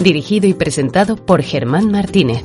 Dirigido 0.00 0.46
y 0.46 0.54
presentado 0.54 1.14
por 1.16 1.42
Germán 1.42 1.90
Martínez. 1.90 2.42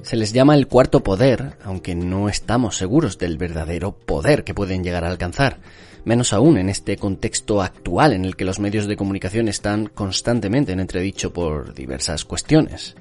Se 0.00 0.16
les 0.16 0.32
llama 0.32 0.54
el 0.54 0.66
cuarto 0.66 1.02
poder, 1.02 1.58
aunque 1.62 1.94
no 1.94 2.30
estamos 2.30 2.78
seguros 2.78 3.18
del 3.18 3.36
verdadero 3.36 3.92
poder 3.92 4.44
que 4.44 4.54
pueden 4.54 4.82
llegar 4.82 5.04
a 5.04 5.10
alcanzar, 5.10 5.58
menos 6.06 6.32
aún 6.32 6.56
en 6.56 6.70
este 6.70 6.96
contexto 6.96 7.60
actual 7.60 8.14
en 8.14 8.24
el 8.24 8.34
que 8.34 8.46
los 8.46 8.60
medios 8.60 8.86
de 8.86 8.96
comunicación 8.96 9.46
están 9.46 9.88
constantemente 9.88 10.72
en 10.72 10.80
entredicho 10.80 11.34
por 11.34 11.74
diversas 11.74 12.24
cuestiones. 12.24 12.96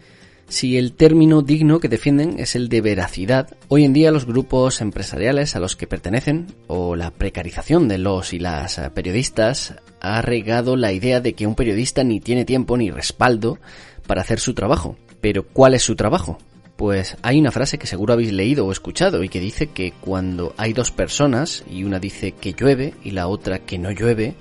Si 0.52 0.78
el 0.78 0.92
término 0.92 1.42
digno 1.44 1.80
que 1.80 1.88
defienden 1.88 2.38
es 2.38 2.58
el 2.58 2.68
de 2.68 2.82
veracidad, 2.82 3.56
hoy 3.70 3.86
en 3.86 3.94
día 3.94 4.12
los 4.12 4.26
grupos 4.26 4.82
empresariales 4.82 5.56
a 5.56 5.62
los 5.62 5.78
que 5.78 5.88
pertenecen 5.88 6.48
o 6.68 6.98
la 6.98 7.12
precarización 7.12 7.88
de 7.88 7.98
los 7.98 8.34
y 8.34 8.40
las 8.40 8.78
periodistas 8.94 9.76
ha 10.02 10.22
regado 10.22 10.76
la 10.76 10.92
idea 10.92 11.22
de 11.22 11.36
que 11.36 11.48
un 11.48 11.56
periodista 11.56 12.04
ni 12.04 12.20
tiene 12.20 12.44
tiempo 12.44 12.76
ni 12.76 12.92
respaldo 12.92 13.60
para 14.06 14.24
hacer 14.24 14.42
su 14.42 14.54
trabajo. 14.54 14.98
Pero 15.22 15.48
¿cuál 15.48 15.74
es 15.74 15.84
su 15.84 15.96
trabajo? 15.96 16.38
Pues 16.76 17.16
hay 17.22 17.40
una 17.40 17.52
frase 17.52 17.80
que 17.80 17.88
seguro 17.88 18.12
habéis 18.12 18.34
leído 18.34 18.66
o 18.66 18.74
escuchado 18.74 19.24
y 19.24 19.30
que 19.30 19.40
dice 19.40 19.68
que 19.68 19.94
cuando 20.02 20.54
hay 20.58 20.74
dos 20.74 20.92
personas 20.92 21.64
y 21.72 21.86
una 21.86 21.98
dice 21.98 22.34
que 22.34 22.52
llueve 22.52 22.94
y 23.06 23.12
la 23.12 23.30
otra 23.30 23.60
que 23.60 23.80
no 23.80 23.92
llueve, 23.92 24.36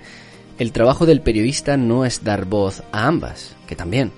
el 0.58 0.72
trabajo 0.72 1.06
del 1.06 1.20
periodista 1.20 1.76
no 1.76 2.04
es 2.04 2.24
dar 2.24 2.46
voz 2.46 2.82
a 2.90 3.06
ambas, 3.06 3.54
que 3.68 3.76
también, 3.76 4.10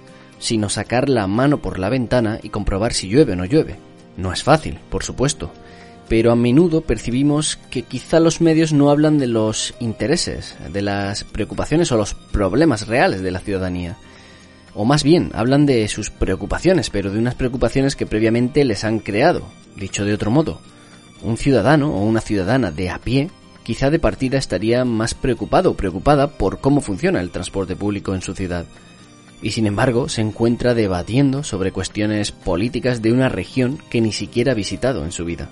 sino 0.43 0.69
sacar 0.69 1.09
la 1.09 1.29
mano 1.29 1.59
por 1.59 1.79
la 1.79 1.89
ventana 1.89 2.41
y 2.43 2.49
comprobar 2.49 2.93
si 2.93 3.09
llueve 3.09 3.35
o 3.35 3.37
no 3.37 3.45
llueve. 3.45 3.77
No 4.17 4.33
es 4.33 4.43
fácil, 4.43 4.81
por 4.91 5.05
supuesto, 5.05 5.53
pero 6.09 6.33
a 6.33 6.37
menudo 6.37 6.81
percibimos 6.81 7.57
que 7.71 7.83
quizá 7.83 8.19
los 8.19 8.41
medios 8.41 8.73
no 8.73 8.91
hablan 8.91 9.19
de 9.19 9.29
los 9.29 9.73
intereses, 9.79 10.57
de 10.73 10.83
las 10.83 11.23
preocupaciones 11.23 11.93
o 11.93 11.97
los 11.97 12.15
problemas 12.15 12.89
reales 12.89 13.23
de 13.23 13.31
la 13.31 13.39
ciudadanía. 13.39 13.97
O 14.75 14.85
más 14.85 15.05
bien, 15.05 15.31
hablan 15.33 15.65
de 15.65 15.87
sus 15.87 16.11
preocupaciones, 16.11 16.91
pero 16.91 17.13
de 17.13 17.21
unas 17.21 17.37
preocupaciones 17.37 17.95
que 17.95 18.07
previamente 18.07 18.65
les 18.65 18.83
han 18.83 18.99
creado. 18.99 19.43
Dicho 19.77 20.05
de 20.05 20.13
otro 20.13 20.33
modo, 20.33 20.61
un 21.23 21.37
ciudadano 21.37 21.95
o 21.95 22.05
una 22.05 22.21
ciudadana 22.21 22.73
de 22.73 22.91
a 22.91 22.99
pie 22.99 23.31
quizá 23.63 23.91
de 23.91 24.01
partida 24.01 24.39
estaría 24.39 24.85
más 24.85 25.15
preocupado 25.15 25.71
o 25.71 25.77
preocupada 25.77 26.33
por 26.33 26.59
cómo 26.59 26.81
funciona 26.81 27.21
el 27.21 27.31
transporte 27.31 27.77
público 27.77 28.13
en 28.13 28.23
su 28.23 28.35
ciudad 28.35 28.67
y 29.43 29.51
sin 29.51 29.67
embargo 29.67 30.09
se 30.09 30.21
encuentra 30.21 30.75
debatiendo 30.75 31.43
sobre 31.43 31.73
cuestiones 31.73 32.31
políticas 32.33 33.03
de 33.03 33.13
una 33.13 33.29
región 33.29 33.79
que 33.91 34.01
ni 34.01 34.13
siquiera 34.13 34.53
ha 34.53 34.55
visitado 34.55 35.05
en 35.05 35.13
su 35.13 35.25
vida. 35.25 35.51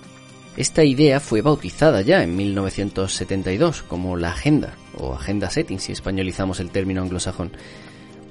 Esta 0.57 0.85
idea 0.85 1.21
fue 1.21 1.43
bautizada 1.43 2.03
ya 2.03 2.23
en 2.23 2.37
1972 2.37 3.83
como 3.83 4.17
la 4.17 4.31
Agenda, 4.31 4.75
o 4.97 5.15
Agenda 5.15 5.51
Setting 5.51 5.79
si 5.79 5.93
españolizamos 5.93 6.61
el 6.61 6.71
término 6.71 7.03
anglosajón. 7.03 7.53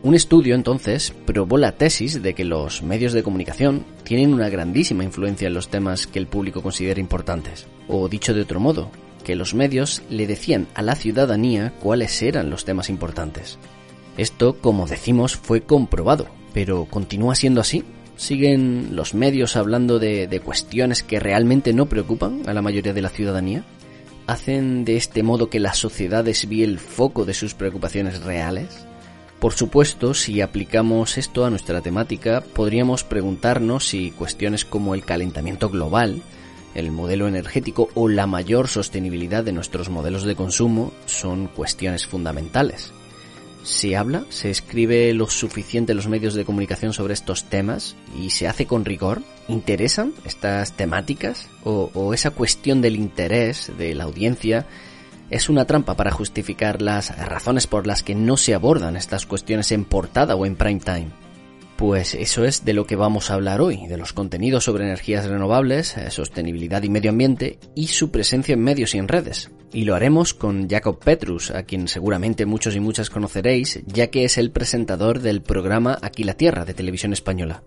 Un 0.01 0.15
estudio 0.15 0.55
entonces 0.55 1.13
probó 1.25 1.57
la 1.57 1.73
tesis 1.73 2.21
de 2.21 2.33
que 2.33 2.45
los 2.45 2.83
medios 2.83 3.11
de 3.11 3.23
comunicación 3.23 3.85
tienen 4.03 4.33
una 4.33 4.49
grandísima 4.49 5.03
influencia 5.03 5.47
en 5.47 5.53
los 5.53 5.69
temas 5.69 6.07
que 6.07 6.19
el 6.19 6.27
público 6.27 6.61
considera 6.61 7.01
importantes. 7.01 7.67
O 7.87 8.07
dicho 8.07 8.33
de 8.33 8.41
otro 8.41 8.61
modo, 8.61 8.91
que 9.25 9.35
los 9.35 9.53
medios 9.53 10.01
le 10.09 10.25
decían 10.25 10.67
a 10.73 10.81
la 10.81 10.95
ciudadanía 10.95 11.73
cuáles 11.81 12.21
eran 12.21 12.49
los 12.49 12.63
temas 12.63 12.89
importantes. 12.89 13.59
Esto, 14.19 14.57
como 14.59 14.85
decimos, 14.85 15.37
fue 15.37 15.61
comprobado, 15.61 16.27
pero 16.53 16.83
¿continúa 16.83 17.35
siendo 17.35 17.61
así? 17.61 17.85
¿Siguen 18.17 18.93
los 18.93 19.13
medios 19.13 19.55
hablando 19.55 19.97
de, 19.97 20.41
cuestiones 20.43 21.03
que 21.03 21.21
realmente 21.21 21.71
no 21.71 21.85
preocupan 21.85 22.41
a 22.45 22.53
la 22.53 22.61
mayoría 22.61 22.91
de 22.91 23.01
la 23.01 23.07
ciudadanía? 23.07 23.63
¿Hacen 24.27 24.83
de 24.83 24.97
este 24.97 25.23
modo 25.23 25.49
que 25.49 25.61
la 25.61 25.73
sociedad 25.73 26.25
desvíe 26.25 26.65
el 26.65 26.79
foco 26.79 27.23
de 27.23 27.33
sus 27.33 27.53
preocupaciones 27.53 28.21
reales? 28.21 28.85
Por 29.39 29.53
supuesto, 29.53 30.13
si 30.13 30.41
aplicamos 30.41 31.17
esto 31.17 31.45
a 31.45 31.49
nuestra 31.49 31.79
temática, 31.79 32.41
podríamos 32.41 33.05
preguntarnos 33.05 33.87
si 33.87 34.11
cuestiones 34.11 34.65
como 34.65 34.95
el 34.95 35.05
calentamiento 35.05 35.69
global, 35.69 36.21
el 36.75 36.91
modelo 36.91 37.29
energético 37.29 37.87
o 37.93 38.09
la 38.09 38.27
mayor 38.27 38.67
sostenibilidad 38.67 39.45
de 39.45 39.53
nuestros 39.53 39.87
modelos 39.87 40.25
de 40.25 40.35
consumo 40.35 40.91
son 41.05 41.47
cuestiones 41.47 42.05
fundamentales. 42.05 42.91
¿Se 43.63 43.95
habla? 43.95 44.23
¿Se 44.29 44.49
escribe 44.49 45.13
lo 45.13 45.29
suficiente 45.29 45.91
en 45.91 45.97
los 45.97 46.07
medios 46.07 46.33
de 46.33 46.45
comunicación 46.45 46.93
sobre 46.93 47.13
estos 47.13 47.43
temas? 47.43 47.95
¿Y 48.17 48.29
se 48.29 48.47
hace 48.47 48.65
con 48.65 48.85
rigor? 48.85 49.21
¿Interesan 49.47 50.13
estas 50.25 50.73
temáticas? 50.73 51.47
¿O, 51.63 51.91
o 51.93 52.13
esa 52.13 52.31
cuestión 52.31 52.81
del 52.81 52.95
interés 52.95 53.71
de 53.77 53.93
la 53.95 54.05
audiencia 54.05 54.65
es 55.29 55.49
una 55.49 55.65
trampa 55.65 55.95
para 55.95 56.11
justificar 56.11 56.81
las 56.81 57.15
razones 57.17 57.67
por 57.67 57.85
las 57.85 58.01
que 58.01 58.15
no 58.15 58.37
se 58.37 58.53
abordan 58.53 58.95
estas 58.95 59.25
cuestiones 59.25 59.71
en 59.71 59.85
portada 59.85 60.35
o 60.35 60.45
en 60.45 60.55
prime 60.55 60.79
time? 60.79 61.09
Pues 61.75 62.13
eso 62.13 62.43
es 62.43 62.65
de 62.65 62.73
lo 62.73 62.85
que 62.85 62.97
vamos 62.97 63.29
a 63.29 63.35
hablar 63.35 63.61
hoy, 63.61 63.87
de 63.87 63.97
los 63.97 64.11
contenidos 64.11 64.65
sobre 64.65 64.83
energías 64.83 65.25
renovables, 65.25 65.95
sostenibilidad 66.09 66.83
y 66.83 66.89
medio 66.89 67.11
ambiente 67.11 67.57
y 67.73 67.87
su 67.87 68.11
presencia 68.11 68.53
en 68.53 68.63
medios 68.63 68.95
y 68.95 68.97
en 68.97 69.07
redes. 69.07 69.49
Y 69.71 69.83
lo 69.83 69.95
haremos 69.95 70.33
con 70.33 70.67
Jacob 70.67 70.99
Petrus, 70.99 71.51
a 71.51 71.63
quien 71.63 71.87
seguramente 71.87 72.45
muchos 72.45 72.75
y 72.75 72.79
muchas 72.79 73.09
conoceréis, 73.09 73.81
ya 73.85 74.07
que 74.07 74.23
es 74.23 74.37
el 74.37 74.51
presentador 74.51 75.19
del 75.19 75.41
programa 75.41 75.97
Aquí 76.01 76.23
la 76.23 76.33
Tierra 76.33 76.65
de 76.65 76.73
Televisión 76.73 77.13
Española. 77.13 77.61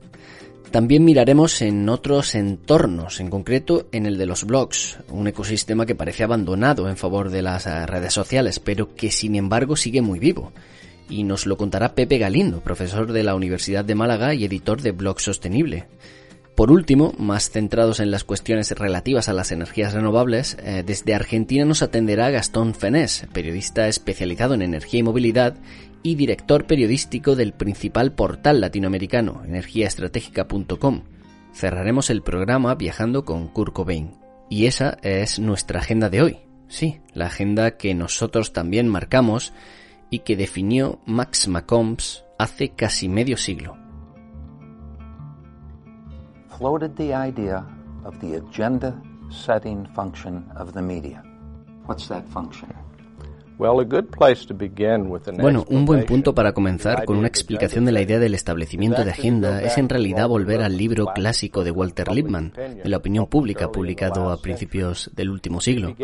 También 0.73 1.05
miraremos 1.05 1.61
en 1.61 1.89
otros 1.89 2.35
entornos, 2.35 3.21
en 3.21 3.29
concreto 3.29 3.89
en 3.93 4.07
el 4.07 4.17
de 4.17 4.27
los 4.27 4.45
blogs, 4.45 4.99
un 5.11 5.29
ecosistema 5.29 5.85
que 5.87 5.95
parece 5.95 6.25
abandonado 6.25 6.89
en 6.89 6.97
favor 6.97 7.31
de 7.31 7.43
las 7.43 7.67
redes 7.89 8.15
sociales, 8.15 8.59
pero 8.59 8.95
que 8.95 9.11
sin 9.11 9.37
embargo 9.37 9.77
sigue 9.77 10.01
muy 10.01 10.19
vivo 10.19 10.53
y 11.13 11.25
nos 11.25 11.47
lo 11.47 11.57
contará 11.57 11.95
Pepe 11.95 12.19
Galindo, 12.19 12.61
profesor 12.61 13.13
de 13.13 13.23
la 13.23 13.35
Universidad 13.35 13.85
de 13.85 13.95
Málaga 13.95 14.35
y 14.35 14.45
editor 14.45 14.81
de 14.81 14.93
Blog 14.93 15.21
Sostenible. 15.21 15.87
Por 16.55 16.71
último, 16.71 17.15
más 17.19 17.51
centrados 17.51 17.99
en 17.99 18.11
las 18.11 18.25
cuestiones 18.25 18.71
relativas 18.73 19.29
a 19.29 19.33
las 19.33 19.53
energías 19.53 19.95
renovables, 19.95 20.59
eh, 20.63 20.83
desde 20.85 21.15
Argentina 21.15 21.65
nos 21.65 21.83
atenderá 21.83 22.31
Gastón 22.31 22.75
Fenés, 22.75 23.27
periodista 23.33 23.89
especializado 23.89 24.53
en 24.55 24.63
energía 24.63 25.01
y 25.01 25.03
movilidad 25.03 25.57
y 26.03 26.15
director 26.17 26.67
periodístico 26.67 27.37
del 27.37 27.53
principal 27.55 28.13
portal 28.13 28.61
latinoamericano, 28.61 29.43
energiaestratégica.com. 29.47 31.03
Cerraremos 31.55 32.11
el 32.11 32.23
programa 32.23 32.75
viajando 32.75 33.25
con 33.25 33.49
Kurt 33.49 33.73
Cobain. 33.73 34.11
Y 34.51 34.67
esa 34.67 34.99
es 35.03 35.39
nuestra 35.39 35.81
agenda 35.81 36.11
de 36.11 36.23
hoy. 36.23 36.39
Sí, 36.69 37.01
la 37.15 37.27
agenda 37.27 37.77
que 37.77 37.95
nosotros 37.95 38.53
también 38.53 38.89
marcamos 38.89 39.55
y 40.11 40.21
que 40.21 40.37
definió 40.37 41.01
Max 41.07 41.49
McCombs 41.49 42.25
hace 42.39 42.71
casi 42.71 43.09
medio 43.09 43.37
siglo. 43.37 43.82
Floated 46.63 46.95
the 46.95 47.13
idea 47.13 47.67
of 48.05 48.21
the 48.21 48.37
agenda 48.37 48.95
setting 49.33 49.85
function 49.97 50.49
of 50.55 50.73
the 50.75 50.81
media. 50.81 51.21
What's 51.87 52.07
that 52.07 52.25
function? 52.29 52.69
Bueno, 55.41 55.65
un 55.69 55.85
buen 55.85 56.07
punto 56.07 56.35
para 56.35 56.53
comenzar 56.53 57.05
con 57.05 57.17
una 57.17 57.27
explicación 57.27 57.85
de 57.85 57.93
la 57.93 58.01
idea 58.01 58.21
del 58.21 58.35
establecimiento 58.35 59.05
de 59.05 59.11
agenda 59.11 59.61
es 59.61 59.77
en 59.77 59.89
realidad 59.89 60.29
volver 60.29 60.63
al 60.63 60.77
libro 60.77 61.07
clásico 61.15 61.65
de 61.65 61.73
Walter 61.73 62.13
Lippmann, 62.13 62.53
de 62.53 62.89
la 62.89 62.97
opinión 62.97 63.27
pública, 63.27 63.73
publicado 63.73 64.31
a 64.31 64.37
principios 64.41 65.11
del 65.15 65.31
último 65.31 65.61
siglo. 65.61 65.97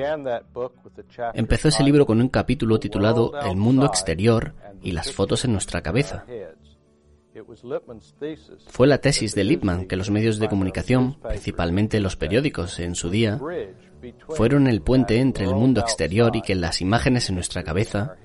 Empezó 1.35 1.69
ese 1.69 1.85
libro 1.85 2.05
con 2.05 2.21
un 2.21 2.29
capítulo 2.29 2.81
titulado 2.81 3.33
El 3.41 3.57
mundo 3.57 3.87
exterior 3.87 4.55
y 4.83 4.91
las 4.91 5.13
fotos 5.13 5.45
en 5.45 5.53
nuestra 5.53 5.83
cabeza. 5.83 6.25
Fue 8.69 8.87
la 8.87 8.99
tesis 8.99 9.35
de 9.35 9.45
Lippmann 9.45 9.87
que 9.87 9.97
los 9.97 10.11
medios 10.11 10.39
de 10.39 10.49
comunicación, 10.49 11.19
principalmente 11.21 12.01
los 12.01 12.17
periódicos 12.17 12.79
en 12.81 12.95
su 12.95 13.11
día, 13.11 13.41
fueron 14.29 14.67
el 14.67 14.83
puente 14.83 15.21
entre 15.21 15.45
el 15.45 15.55
mundo 15.55 15.81
exterior 15.81 16.35
y 16.37 16.43
que 16.43 16.55
las 16.55 16.81
imágenes 16.81 17.29
en 17.29 17.37
nuestra 17.37 17.63
cabeza, 17.63 18.17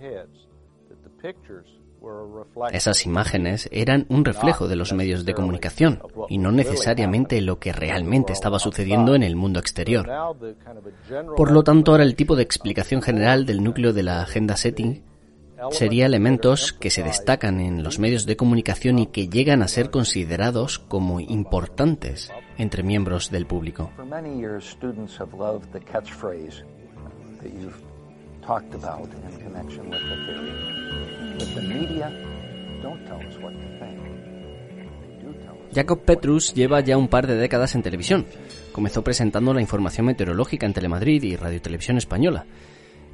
esas 2.71 3.06
imágenes 3.06 3.69
eran 3.71 4.06
un 4.10 4.25
reflejo 4.25 4.68
de 4.68 4.75
los 4.75 4.94
medios 4.94 5.25
de 5.25 5.33
comunicación 5.33 6.01
y 6.30 6.38
no 6.38 6.51
necesariamente 6.51 7.42
lo 7.42 7.59
que 7.59 7.71
realmente 7.71 8.33
estaba 8.33 8.59
sucediendo 8.59 9.16
en 9.16 9.24
el 9.24 9.36
mundo 9.36 9.59
exterior. 9.59 10.09
Por 11.38 11.51
lo 11.51 11.63
tanto, 11.63 11.92
ahora 11.92 12.04
el 12.04 12.16
tipo 12.16 12.36
de 12.36 12.44
explicación 12.44 13.01
general 13.01 13.45
del 13.45 13.63
núcleo 13.63 13.94
de 13.94 14.04
la 14.04 14.21
agenda 14.21 14.57
setting 14.57 15.12
sería 15.71 16.06
elementos 16.06 16.74
que 16.74 16.89
se 16.89 17.04
destacan 17.04 17.60
en 17.60 17.83
los 17.83 18.00
medios 18.00 18.25
de 18.25 18.36
comunicación 18.36 19.00
y 19.00 19.07
que 19.07 19.27
llegan 19.27 19.62
a 19.62 19.68
ser 19.68 19.89
considerados 19.89 20.80
como 20.80 21.19
importantes 21.19 22.31
entre 22.57 22.83
miembros 22.83 23.31
del 23.31 23.45
público. 23.45 23.92
Jacob 35.74 36.01
Petrus 36.01 36.54
lleva 36.54 36.81
ya 36.81 36.98
un 36.98 37.07
par 37.07 37.25
de 37.25 37.36
décadas 37.36 37.74
en 37.75 37.81
televisión. 37.81 38.25
Comenzó 38.71 39.04
presentando 39.04 39.54
la 39.54 39.62
información 39.62 40.06
meteorológica 40.06 40.66
en 40.66 40.74
Telemadrid 40.74 41.24
y 41.24 41.36
Radio 41.36 41.62
Televisión 41.62 41.98
Española. 41.98 42.45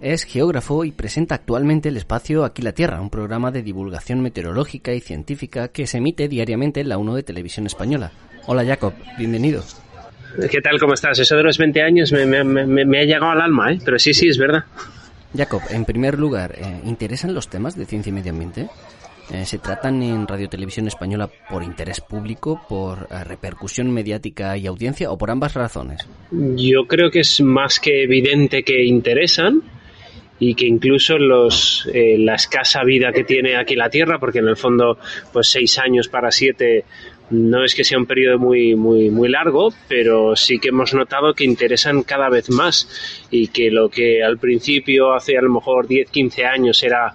Es 0.01 0.24
geógrafo 0.24 0.86
y 0.86 0.92
presenta 0.92 1.36
actualmente 1.36 1.90
el 1.90 1.98
espacio 1.98 2.46
Aquí 2.46 2.62
la 2.62 2.72
Tierra, 2.72 3.01
un 3.01 3.10
programa 3.10 3.51
de 3.51 3.62
divulgación 3.62 4.22
meteorológica 4.22 4.94
y 4.94 5.01
científica 5.01 5.68
que 5.68 5.88
se 5.88 5.98
emite 5.98 6.30
diariamente 6.30 6.80
en 6.80 6.88
la 6.88 6.98
1 6.98 7.16
de 7.16 7.24
Televisión 7.24 7.66
Española. 7.66 8.13
Hola 8.46 8.63
Jacob, 8.63 8.94
bienvenido. 9.18 9.62
¿Qué 10.50 10.62
tal? 10.62 10.80
¿Cómo 10.80 10.94
estás? 10.94 11.19
Eso 11.19 11.36
de 11.36 11.44
los 11.44 11.57
20 11.57 11.81
años 11.81 12.13
me, 12.13 12.22
ha 12.24 13.04
llegado 13.04 13.31
al 13.31 13.42
alma, 13.42 13.74
¿eh? 13.74 13.80
Pero 13.84 14.00
sí, 14.00 14.13
sí, 14.13 14.30
es 14.30 14.38
verdad. 14.38 14.63
Jacob, 15.36 15.62
en 15.69 15.84
primer 15.84 16.18
lugar, 16.18 16.56
eh, 16.57 16.81
¿interesan 16.86 17.34
los 17.34 17.50
temas 17.50 17.75
de 17.75 17.86
ciencia 17.86 18.10
y 18.10 18.13
medio 18.13 18.31
ambiente? 18.31 18.69
Eh, 19.34 19.45
¿Se 19.45 19.60
tratan 19.60 20.02
en 20.02 20.25
Radio 20.28 20.48
Televisión 20.48 20.88
Española 20.88 21.30
por 21.50 21.62
interés 21.62 22.00
público, 22.00 22.62
por 22.69 23.10
eh, 23.12 23.24
repercusión 23.25 23.92
mediática 23.92 24.56
y 24.56 24.66
audiencia 24.66 25.12
o 25.12 25.18
por 25.18 25.30
ambas 25.30 25.56
razones? 25.56 26.07
Yo 26.31 26.88
creo 26.88 27.12
que 27.12 27.19
es 27.19 27.42
más 27.42 27.81
que 27.81 28.04
evidente 28.04 28.63
que 28.63 28.86
interesan 28.86 29.62
y 30.40 30.56
que 30.56 30.66
incluso 30.66 31.18
los, 31.18 31.88
eh, 31.94 32.18
la 32.18 32.36
escasa 32.36 32.84
vida 32.84 33.12
que 33.12 33.24
tiene 33.24 33.58
aquí 33.58 33.76
la 33.76 33.90
Tierra, 33.90 34.20
porque 34.20 34.40
en 34.40 34.48
el 34.48 34.58
fondo 34.58 34.98
pues 35.34 35.50
seis 35.50 35.78
años 35.80 36.08
para 36.08 36.32
siete 36.32 36.86
no 37.30 37.64
es 37.64 37.76
que 37.76 37.84
sea 37.84 37.98
un 37.98 38.06
periodo 38.06 38.40
muy, 38.40 38.76
muy, 38.76 39.10
muy 39.10 39.30
largo, 39.30 39.72
pero 39.88 40.36
sí 40.36 40.60
que 40.60 40.70
hemos 40.70 40.94
notado 40.94 41.34
que 41.34 41.44
interesan 41.44 42.04
cada 42.04 42.30
vez 42.30 42.50
más 42.50 43.28
y 43.30 43.50
que 43.50 43.70
lo 43.70 43.90
que 43.90 44.24
al 44.24 44.40
principio, 44.40 45.14
hace 45.14 45.38
a 45.38 45.42
lo 45.42 45.52
mejor 45.52 45.88
10, 45.88 46.10
15 46.10 46.46
años, 46.46 46.82
era 46.84 47.14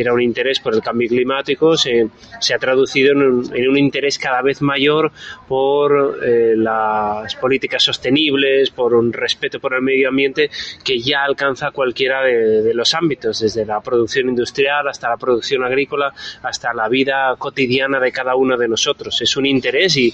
era 0.00 0.12
un 0.12 0.20
interés 0.20 0.60
por 0.60 0.74
el 0.74 0.82
cambio 0.82 1.08
climático, 1.08 1.76
se, 1.76 2.08
ha 2.54 2.58
traducido 2.58 3.12
en 3.12 3.68
un, 3.68 3.78
interés 3.78 4.18
cada 4.18 4.42
vez 4.42 4.62
mayor 4.62 5.12
por 5.48 6.20
eh, 6.24 6.54
las 6.56 7.34
políticas 7.36 7.82
sostenibles, 7.82 8.70
por 8.70 8.94
un 8.94 9.12
respeto 9.12 9.60
por 9.60 9.74
el 9.74 9.82
medio 9.82 10.08
ambiente 10.08 10.50
que 10.84 10.98
ya 10.98 11.24
alcanza 11.24 11.70
cualquiera 11.70 12.22
de, 12.22 12.74
los 12.74 12.94
ámbitos, 12.94 13.40
desde 13.40 13.64
la 13.64 13.80
producción 13.80 14.28
industrial 14.28 14.88
hasta 14.88 15.08
la 15.08 15.16
producción 15.16 15.64
agrícola, 15.64 16.12
hasta 16.42 16.74
la 16.74 16.88
vida 16.88 17.34
cotidiana 17.38 18.00
de 18.00 18.12
cada 18.12 18.36
uno 18.36 18.56
de 18.56 18.68
nosotros. 18.68 19.20
Es 19.22 19.36
un 19.36 19.46
interés 19.46 19.96
y, 19.96 20.12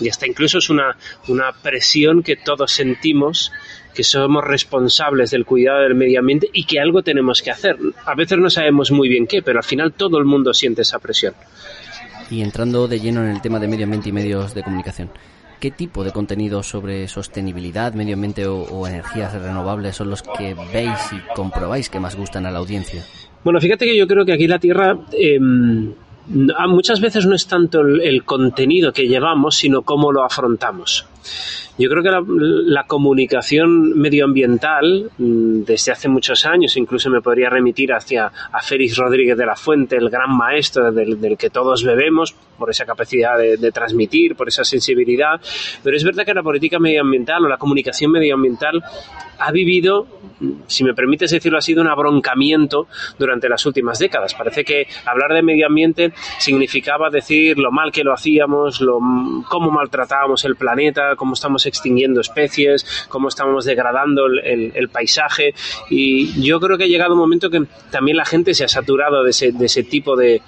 y 0.00 0.08
hasta 0.08 0.26
incluso 0.26 0.58
es 0.58 0.70
una, 0.70 0.96
una 1.28 1.52
presión 1.52 2.22
que 2.22 2.36
todos 2.36 2.72
sentimos 2.72 3.52
que 3.94 4.04
somos 4.04 4.44
responsables 4.44 5.30
del 5.30 5.46
cuidado 5.46 5.82
del 5.82 5.94
medio 5.94 6.20
ambiente 6.20 6.50
y 6.52 6.64
que 6.64 6.80
algo 6.80 7.02
tenemos 7.02 7.40
que 7.40 7.50
hacer. 7.50 7.78
A 8.04 8.14
veces 8.14 8.38
no 8.38 8.50
sabemos 8.50 8.90
muy 8.90 9.08
bien 9.08 9.26
qué, 9.26 9.40
pero 9.40 9.58
al 9.58 9.64
final 9.64 9.92
todo 9.92 10.18
el 10.18 10.24
mundo 10.24 10.52
siente 10.52 10.82
esa 10.82 10.98
presión. 10.98 11.34
Y 12.30 12.42
entrando 12.42 12.88
de 12.88 13.00
lleno 13.00 13.22
en 13.22 13.30
el 13.30 13.40
tema 13.40 13.60
de 13.60 13.68
medio 13.68 13.84
ambiente 13.84 14.08
y 14.08 14.12
medios 14.12 14.54
de 14.54 14.62
comunicación, 14.62 15.10
¿qué 15.60 15.70
tipo 15.70 16.04
de 16.04 16.10
contenidos 16.10 16.66
sobre 16.66 17.06
sostenibilidad, 17.08 17.94
medio 17.94 18.14
ambiente 18.14 18.46
o, 18.46 18.86
energías 18.86 19.32
renovables 19.32 19.96
son 19.96 20.10
los 20.10 20.22
que 20.22 20.54
veis 20.72 20.98
y 21.12 21.34
comprobáis 21.34 21.88
que 21.88 22.00
más 22.00 22.16
gustan 22.16 22.46
a 22.46 22.50
la 22.50 22.58
audiencia? 22.58 23.02
Bueno, 23.44 23.60
fíjate 23.60 23.84
que 23.84 23.96
yo 23.96 24.06
creo 24.06 24.24
que 24.24 24.32
aquí 24.32 24.46
la 24.46 24.58
Tierra 24.58 24.98
em, 25.12 25.92
muchas 26.68 27.00
veces 27.00 27.26
no 27.26 27.34
es 27.34 27.46
tanto 27.46 27.80
el 27.82 28.24
contenido 28.24 28.92
que 28.92 29.06
llevamos, 29.06 29.54
sino 29.56 29.82
cómo 29.82 30.10
lo 30.12 30.24
afrontamos. 30.24 31.06
Yo 31.76 31.90
creo 31.90 32.02
que 32.04 32.10
la, 32.10 32.84
comunicación 32.84 33.98
medioambiental 33.98 35.10
mm, 35.18 35.64
desde 35.64 35.90
hace 35.90 36.08
muchos 36.08 36.46
años, 36.46 36.76
incluso 36.76 37.10
me 37.10 37.20
podría 37.20 37.50
remitir 37.50 37.92
hacia 37.92 38.26
a 38.26 38.60
Félix 38.62 38.96
Rodríguez 38.96 39.36
de 39.36 39.46
la 39.46 39.56
Fuente, 39.56 39.96
el 39.96 40.08
gran 40.08 40.36
maestro 40.36 40.92
del, 40.92 41.36
que 41.36 41.50
todos 41.50 41.82
bebemos, 41.82 42.34
por 42.58 42.70
esa 42.70 42.84
capacidad 42.84 43.36
de, 43.36 43.72
transmitir, 43.72 44.36
por 44.36 44.46
esa 44.46 44.62
sensibilidad. 44.62 45.40
Pero 45.82 45.96
es 45.96 46.04
verdad 46.04 46.24
que 46.24 46.34
la 46.34 46.42
política 46.42 46.78
medioambiental 46.78 47.44
o 47.44 47.48
la 47.48 47.56
comunicación 47.56 48.12
medioambiental 48.12 48.82
ha 49.38 49.50
vivido, 49.50 50.06
si 50.68 50.84
me 50.84 50.94
permites 50.94 51.32
decirlo 51.32 51.58
así, 51.58 51.74
un 51.74 51.88
abroncamiento 51.88 52.86
durante 53.18 53.48
las 53.48 53.66
últimas 53.66 53.98
décadas. 53.98 54.34
Parece 54.34 54.64
que 54.64 54.86
hablar 55.04 55.32
de 55.32 55.42
medio 55.42 55.66
ambiente 55.66 56.12
significaba 56.38 57.10
decir 57.10 57.58
lo 57.58 57.72
mal 57.72 57.90
que 57.90 58.04
lo 58.04 58.12
hacíamos, 58.12 58.80
lo, 58.80 59.00
cómo 59.48 59.72
maltratábamos 59.72 60.44
el 60.44 60.54
planeta, 60.56 61.13
cómo 61.16 61.34
estamos 61.34 61.66
extinguiendo 61.66 62.20
especies, 62.20 63.06
cómo 63.08 63.28
estamos 63.28 63.64
degradando 63.64 64.26
el, 64.26 64.88
paisaje. 64.88 65.54
Y 65.90 66.40
yo 66.42 66.60
creo 66.60 66.78
que 66.78 66.84
ha 66.84 66.88
llegado 66.88 67.14
un 67.14 67.18
momento 67.18 67.50
que 67.50 67.62
también 67.90 68.16
la 68.16 68.24
gente 68.24 68.54
se 68.54 68.64
ha 68.64 68.68
saturado 68.68 69.24
de 69.24 69.30
ese, 69.30 69.82
tipo 69.82 70.16
de, 70.16 70.42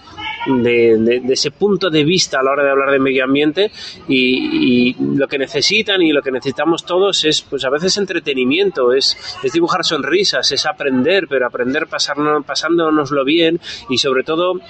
de, 0.47 1.23
ese 1.31 1.51
punto 1.51 1.91
de 1.91 2.05
vista 2.05 2.41
a 2.41 2.43
la 2.43 2.53
hora 2.53 2.65
de 2.65 2.71
hablar 2.71 2.91
de 2.91 2.99
medio 2.99 3.25
ambiente 3.25 3.71
y, 4.09 4.95
lo 5.17 5.29
que 5.29 5.39
necesitan 5.39 6.03
y 6.03 6.13
lo 6.13 6.23
que 6.23 6.31
necesitamos 6.31 6.85
todos 6.85 7.25
es 7.25 7.43
pues 7.43 7.65
a 7.65 7.71
veces 7.71 7.97
entretenimiento, 7.97 8.93
es, 8.93 9.17
es 9.43 9.53
dibujar 9.53 9.85
sonrisas, 9.85 10.51
es 10.53 10.67
aprender, 10.67 11.27
pero 11.29 11.47
aprender 11.47 11.87
pasarnos, 11.87 12.45
pasándonoslo 12.45 13.25
bien 13.25 13.61
y 13.89 13.99
sobre 13.99 14.25
todo 14.25 14.61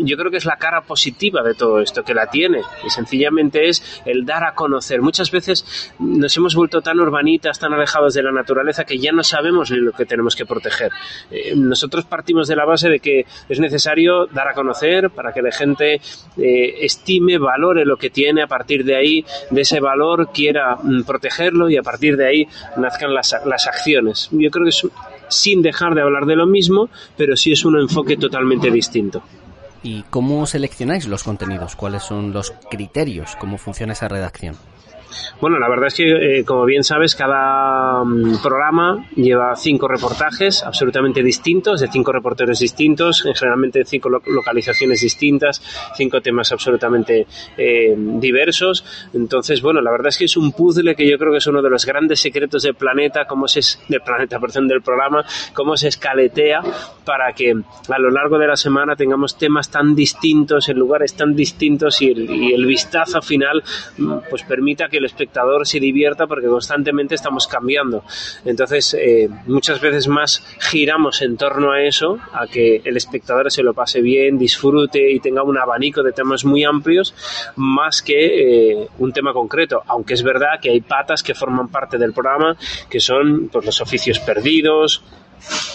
yo 0.00 0.16
creo 0.16 0.30
que 0.30 0.36
es 0.36 0.44
la 0.44 0.56
cara 0.56 0.82
positiva 0.82 1.42
de 1.42 1.54
todo 1.54 1.80
esto, 1.80 2.02
que 2.02 2.14
la 2.14 2.28
tiene 2.28 2.62
y 2.84 2.90
sencillamente 2.90 3.68
es 3.68 4.02
el 4.04 4.24
dar 4.24 4.44
a 4.44 4.54
conocer. 4.54 5.00
Muchas 5.00 5.30
veces 5.30 5.92
nos 5.98 6.36
hemos 6.36 6.54
vuelto 6.54 6.80
tan 6.80 6.98
urbanitas, 7.00 7.58
tan 7.58 7.72
alejados 7.72 8.14
de 8.14 8.22
la 8.22 8.32
naturaleza 8.32 8.84
que 8.84 8.98
ya 8.98 9.12
no 9.12 9.22
sabemos 9.22 9.70
ni 9.70 9.78
lo 9.78 9.92
que 9.92 10.06
tenemos 10.06 10.36
que 10.36 10.46
proteger. 10.46 10.90
Eh, 11.30 11.54
nosotros 11.56 12.04
partimos 12.04 12.48
de 12.48 12.56
la 12.56 12.64
base 12.64 12.88
de 12.88 13.00
que 13.00 13.26
es 13.48 13.60
necesario 13.60 14.26
dar 14.26 14.48
a 14.48 14.54
conocer, 14.54 15.07
para 15.10 15.32
que 15.32 15.42
la 15.42 15.52
gente 15.52 16.00
eh, 16.36 16.74
estime, 16.80 17.38
valore 17.38 17.84
lo 17.84 17.96
que 17.96 18.10
tiene, 18.10 18.42
a 18.42 18.46
partir 18.46 18.84
de 18.84 18.96
ahí, 18.96 19.24
de 19.50 19.60
ese 19.60 19.80
valor, 19.80 20.30
quiera 20.32 20.76
mm, 20.76 21.02
protegerlo 21.04 21.68
y 21.70 21.76
a 21.76 21.82
partir 21.82 22.16
de 22.16 22.26
ahí 22.26 22.48
nazcan 22.76 23.14
las, 23.14 23.34
las 23.44 23.66
acciones. 23.66 24.28
Yo 24.32 24.50
creo 24.50 24.64
que 24.64 24.70
es 24.70 24.86
sin 25.28 25.62
dejar 25.62 25.94
de 25.94 26.02
hablar 26.02 26.26
de 26.26 26.36
lo 26.36 26.46
mismo, 26.46 26.88
pero 27.16 27.36
sí 27.36 27.52
es 27.52 27.64
un 27.64 27.78
enfoque 27.78 28.16
totalmente 28.16 28.70
distinto. 28.70 29.22
¿Y 29.82 30.02
cómo 30.10 30.44
seleccionáis 30.46 31.06
los 31.06 31.22
contenidos? 31.22 31.76
¿Cuáles 31.76 32.02
son 32.02 32.32
los 32.32 32.52
criterios? 32.70 33.36
¿Cómo 33.38 33.58
funciona 33.58 33.92
esa 33.92 34.08
redacción? 34.08 34.56
Bueno, 35.40 35.58
la 35.58 35.68
verdad 35.68 35.86
es 35.86 35.94
que, 35.94 36.38
eh, 36.38 36.44
como 36.44 36.64
bien 36.64 36.84
sabes, 36.84 37.14
cada 37.14 38.04
mm, 38.04 38.42
programa 38.42 39.06
lleva 39.14 39.54
cinco 39.56 39.88
reportajes 39.88 40.62
absolutamente 40.62 41.22
distintos, 41.22 41.80
de 41.80 41.88
cinco 41.88 42.12
reporteros 42.12 42.58
distintos, 42.58 43.22
generalmente 43.34 43.84
cinco 43.84 44.08
localizaciones 44.08 45.00
distintas, 45.00 45.62
cinco 45.96 46.20
temas 46.20 46.52
absolutamente 46.52 47.26
eh, 47.56 47.94
diversos. 47.96 48.84
Entonces, 49.14 49.62
bueno, 49.62 49.80
la 49.80 49.90
verdad 49.90 50.08
es 50.08 50.18
que 50.18 50.24
es 50.24 50.36
un 50.36 50.52
puzzle 50.52 50.94
que 50.94 51.08
yo 51.08 51.18
creo 51.18 51.32
que 51.32 51.38
es 51.38 51.46
uno 51.46 51.62
de 51.62 51.70
los 51.70 51.86
grandes 51.86 52.20
secretos 52.20 52.62
del 52.62 52.74
planeta, 52.74 53.26
cómo 53.26 53.48
se, 53.48 53.60
del 53.88 54.00
planeta, 54.00 54.38
perdón, 54.38 54.68
del 54.68 54.82
programa, 54.82 55.24
cómo 55.54 55.76
se 55.76 55.88
escaletea 55.88 56.60
para 57.04 57.32
que 57.32 57.52
a 57.52 57.98
lo 57.98 58.10
largo 58.10 58.38
de 58.38 58.46
la 58.46 58.56
semana 58.56 58.96
tengamos 58.96 59.38
temas 59.38 59.70
tan 59.70 59.94
distintos, 59.94 60.68
en 60.68 60.78
lugares 60.78 61.14
tan 61.14 61.34
distintos 61.34 62.02
y 62.02 62.10
el, 62.10 62.30
y 62.30 62.52
el 62.52 62.66
vistazo 62.66 63.22
final 63.22 63.62
mm, 63.96 64.12
pues 64.28 64.42
permita 64.42 64.88
que 64.88 64.98
el 64.98 65.04
espectador 65.08 65.66
se 65.66 65.80
divierta 65.80 66.26
porque 66.26 66.46
constantemente 66.46 67.14
estamos 67.14 67.46
cambiando. 67.46 68.04
Entonces, 68.44 68.94
eh, 68.94 69.28
muchas 69.46 69.80
veces 69.80 70.08
más 70.08 70.42
giramos 70.60 71.22
en 71.22 71.36
torno 71.36 71.72
a 71.72 71.82
eso, 71.82 72.18
a 72.32 72.46
que 72.46 72.82
el 72.84 72.96
espectador 72.96 73.50
se 73.50 73.62
lo 73.62 73.74
pase 73.74 74.00
bien, 74.00 74.38
disfrute 74.38 75.10
y 75.10 75.20
tenga 75.20 75.42
un 75.42 75.58
abanico 75.58 76.02
de 76.02 76.12
temas 76.12 76.44
muy 76.44 76.64
amplios, 76.64 77.14
más 77.56 78.02
que 78.02 78.72
eh, 78.72 78.88
un 78.98 79.12
tema 79.12 79.32
concreto. 79.32 79.82
Aunque 79.86 80.14
es 80.14 80.22
verdad 80.22 80.60
que 80.60 80.70
hay 80.70 80.80
patas 80.80 81.22
que 81.22 81.34
forman 81.34 81.68
parte 81.68 81.98
del 81.98 82.12
programa, 82.12 82.56
que 82.88 83.00
son 83.00 83.48
pues, 83.48 83.64
los 83.64 83.80
oficios 83.80 84.18
perdidos, 84.20 85.02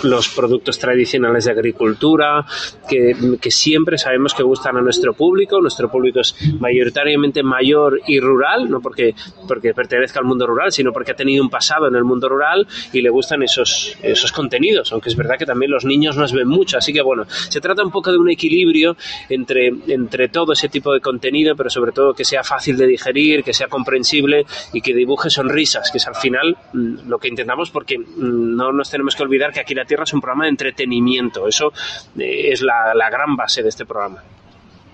los 0.04 0.30
productos 0.30 0.80
tradicionales 0.80 1.46
de 1.46 1.52
agricultura, 1.52 2.46
que, 2.90 3.16
siempre 3.52 3.98
sabemos 3.98 4.34
que 4.34 4.44
gustan 4.44 4.78
a 4.78 4.82
nuestro 4.82 5.14
público. 5.14 5.62
Nuestro 5.62 5.90
público 5.90 6.20
es 6.20 6.36
mayoritariamente 6.60 7.44
mayor 7.44 8.02
y 8.08 8.20
rural, 8.20 8.70
no 8.70 8.82
porque, 8.82 9.14
porque 9.48 9.74
pertenezca 9.74 10.20
al 10.20 10.26
mundo 10.26 10.48
rural, 10.48 10.72
sino 10.72 10.92
porque 10.92 11.12
ha 11.12 11.16
tenido 11.16 11.44
un 11.44 11.50
pasado 11.50 11.88
en 11.88 11.96
el 11.96 12.04
mundo 12.04 12.28
rural 12.28 12.68
y 12.92 13.02
le 13.02 13.10
gustan 13.10 13.44
esos, 13.44 13.96
esos 14.02 14.32
contenidos, 14.32 14.92
aunque 14.92 15.10
es 15.10 15.16
verdad 15.16 15.38
que 15.38 15.46
también 15.46 15.72
los 15.72 15.86
niños 15.86 16.18
nos 16.18 16.34
ven 16.34 16.48
mucho. 16.48 16.78
Así 16.78 16.92
que 16.92 17.02
bueno, 17.02 17.26
se 17.28 17.62
trata 17.62 17.84
un 17.84 17.92
poco 17.92 18.12
de 18.12 18.18
un 18.18 18.30
equilibrio 18.30 18.98
entre, 19.30 19.72
entre 19.88 20.30
todo 20.30 20.54
ese 20.54 20.70
tipo 20.70 20.94
de 20.94 21.00
contenido, 21.00 21.56
pero 21.56 21.70
sobre 21.70 21.92
todo 21.92 22.14
que 22.14 22.26
sea 22.26 22.44
fácil 22.44 22.76
de 22.78 22.88
digerir, 22.88 23.44
que 23.44 23.54
sea 23.54 23.68
comprensible 23.68 24.46
y 24.74 24.82
que 24.82 24.94
dibuje 24.94 25.30
sonrisas, 25.30 25.92
que 25.92 25.98
es 25.98 26.08
al 26.08 26.16
final 26.16 26.58
mm, 26.74 27.08
lo 27.08 27.20
que 27.20 27.28
intentamos 27.28 27.70
porque 27.70 27.98
mm, 28.00 28.56
no 28.56 28.72
nos 28.72 28.90
tenemos 28.90 29.16
que 29.16 29.24
olvidar 29.24 29.53
que 29.54 29.62
aquí 29.62 29.74
la 29.74 29.86
Tierra 29.86 30.04
es 30.04 30.14
un 30.14 30.22
programa 30.22 30.46
de 30.46 30.52
entretenimiento. 30.52 31.48
Eso 31.48 31.72
eh, 32.18 32.52
es 32.52 32.62
la, 32.62 32.94
la 32.94 33.10
gran 33.10 33.36
base 33.36 33.64
de 33.64 33.70
este 33.70 33.86
programa. 33.86 34.24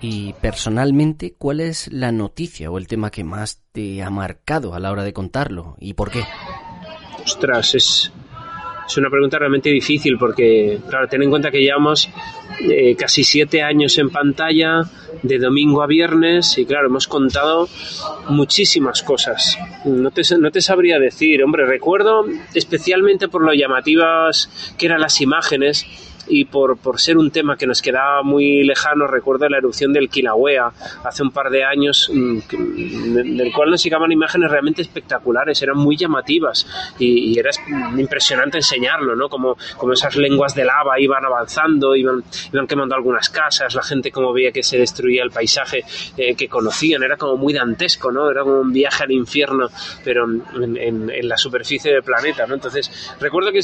Y 0.00 0.32
personalmente, 0.40 1.34
¿cuál 1.36 1.60
es 1.60 1.92
la 1.92 2.10
noticia 2.10 2.70
o 2.70 2.78
el 2.78 2.86
tema 2.86 3.10
que 3.10 3.22
más 3.22 3.62
te 3.72 4.02
ha 4.02 4.10
marcado 4.10 4.74
a 4.74 4.80
la 4.80 4.90
hora 4.90 5.04
de 5.04 5.12
contarlo 5.12 5.76
y 5.78 5.92
por 5.92 6.10
qué? 6.10 6.22
Ostras, 7.22 7.74
es, 7.74 8.12
es 8.86 8.96
una 8.96 9.10
pregunta 9.10 9.38
realmente 9.38 9.68
difícil 9.68 10.16
porque, 10.18 10.80
claro, 10.88 11.06
ten 11.06 11.22
en 11.22 11.28
cuenta 11.28 11.50
que 11.50 11.60
llevamos 11.60 12.08
eh, 12.60 12.96
casi 12.96 13.24
siete 13.24 13.62
años 13.62 13.98
en 13.98 14.08
pantalla, 14.08 14.80
de 15.22 15.38
domingo 15.38 15.82
a 15.82 15.86
viernes, 15.86 16.56
y 16.58 16.64
claro, 16.64 16.88
hemos 16.88 17.06
contado 17.06 17.68
muchísimas 18.28 19.02
cosas. 19.02 19.58
No 19.84 20.10
te, 20.10 20.22
no 20.38 20.50
te 20.50 20.60
sabría 20.60 20.98
decir, 20.98 21.42
hombre, 21.42 21.66
recuerdo 21.66 22.24
especialmente 22.54 23.28
por 23.28 23.42
lo 23.42 23.52
llamativas 23.52 24.74
que 24.78 24.86
eran 24.86 25.00
las 25.00 25.20
imágenes 25.20 25.86
y 26.28 26.44
por, 26.44 26.78
por 26.78 27.00
ser 27.00 27.18
un 27.18 27.30
tema 27.30 27.56
que 27.56 27.66
nos 27.66 27.82
quedaba 27.82 28.22
muy 28.22 28.62
lejano, 28.62 29.06
recuerdo 29.06 29.48
la 29.48 29.58
erupción 29.58 29.92
del 29.92 30.08
Kilauea 30.08 30.72
hace 31.04 31.22
un 31.22 31.30
par 31.30 31.50
de 31.50 31.64
años, 31.64 32.10
mm, 32.12 32.38
del 33.14 33.52
cual 33.52 33.70
nos 33.70 33.82
llegaban 33.82 34.12
imágenes 34.12 34.50
realmente 34.50 34.82
espectaculares, 34.82 35.60
eran 35.62 35.76
muy 35.76 35.96
llamativas 35.96 36.66
y, 36.98 37.38
era 37.38 37.50
impresionante 37.96 38.58
enseñarlo, 38.58 39.16
¿no? 39.16 39.28
Como, 39.28 39.56
como 39.76 39.92
esas 39.92 40.16
lenguas 40.16 40.54
de 40.54 40.64
lava 40.64 41.00
iban 41.00 41.24
avanzando, 41.24 41.96
iban, 41.96 42.22
iban 42.52 42.66
quemando 42.66 42.94
algunas 42.94 43.30
casas, 43.30 43.74
la 43.74 43.82
gente 43.82 44.10
como 44.10 44.32
veía 44.32 44.52
que 44.52 44.62
se 44.62 44.78
destruía 44.78 45.22
el 45.22 45.30
paisaje 45.30 45.84
eh, 46.16 46.34
que 46.34 46.48
conocían, 46.48 47.02
era 47.02 47.16
como 47.16 47.36
muy 47.36 47.54
dantesco, 47.54 48.12
¿no? 48.12 48.30
Era 48.30 48.42
como 48.42 48.60
un 48.60 48.72
viaje 48.72 49.04
al 49.04 49.12
infierno, 49.12 49.68
pero 50.04 50.26
en, 50.26 50.76
en, 50.76 51.10
en 51.10 51.28
la 51.28 51.36
superficie 51.36 51.92
del 51.92 52.02
planeta, 52.02 52.46
¿no? 52.46 52.54
Entonces, 52.54 53.16
recuerdo 53.20 53.52
que 53.52 53.60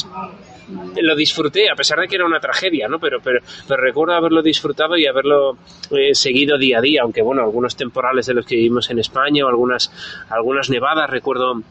lo 1.02 1.14
disfruté, 1.14 1.70
a 1.70 1.74
pesar 1.74 2.00
de 2.00 2.08
que 2.08 2.16
era 2.16 2.26
una 2.26 2.40
tragedia, 2.46 2.88
¿no? 2.88 2.98
Pero, 2.98 3.18
pero, 3.22 3.40
pero 3.66 3.82
recuerdo 3.82 4.14
haberlo 4.14 4.42
disfrutado 4.42 4.96
y 4.96 5.06
haberlo 5.06 5.58
eh, 5.90 6.14
seguido 6.14 6.58
día 6.58 6.78
a 6.78 6.80
día, 6.80 7.02
aunque 7.02 7.22
bueno, 7.22 7.42
algunos 7.42 7.76
temporales 7.76 8.26
de 8.26 8.34
los 8.34 8.46
que 8.46 8.56
vivimos 8.56 8.90
en 8.90 8.98
España 8.98 9.44
o 9.44 9.48
algunas, 9.48 9.90
algunas 10.30 10.70
nevadas, 10.70 11.10
recuerdo 11.10 11.62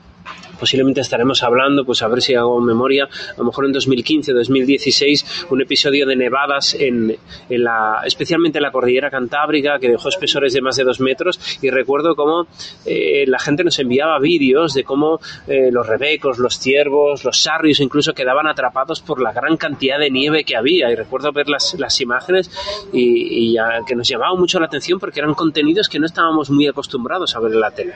posiblemente 0.59 1.01
estaremos 1.01 1.43
hablando, 1.43 1.85
pues 1.85 2.01
a 2.01 2.07
ver 2.07 2.21
si 2.21 2.33
hago 2.35 2.59
memoria, 2.61 3.05
a 3.05 3.37
lo 3.37 3.45
mejor 3.45 3.65
en 3.65 3.71
2015, 3.71 4.33
2016, 4.33 5.47
un 5.49 5.61
episodio 5.61 6.05
de 6.05 6.15
nevadas 6.15 6.75
en, 6.75 7.15
en 7.49 7.63
la, 7.63 8.01
especialmente 8.05 8.59
en 8.59 8.63
la 8.63 8.71
cordillera 8.71 9.09
cantábrica 9.09 9.79
que 9.79 9.89
dejó 9.89 10.09
espesores 10.09 10.53
de 10.53 10.61
más 10.61 10.75
de 10.75 10.83
dos 10.83 10.99
metros. 10.99 11.39
Y 11.61 11.69
recuerdo 11.69 12.15
cómo 12.15 12.47
eh, 12.85 13.25
la 13.27 13.39
gente 13.39 13.63
nos 13.63 13.79
enviaba 13.79 14.19
vídeos 14.19 14.73
de 14.73 14.83
cómo 14.83 15.19
eh, 15.47 15.69
los 15.71 15.87
rebecos, 15.87 16.39
los 16.39 16.59
ciervos, 16.59 17.23
los 17.23 17.41
sarrios 17.41 17.79
incluso 17.79 18.13
quedaban 18.13 18.47
atrapados 18.47 19.01
por 19.01 19.21
la 19.21 19.31
gran 19.33 19.57
cantidad 19.57 19.99
de 19.99 20.09
nieve 20.09 20.43
que 20.43 20.55
había. 20.55 20.91
Y 20.91 20.95
recuerdo 20.95 21.31
ver 21.31 21.49
las, 21.49 21.75
las 21.79 21.99
imágenes 22.01 22.49
y, 22.93 23.53
y 23.53 23.57
que 23.87 23.95
nos 23.95 24.07
llamaban 24.07 24.39
mucho 24.39 24.59
la 24.59 24.65
atención 24.65 24.99
porque 24.99 25.19
eran 25.19 25.33
contenidos 25.33 25.89
que 25.89 25.99
no 25.99 26.05
estábamos 26.05 26.49
muy 26.49 26.67
acostumbrados 26.67 27.35
a 27.35 27.39
ver 27.39 27.53
en 27.53 27.59
la 27.59 27.71
tele. 27.71 27.93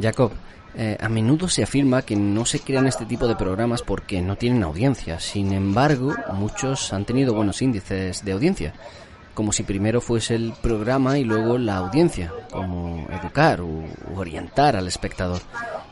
Jacob, 0.00 0.32
eh, 0.76 0.96
a 1.00 1.08
menudo 1.08 1.48
se 1.48 1.62
afirma 1.62 2.02
que 2.02 2.16
no 2.16 2.44
se 2.44 2.58
crean 2.58 2.86
este 2.86 3.06
tipo 3.06 3.28
de 3.28 3.36
programas 3.36 3.82
porque 3.82 4.20
no 4.20 4.36
tienen 4.36 4.64
audiencia. 4.64 5.20
Sin 5.20 5.52
embargo, 5.52 6.14
muchos 6.32 6.92
han 6.92 7.04
tenido 7.04 7.32
buenos 7.32 7.62
índices 7.62 8.24
de 8.24 8.32
audiencia, 8.32 8.74
como 9.34 9.52
si 9.52 9.62
primero 9.62 10.00
fuese 10.00 10.34
el 10.34 10.52
programa 10.60 11.16
y 11.18 11.24
luego 11.24 11.58
la 11.58 11.76
audiencia, 11.76 12.32
como 12.50 13.06
educar 13.08 13.60
u, 13.60 13.84
orientar 14.16 14.74
al 14.74 14.88
espectador. 14.88 15.42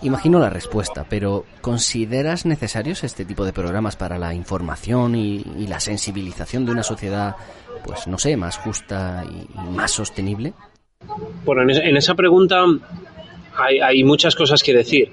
Imagino 0.03 0.41
la 0.41 0.51
respuesta, 0.51 1.07
pero 1.09 1.45
¿consideras 1.61 2.45
necesarios 2.45 3.05
este 3.05 3.25
tipo 3.25 3.45
de 3.45 3.53
programas 3.53 3.95
para 3.95 4.19
la 4.19 4.35
información 4.35 5.15
y, 5.15 5.45
la 5.69 5.79
sensibilización 5.79 6.67
de 6.67 6.73
una 6.73 6.83
sociedad, 6.83 7.37
pues 7.85 8.09
no 8.09 8.19
sé, 8.19 8.37
más 8.37 8.57
justa 8.57 9.25
y, 9.31 9.47
y 9.61 9.71
más 9.71 9.93
sostenible? 9.93 10.55
Bueno, 11.45 11.63
en 11.63 11.97
esa 11.97 12.15
pregunta 12.15 12.65
hay, 13.57 13.81
hay, 13.81 14.05
muchas 14.05 14.35
cosas 14.35 14.63
que 14.63 14.75
decir. 14.75 15.11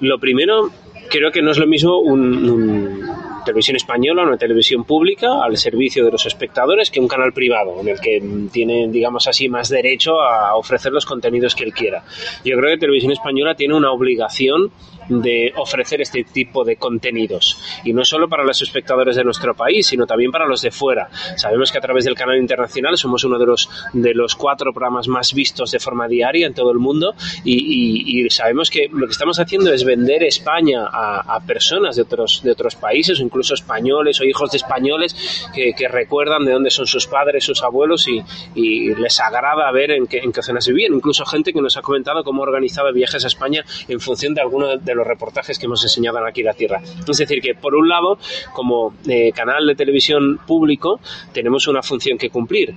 Lo 0.00 0.18
primero, 0.18 0.70
creo 1.10 1.30
que 1.30 1.42
no 1.42 1.50
es 1.50 1.58
lo 1.58 1.66
mismo 1.66 1.98
un, 1.98 3.02
televisión 3.44 3.76
española, 3.76 4.22
una 4.22 4.36
televisión 4.36 4.84
pública 4.84 5.44
al 5.44 5.56
servicio 5.56 6.04
de 6.04 6.10
los 6.10 6.26
espectadores 6.26 6.90
que 6.90 6.98
un 6.98 7.08
canal 7.08 7.32
privado 7.32 7.80
en 7.80 7.88
el 7.88 8.00
que 8.00 8.22
tiene, 8.50 8.88
digamos 8.88 9.28
así, 9.28 9.48
más 9.48 9.68
derecho 9.68 10.20
a 10.20 10.56
ofrecer 10.56 10.92
los 10.92 11.06
contenidos 11.06 11.54
que 11.54 11.64
él 11.64 11.72
quiera. 11.72 12.02
Yo 12.44 12.56
creo 12.56 12.70
que 12.70 12.78
televisión 12.78 13.12
española 13.12 13.54
tiene 13.54 13.74
una 13.74 13.92
obligación 13.92 14.70
de 15.08 15.52
ofrecer 15.56 16.00
este 16.00 16.24
tipo 16.24 16.64
de 16.64 16.76
contenidos. 16.76 17.58
Y 17.84 17.92
no 17.92 18.04
solo 18.04 18.28
para 18.28 18.44
los 18.44 18.60
espectadores 18.62 19.16
de 19.16 19.24
nuestro 19.24 19.54
país 19.54 19.86
sino 19.86 20.06
también 20.06 20.30
para 20.30 20.46
los 20.46 20.62
de 20.62 20.70
fuera. 20.70 21.08
Sabemos 21.36 21.70
que 21.72 21.78
a 21.78 21.80
través 21.80 22.04
del 22.04 22.14
canal 22.14 22.36
internacional 22.38 22.96
somos 22.96 23.24
uno 23.24 23.38
de 23.38 23.46
los 23.46 23.68
de 23.92 24.14
los 24.14 24.34
cuatro 24.34 24.72
programas 24.72 25.08
más 25.08 25.34
vistos 25.34 25.70
de 25.70 25.78
forma 25.78 26.08
diaria 26.08 26.46
en 26.46 26.54
todo 26.54 26.70
el 26.70 26.78
mundo. 26.78 27.14
Y, 27.44 28.24
y, 28.24 28.30
sabemos 28.30 28.70
que 28.70 28.88
lo 28.92 29.06
que 29.06 29.12
estamos 29.12 29.38
haciendo 29.38 29.72
es 29.72 29.84
vender 29.84 30.22
España 30.24 30.86
a, 30.90 31.36
a, 31.36 31.40
personas 31.40 31.96
de 31.96 32.02
otros 32.02 32.42
de 32.42 32.50
otros 32.50 32.74
países 32.76 33.20
incluso 33.20 33.54
españoles 33.54 34.20
o 34.20 34.24
hijos 34.24 34.50
de 34.50 34.56
españoles 34.56 35.14
que, 35.54 35.72
que 35.74 35.88
recuerdan 35.88 36.44
de 36.44 36.52
dónde 36.52 36.70
son 36.70 36.86
sus 36.86 37.06
padres 37.06 37.44
sus 37.44 37.62
abuelos 37.62 38.08
y, 38.08 38.22
y 38.54 38.94
les 38.94 39.20
agrada 39.20 39.70
ver 39.72 39.90
en 39.92 40.06
qué, 40.06 40.18
en 40.18 40.32
qué 40.32 40.42
zonas 40.42 40.68
incluso 40.68 41.24
gente 41.24 41.52
que 41.52 41.60
nos 41.60 41.76
ha 41.76 41.82
comentado 41.82 42.24
cómo 42.24 42.42
organizaba 42.42 42.90
viajes 42.92 43.24
a 43.24 43.28
España 43.28 43.64
en 43.88 44.00
función 44.00 44.34
de 44.34 44.40
alguno 44.40 44.76
de 44.76 44.93
los 44.94 45.06
reportajes 45.06 45.58
que 45.58 45.66
hemos 45.66 45.82
enseñado 45.82 46.18
en 46.18 46.26
Aquí 46.26 46.42
la 46.42 46.54
Tierra. 46.54 46.80
Es 46.82 47.18
decir, 47.18 47.40
que 47.40 47.54
por 47.54 47.74
un 47.74 47.88
lado, 47.88 48.18
como 48.52 48.94
eh, 49.08 49.32
canal 49.32 49.66
de 49.66 49.74
televisión 49.74 50.40
público, 50.46 51.00
tenemos 51.32 51.66
una 51.66 51.82
función 51.82 52.18
que 52.18 52.30
cumplir. 52.30 52.74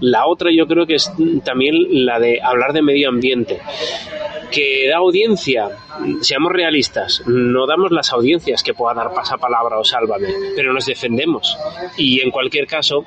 La 0.00 0.26
otra 0.26 0.50
yo 0.52 0.66
creo 0.66 0.86
que 0.86 0.96
es 0.96 1.10
también 1.44 2.04
la 2.04 2.18
de 2.18 2.40
hablar 2.42 2.72
de 2.72 2.82
medio 2.82 3.08
ambiente. 3.08 3.60
Que 4.50 4.88
da 4.88 4.98
audiencia, 4.98 5.68
seamos 6.20 6.52
realistas, 6.52 7.22
no 7.26 7.66
damos 7.66 7.90
las 7.90 8.12
audiencias 8.12 8.62
que 8.62 8.74
pueda 8.74 8.94
dar 8.94 9.12
pasapalabra 9.12 9.78
o 9.78 9.84
sálvame, 9.84 10.28
pero 10.54 10.72
nos 10.72 10.86
defendemos. 10.86 11.58
Y 11.96 12.20
en 12.20 12.30
cualquier 12.30 12.66
caso, 12.66 13.04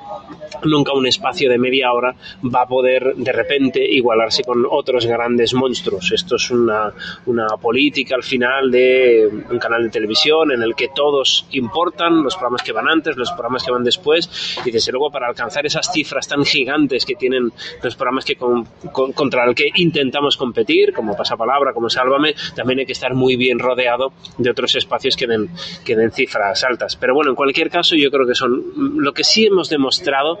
nunca 0.64 0.92
un 0.92 1.06
espacio 1.06 1.50
de 1.50 1.58
media 1.58 1.92
hora 1.92 2.14
va 2.42 2.62
a 2.62 2.66
poder 2.66 3.14
de 3.16 3.32
repente 3.32 3.84
igualarse 3.84 4.44
con 4.44 4.66
otros 4.68 5.06
grandes 5.06 5.54
monstruos. 5.54 6.12
Esto 6.12 6.36
es 6.36 6.50
una, 6.50 6.92
una 7.26 7.46
política 7.60 8.14
al 8.14 8.22
final 8.22 8.70
de 8.70 9.28
un 9.50 9.58
canal 9.58 9.84
de 9.84 9.90
televisión 9.90 10.52
en 10.52 10.62
el 10.62 10.74
que 10.74 10.88
todos 10.94 11.46
importan, 11.52 12.22
los 12.22 12.34
programas 12.34 12.62
que 12.62 12.72
van 12.72 12.88
antes, 12.88 13.16
los 13.16 13.30
programas 13.32 13.64
que 13.64 13.72
van 13.72 13.84
después, 13.84 14.58
y 14.64 14.70
desde 14.70 14.92
luego 14.92 15.10
para 15.10 15.28
alcanzar 15.28 15.66
esas 15.66 15.90
cifras 15.92 16.28
tan 16.28 16.44
gigantes 16.44 17.04
que 17.04 17.14
tienen 17.14 17.52
los 17.82 17.96
programas 17.96 18.24
que 18.24 18.36
con, 18.36 18.64
con, 18.92 19.12
contra 19.12 19.44
el 19.44 19.54
que 19.54 19.70
intentamos 19.76 20.36
competir, 20.36 20.92
como 20.92 21.16
Pasapalabra, 21.30 21.72
como 21.72 21.88
Sálvame, 21.88 22.34
también 22.56 22.80
hay 22.80 22.86
que 22.86 22.92
estar 22.92 23.14
muy 23.14 23.36
bien 23.36 23.58
rodeado 23.58 24.12
de 24.36 24.50
otros 24.50 24.74
espacios 24.74 25.16
que 25.16 25.26
den, 25.26 25.48
que 25.84 25.94
den 25.94 26.10
cifras 26.10 26.64
altas. 26.64 26.96
Pero 26.96 27.14
bueno, 27.14 27.30
en 27.30 27.36
cualquier 27.36 27.70
caso, 27.70 27.94
yo 27.94 28.10
creo 28.10 28.26
que 28.26 28.34
son 28.34 28.62
lo 28.96 29.12
que 29.12 29.22
sí 29.22 29.46
hemos 29.46 29.68
demostrado 29.68 30.40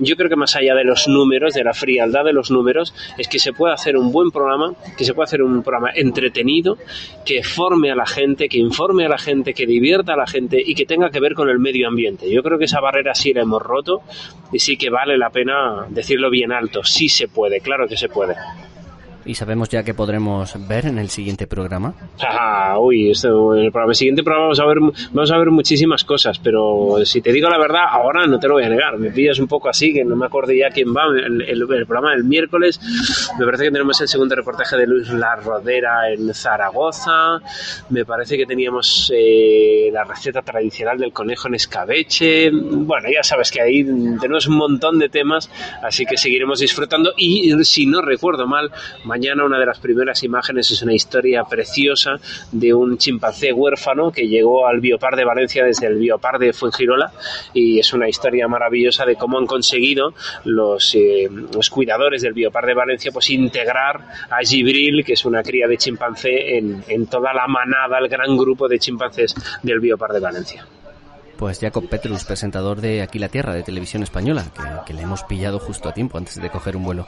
yo 0.00 0.16
creo 0.16 0.28
que 0.28 0.36
más 0.36 0.54
allá 0.54 0.74
de 0.74 0.84
los 0.84 1.08
números, 1.08 1.54
de 1.54 1.64
la 1.64 1.74
frialdad 1.74 2.24
de 2.24 2.32
los 2.32 2.50
números, 2.50 2.94
es 3.18 3.28
que 3.28 3.38
se 3.38 3.52
puede 3.52 3.74
hacer 3.74 3.96
un 3.96 4.12
buen 4.12 4.30
programa, 4.30 4.74
que 4.96 5.04
se 5.04 5.12
puede 5.12 5.24
hacer 5.24 5.42
un 5.42 5.62
programa 5.62 5.90
entretenido, 5.94 6.78
que 7.24 7.42
forme 7.42 7.90
a 7.90 7.96
la 7.96 8.06
gente, 8.06 8.48
que 8.48 8.58
informe 8.58 9.06
a 9.06 9.08
la 9.08 9.18
gente, 9.18 9.54
que 9.54 9.66
divierta 9.66 10.14
a 10.14 10.16
la 10.16 10.26
gente 10.26 10.62
y 10.64 10.74
que 10.74 10.86
tenga 10.86 11.10
que 11.10 11.20
ver 11.20 11.34
con 11.34 11.48
el 11.48 11.58
medio 11.58 11.88
ambiente. 11.88 12.30
Yo 12.30 12.42
creo 12.42 12.58
que 12.58 12.66
esa 12.66 12.80
barrera 12.80 13.14
sí 13.14 13.32
la 13.32 13.42
hemos 13.42 13.60
roto 13.60 14.02
y 14.52 14.60
sí 14.60 14.76
que 14.76 14.90
vale 14.90 15.18
la 15.18 15.30
pena 15.30 15.86
decirlo 15.88 16.30
bien 16.30 16.52
alto. 16.52 16.84
Sí 16.84 17.08
se 17.08 17.26
puede, 17.26 17.60
claro 17.60 17.88
que 17.88 17.96
se 17.96 18.08
puede. 18.08 18.36
¿Y 19.28 19.34
sabemos 19.34 19.68
ya 19.68 19.82
que 19.82 19.92
podremos 19.92 20.56
ver 20.66 20.86
en 20.86 20.98
el 20.98 21.10
siguiente 21.10 21.46
programa? 21.46 21.92
Ah, 22.26 22.78
uy, 22.80 23.10
esto, 23.10 23.54
en 23.54 23.64
el, 23.66 23.94
siguiente 23.94 24.22
programa 24.22 24.46
vamos 24.46 24.60
a, 24.60 24.64
ver, 24.64 24.78
vamos 25.12 25.30
a 25.30 25.36
ver 25.36 25.50
muchísimas 25.50 26.02
cosas, 26.02 26.38
pero 26.38 26.96
si 27.04 27.20
te 27.20 27.30
digo 27.30 27.50
la 27.50 27.58
verdad, 27.58 27.82
ahora 27.90 28.26
no 28.26 28.38
te 28.38 28.48
lo 28.48 28.54
voy 28.54 28.62
a 28.64 28.70
negar. 28.70 28.96
Me 28.96 29.10
pillas 29.10 29.38
un 29.38 29.46
poco 29.46 29.68
así, 29.68 29.92
que 29.92 30.02
no 30.02 30.16
me 30.16 30.24
acuerdo 30.24 30.54
ya 30.54 30.70
quién 30.70 30.94
va. 30.94 31.02
El, 31.14 31.42
el, 31.42 31.60
el 31.60 31.86
programa 31.86 32.12
del 32.12 32.24
miércoles, 32.24 32.80
me 33.38 33.44
parece 33.44 33.64
que 33.64 33.70
tenemos 33.70 34.00
el 34.00 34.08
segundo 34.08 34.34
reportaje 34.34 34.78
de 34.78 34.86
Luis 34.86 35.10
La 35.10 35.36
Rodera 35.36 36.10
en 36.10 36.32
Zaragoza. 36.32 37.38
Me 37.90 38.06
parece 38.06 38.38
que 38.38 38.46
teníamos 38.46 39.12
eh, 39.14 39.90
la 39.92 40.04
receta 40.04 40.40
tradicional 40.40 40.96
del 40.96 41.12
conejo 41.12 41.48
en 41.48 41.54
escabeche. 41.56 42.50
Bueno, 42.50 43.10
ya 43.14 43.22
sabes 43.22 43.50
que 43.50 43.60
ahí 43.60 43.84
tenemos 44.18 44.46
un 44.46 44.56
montón 44.56 44.98
de 44.98 45.10
temas, 45.10 45.50
así 45.82 46.06
que 46.06 46.16
seguiremos 46.16 46.60
disfrutando. 46.60 47.12
Y 47.18 47.52
si 47.64 47.84
no 47.84 48.00
recuerdo 48.00 48.46
mal, 48.46 48.70
mañana 49.04 49.17
mañana 49.18 49.44
una 49.44 49.58
de 49.58 49.66
las 49.66 49.80
primeras 49.80 50.22
imágenes 50.22 50.70
es 50.70 50.80
una 50.80 50.94
historia 50.94 51.42
preciosa 51.42 52.12
de 52.52 52.72
un 52.72 52.98
chimpancé 52.98 53.52
huérfano 53.52 54.12
que 54.12 54.28
llegó 54.28 54.68
al 54.68 54.78
Biopar 54.78 55.16
de 55.16 55.24
Valencia 55.24 55.64
desde 55.64 55.88
el 55.88 55.96
Biopar 55.96 56.38
de 56.38 56.52
Fuengirola 56.52 57.10
y 57.52 57.80
es 57.80 57.92
una 57.92 58.08
historia 58.08 58.46
maravillosa 58.46 59.04
de 59.04 59.16
cómo 59.16 59.38
han 59.38 59.46
conseguido 59.46 60.14
los, 60.44 60.94
eh, 60.94 61.28
cuidadores 61.68 62.22
del 62.22 62.32
Biopar 62.32 62.64
de 62.64 62.74
Valencia 62.74 63.10
pues 63.10 63.28
integrar 63.30 64.04
a 64.30 64.38
Gibril, 64.44 65.04
que 65.04 65.14
es 65.14 65.24
una 65.24 65.42
cría 65.42 65.66
de 65.66 65.76
chimpancé, 65.76 66.56
en, 66.56 66.84
en 66.86 67.06
toda 67.08 67.34
la 67.34 67.48
manada, 67.48 67.98
el 67.98 68.08
gran 68.08 68.36
grupo 68.36 68.68
de 68.68 68.78
chimpancés 68.78 69.34
del 69.64 69.80
Biopar 69.80 70.12
de 70.12 70.20
Valencia. 70.20 70.64
Pues 71.38 71.60
Jacob 71.60 71.88
Petrus, 71.88 72.24
presentador 72.24 72.80
de 72.80 73.00
Aquí 73.00 73.20
la 73.20 73.28
Tierra, 73.28 73.54
de 73.54 73.62
Televisión 73.62 74.02
Española, 74.02 74.44
que, 74.52 74.62
que, 74.86 74.92
le 74.92 75.02
hemos 75.02 75.22
pillado 75.22 75.60
justo 75.60 75.88
a 75.88 75.94
tiempo 75.94 76.18
antes 76.18 76.42
de 76.42 76.50
coger 76.50 76.76
un 76.76 76.82
vuelo. 76.82 77.06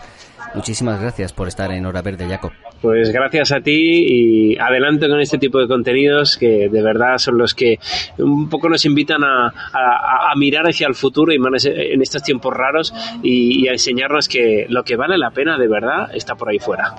Muchísimas 0.54 1.00
gracias 1.00 1.32
por 1.32 1.48
estar 1.48 1.72
en 1.72 1.84
Hora 1.84 2.00
Verde, 2.00 2.28
Jacob. 2.28 2.52
Pues 2.80 3.10
gracias 3.10 3.50
a 3.50 3.60
ti 3.60 3.72
y 3.72 4.58
adelante 4.58 5.08
con 5.08 5.20
este 5.20 5.36
tipo 5.36 5.58
de 5.58 5.66
contenidos 5.66 6.36
que 6.36 6.68
de 6.68 6.82
verdad 6.82 7.18
son 7.18 7.38
los 7.38 7.54
que 7.54 7.80
un 8.18 8.48
poco 8.48 8.68
nos 8.68 8.84
invitan 8.84 9.24
a, 9.24 9.48
a, 9.48 10.32
a 10.32 10.36
mirar 10.36 10.64
hacia 10.64 10.86
el 10.86 10.94
futuro 10.94 11.32
y 11.32 11.38
más 11.40 11.64
en 11.64 12.00
estos 12.00 12.22
tiempos 12.22 12.54
raros 12.54 12.94
y, 13.24 13.64
y 13.64 13.68
a 13.68 13.72
enseñarnos 13.72 14.28
que 14.28 14.66
lo 14.68 14.84
que 14.84 14.94
vale 14.94 15.18
la 15.18 15.32
pena 15.32 15.58
de 15.58 15.66
verdad 15.66 16.08
está 16.14 16.36
por 16.36 16.50
ahí 16.50 16.60
fuera. 16.60 16.94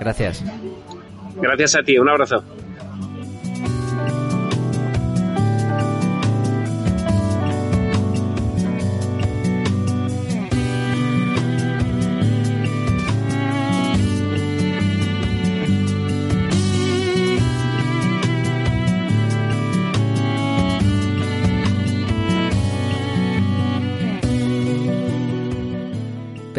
Gracias. 0.00 0.44
Gracias 1.36 1.76
a 1.76 1.82
ti, 1.82 1.96
un 1.96 2.08
abrazo. 2.08 2.42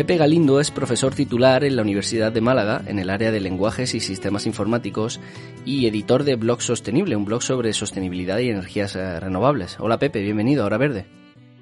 Pepe 0.04 0.18
Galindo 0.18 0.60
es 0.60 0.70
profesor 0.70 1.16
titular 1.16 1.64
en 1.64 1.78
la 1.78 1.82
Universidad 1.82 2.34
de 2.34 2.42
Málaga 2.42 2.82
en 2.88 3.00
el 3.00 3.10
área 3.10 3.32
de 3.32 3.40
lenguajes 3.40 3.96
y 3.96 4.02
sistemas 4.02 4.46
informáticos 4.46 5.22
y 5.64 5.88
editor 5.88 6.26
de 6.26 6.36
Blog 6.36 6.62
Sostenible, 6.62 7.16
un 7.16 7.24
blog 7.24 7.42
sobre 7.42 7.72
sostenibilidad 7.72 8.40
y 8.40 8.50
energías 8.50 8.96
renovables. 8.96 9.80
Hola 9.80 10.00
Pepe, 10.00 10.22
bienvenido 10.22 10.64
a 10.64 10.66
Hora 10.66 10.78
Verde. 10.78 11.06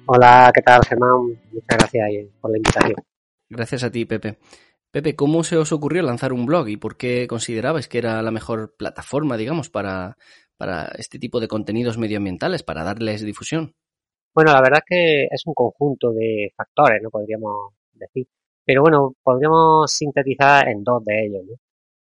Hola, 0.06 0.50
¿qué 0.52 0.60
tal 0.60 0.80
Germán? 0.84 1.38
Muchas 1.52 1.78
gracias 1.78 2.08
por 2.40 2.50
la 2.50 2.56
invitación. 2.56 2.96
Gracias 3.48 3.84
a 3.84 3.92
ti, 3.92 4.06
Pepe. 4.06 4.38
Pepe, 4.90 5.14
¿cómo 5.14 5.44
se 5.44 5.56
os 5.56 5.70
ocurrió 5.70 6.02
lanzar 6.02 6.32
un 6.32 6.44
blog 6.44 6.68
y 6.68 6.76
por 6.76 6.96
qué 6.96 7.28
considerabais 7.28 7.86
que 7.86 7.98
era 7.98 8.20
la 8.22 8.32
mejor 8.32 8.74
plataforma, 8.76 9.36
digamos, 9.36 9.70
para, 9.70 10.16
para 10.56 10.86
este 10.98 11.20
tipo 11.20 11.38
de 11.38 11.46
contenidos 11.46 11.96
medioambientales, 11.96 12.64
para 12.64 12.82
darles 12.82 13.24
difusión? 13.24 13.76
Bueno, 14.34 14.52
la 14.52 14.62
verdad 14.62 14.80
es 14.80 14.88
que 14.88 15.24
es 15.30 15.42
un 15.46 15.54
conjunto 15.54 16.10
de 16.10 16.52
factores, 16.56 17.00
¿no? 17.00 17.08
Podríamos 17.08 17.74
Pero 18.64 18.82
bueno, 18.82 19.14
podríamos 19.22 19.92
sintetizar 19.92 20.68
en 20.68 20.84
dos 20.84 21.04
de 21.04 21.26
ellos. 21.26 21.42
¿no? 21.46 21.54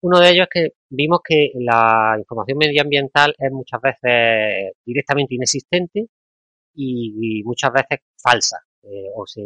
Uno 0.02 0.20
de 0.20 0.30
ellos 0.30 0.46
es 0.50 0.62
que 0.62 0.76
vimos 0.90 1.20
que 1.24 1.50
la 1.54 2.14
información 2.18 2.58
medioambiental 2.58 3.34
es 3.38 3.50
muchas 3.50 3.80
veces 3.80 4.72
directamente 4.84 5.34
inexistente 5.34 6.08
y, 6.74 7.42
muchas 7.44 7.72
veces 7.72 8.00
falsa, 8.22 8.58
eh, 8.82 9.08
o, 9.16 9.26
se, 9.26 9.42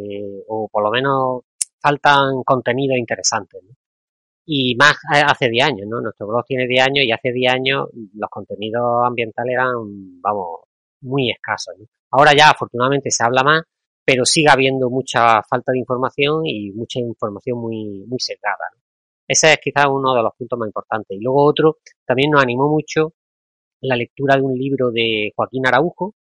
o 0.47 0.67
por 0.69 0.83
lo 0.83 0.91
menos 0.91 1.43
faltan 1.81 2.43
contenidos 2.43 2.97
interesantes. 2.97 3.61
Y 4.45 4.75
más 4.75 4.97
hace 5.09 5.49
10 5.49 5.65
años, 5.65 5.87
¿no? 5.87 6.01
Nuestro 6.01 6.27
blog 6.27 6.43
tiene 6.45 6.67
10 6.67 6.87
años 6.87 7.05
y 7.05 7.11
hace 7.13 7.31
10 7.31 7.53
años 7.53 7.87
los 8.15 8.29
contenidos 8.29 9.05
ambientales 9.05 9.53
eran, 9.53 10.21
vamos, 10.21 10.61
muy 11.01 11.31
escasos. 11.31 11.75
Ahora 12.11 12.33
ya 12.35 12.49
afortunadamente 12.49 13.11
se 13.11 13.23
habla 13.23 13.43
más 13.43 13.63
pero 14.09 14.25
sigue 14.25 14.49
habiendo 14.49 14.89
mucha 14.89 15.43
falta 15.43 15.71
de 15.71 15.77
información 15.77 16.43
y 16.43 16.71
mucha 16.71 16.99
información 16.99 17.59
muy, 17.59 18.05
muy 18.07 18.17
sesgada. 18.19 18.65
¿no? 18.73 18.81
Ese 19.27 19.53
es 19.53 19.59
quizás 19.59 19.85
uno 19.85 20.15
de 20.15 20.23
los 20.23 20.33
puntos 20.35 20.57
más 20.57 20.65
importantes. 20.65 21.15
Y 21.15 21.21
luego 21.21 21.45
otro, 21.45 21.77
también 22.07 22.31
nos 22.31 22.41
animó 22.41 22.67
mucho 22.67 23.13
la 23.81 23.95
lectura 23.95 24.35
de 24.35 24.41
un 24.41 24.57
libro 24.57 24.89
de 24.89 25.31
Joaquín 25.35 25.67
Araujo, 25.67 26.15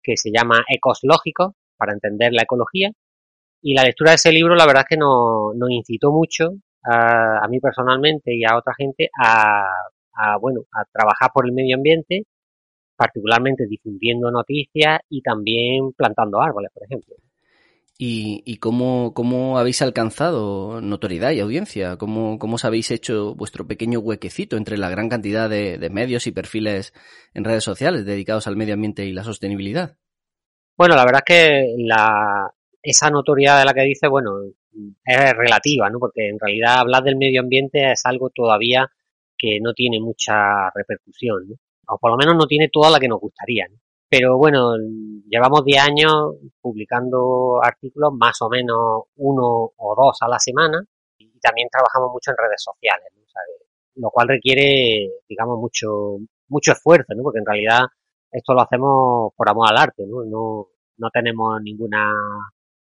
que 0.00 0.16
se 0.16 0.30
llama 0.30 0.64
Ecos 0.68 1.00
Lógicos, 1.02 1.54
para 1.76 1.94
entender 1.94 2.32
la 2.32 2.44
ecología. 2.44 2.92
Y 3.60 3.74
la 3.74 3.82
lectura 3.82 4.12
de 4.12 4.16
ese 4.16 4.30
libro, 4.30 4.54
la 4.54 4.64
verdad 4.64 4.84
es 4.88 4.90
que 4.90 4.96
nos, 4.96 5.52
nos 5.56 5.68
incitó 5.68 6.12
mucho, 6.12 6.48
a, 6.84 7.44
mí 7.48 7.58
personalmente 7.58 8.36
y 8.36 8.44
a 8.44 8.56
otra 8.56 8.72
gente, 8.78 9.10
a, 9.20 9.64
a, 10.14 10.36
bueno, 10.36 10.60
a 10.72 10.84
trabajar 10.84 11.32
por 11.34 11.44
el 11.44 11.52
medio 11.52 11.74
ambiente, 11.74 12.22
particularmente 12.94 13.66
difundiendo 13.66 14.30
noticias 14.30 15.00
y 15.08 15.22
también 15.22 15.92
plantando 15.96 16.40
árboles, 16.40 16.70
por 16.72 16.84
ejemplo. 16.84 17.16
¿Y, 17.98 18.56
cómo, 18.56 19.14
cómo, 19.14 19.58
habéis 19.58 19.80
alcanzado 19.80 20.80
notoriedad 20.80 21.30
y 21.30 21.38
audiencia? 21.38 21.98
¿Cómo, 21.98 22.36
¿Cómo, 22.38 22.56
os 22.56 22.64
habéis 22.64 22.90
hecho 22.90 23.36
vuestro 23.36 23.68
pequeño 23.68 24.00
huequecito 24.00 24.56
entre 24.56 24.76
la 24.76 24.90
gran 24.90 25.08
cantidad 25.08 25.48
de, 25.48 25.78
de, 25.78 25.90
medios 25.90 26.26
y 26.26 26.32
perfiles 26.32 26.92
en 27.32 27.44
redes 27.44 27.62
sociales 27.62 28.04
dedicados 28.04 28.48
al 28.48 28.56
medio 28.56 28.74
ambiente 28.74 29.04
y 29.04 29.12
la 29.12 29.22
sostenibilidad? 29.22 29.98
Bueno, 30.76 30.96
la 30.96 31.04
verdad 31.04 31.22
es 31.24 31.36
que 31.36 31.74
la, 31.78 32.50
esa 32.82 33.10
notoriedad 33.10 33.60
de 33.60 33.64
la 33.66 33.74
que 33.74 33.82
dice, 33.82 34.08
bueno, 34.08 34.32
es 35.04 35.32
relativa, 35.34 35.88
¿no? 35.90 35.98
Porque 35.98 36.28
en 36.28 36.38
realidad 36.40 36.80
hablar 36.80 37.04
del 37.04 37.16
medio 37.16 37.40
ambiente 37.40 37.92
es 37.92 38.04
algo 38.04 38.30
todavía 38.30 38.90
que 39.38 39.58
no 39.60 39.74
tiene 39.74 40.00
mucha 40.00 40.70
repercusión, 40.74 41.48
¿no? 41.50 41.54
O 41.88 41.98
por 41.98 42.10
lo 42.10 42.16
menos 42.16 42.34
no 42.36 42.46
tiene 42.46 42.68
toda 42.68 42.90
la 42.90 42.98
que 42.98 43.08
nos 43.08 43.20
gustaría, 43.20 43.66
¿no? 43.68 43.76
Pero 44.12 44.36
bueno, 44.36 44.74
llevamos 45.26 45.64
10 45.64 45.82
años 45.82 46.34
publicando 46.60 47.60
artículos 47.62 48.12
más 48.12 48.36
o 48.42 48.50
menos 48.50 49.04
uno 49.16 49.72
o 49.74 49.94
dos 49.96 50.18
a 50.20 50.28
la 50.28 50.38
semana 50.38 50.84
y 51.16 51.40
también 51.40 51.68
trabajamos 51.70 52.12
mucho 52.12 52.30
en 52.30 52.36
redes 52.36 52.62
sociales, 52.62 53.10
lo 53.94 54.10
cual 54.10 54.28
requiere, 54.28 55.08
digamos, 55.26 55.58
mucho, 55.58 56.18
mucho 56.48 56.72
esfuerzo, 56.72 57.14
¿no? 57.14 57.22
porque 57.22 57.38
en 57.38 57.46
realidad 57.46 57.86
esto 58.30 58.52
lo 58.52 58.60
hacemos 58.60 59.32
por 59.34 59.48
amor 59.48 59.70
al 59.70 59.78
arte, 59.78 60.04
¿no? 60.06 60.24
No, 60.24 60.68
no 60.98 61.10
tenemos 61.10 61.62
ninguna, 61.62 62.12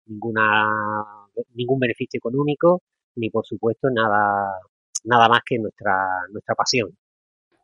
ninguna, 0.06 1.28
ningún 1.54 1.78
beneficio 1.78 2.18
económico 2.18 2.82
ni 3.14 3.30
por 3.30 3.46
supuesto 3.46 3.88
nada, 3.88 4.58
nada 5.04 5.28
más 5.28 5.42
que 5.46 5.60
nuestra, 5.60 6.26
nuestra 6.32 6.56
pasión. 6.56 6.90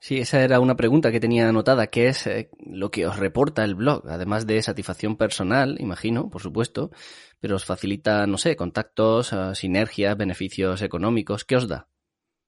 Sí, 0.06 0.18
esa 0.18 0.40
era 0.44 0.60
una 0.60 0.76
pregunta 0.76 1.10
que 1.10 1.18
tenía 1.18 1.48
anotada, 1.48 1.88
¿qué 1.88 2.06
es 2.06 2.28
eh, 2.28 2.48
lo 2.64 2.92
que 2.92 3.08
os 3.08 3.18
reporta 3.18 3.64
el 3.64 3.74
blog? 3.74 4.08
Además 4.08 4.46
de 4.46 4.62
satisfacción 4.62 5.16
personal, 5.16 5.74
imagino, 5.80 6.30
por 6.30 6.40
supuesto, 6.40 6.92
pero 7.40 7.56
os 7.56 7.64
facilita, 7.64 8.24
no 8.28 8.38
sé, 8.38 8.54
contactos, 8.54 9.32
uh, 9.32 9.52
sinergias, 9.56 10.16
beneficios 10.16 10.80
económicos, 10.82 11.44
¿qué 11.44 11.56
os 11.56 11.66
da? 11.66 11.88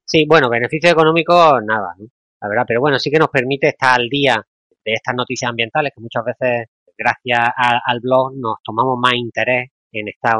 Sí, 0.04 0.24
bueno, 0.28 0.48
beneficios 0.48 0.92
económicos 0.92 1.60
nada, 1.66 1.96
¿no? 1.98 2.06
La 2.40 2.48
verdad, 2.48 2.62
pero 2.64 2.80
bueno, 2.80 2.96
sí 3.00 3.10
que 3.10 3.18
nos 3.18 3.28
permite 3.28 3.70
estar 3.70 3.98
al 3.98 4.08
día 4.08 4.40
de 4.84 4.92
estas 4.92 5.16
noticias 5.16 5.48
ambientales 5.50 5.90
que 5.92 6.00
muchas 6.00 6.24
veces, 6.26 6.68
gracias 6.96 7.40
al 7.56 7.98
blog, 7.98 8.36
nos 8.36 8.58
tomamos 8.62 8.96
más 9.00 9.14
interés 9.14 9.68
en 9.90 10.06
estar, 10.06 10.36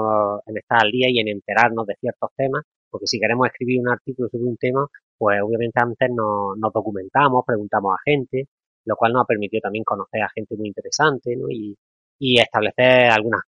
en 0.46 0.56
estar 0.56 0.84
al 0.84 0.92
día 0.92 1.08
y 1.10 1.18
en 1.18 1.26
enterarnos 1.26 1.84
de 1.84 1.96
ciertos 1.98 2.30
temas, 2.36 2.62
porque 2.88 3.08
si 3.08 3.18
queremos 3.18 3.48
escribir 3.48 3.80
un 3.80 3.88
artículo 3.88 4.28
sobre 4.28 4.44
un 4.44 4.56
tema, 4.56 4.86
pues 5.18 5.40
obviamente 5.42 5.80
antes 5.82 6.08
nos, 6.10 6.56
nos 6.56 6.72
documentamos, 6.72 7.44
preguntamos 7.46 7.94
a 7.94 8.02
gente, 8.04 8.48
lo 8.84 8.96
cual 8.96 9.12
nos 9.12 9.22
ha 9.22 9.26
permitido 9.26 9.60
también 9.62 9.84
conocer 9.84 10.22
a 10.22 10.28
gente 10.30 10.56
muy 10.56 10.68
interesante, 10.68 11.36
¿no? 11.36 11.50
Y, 11.50 11.76
y 12.18 12.40
establecer 12.40 13.10
algunas 13.10 13.42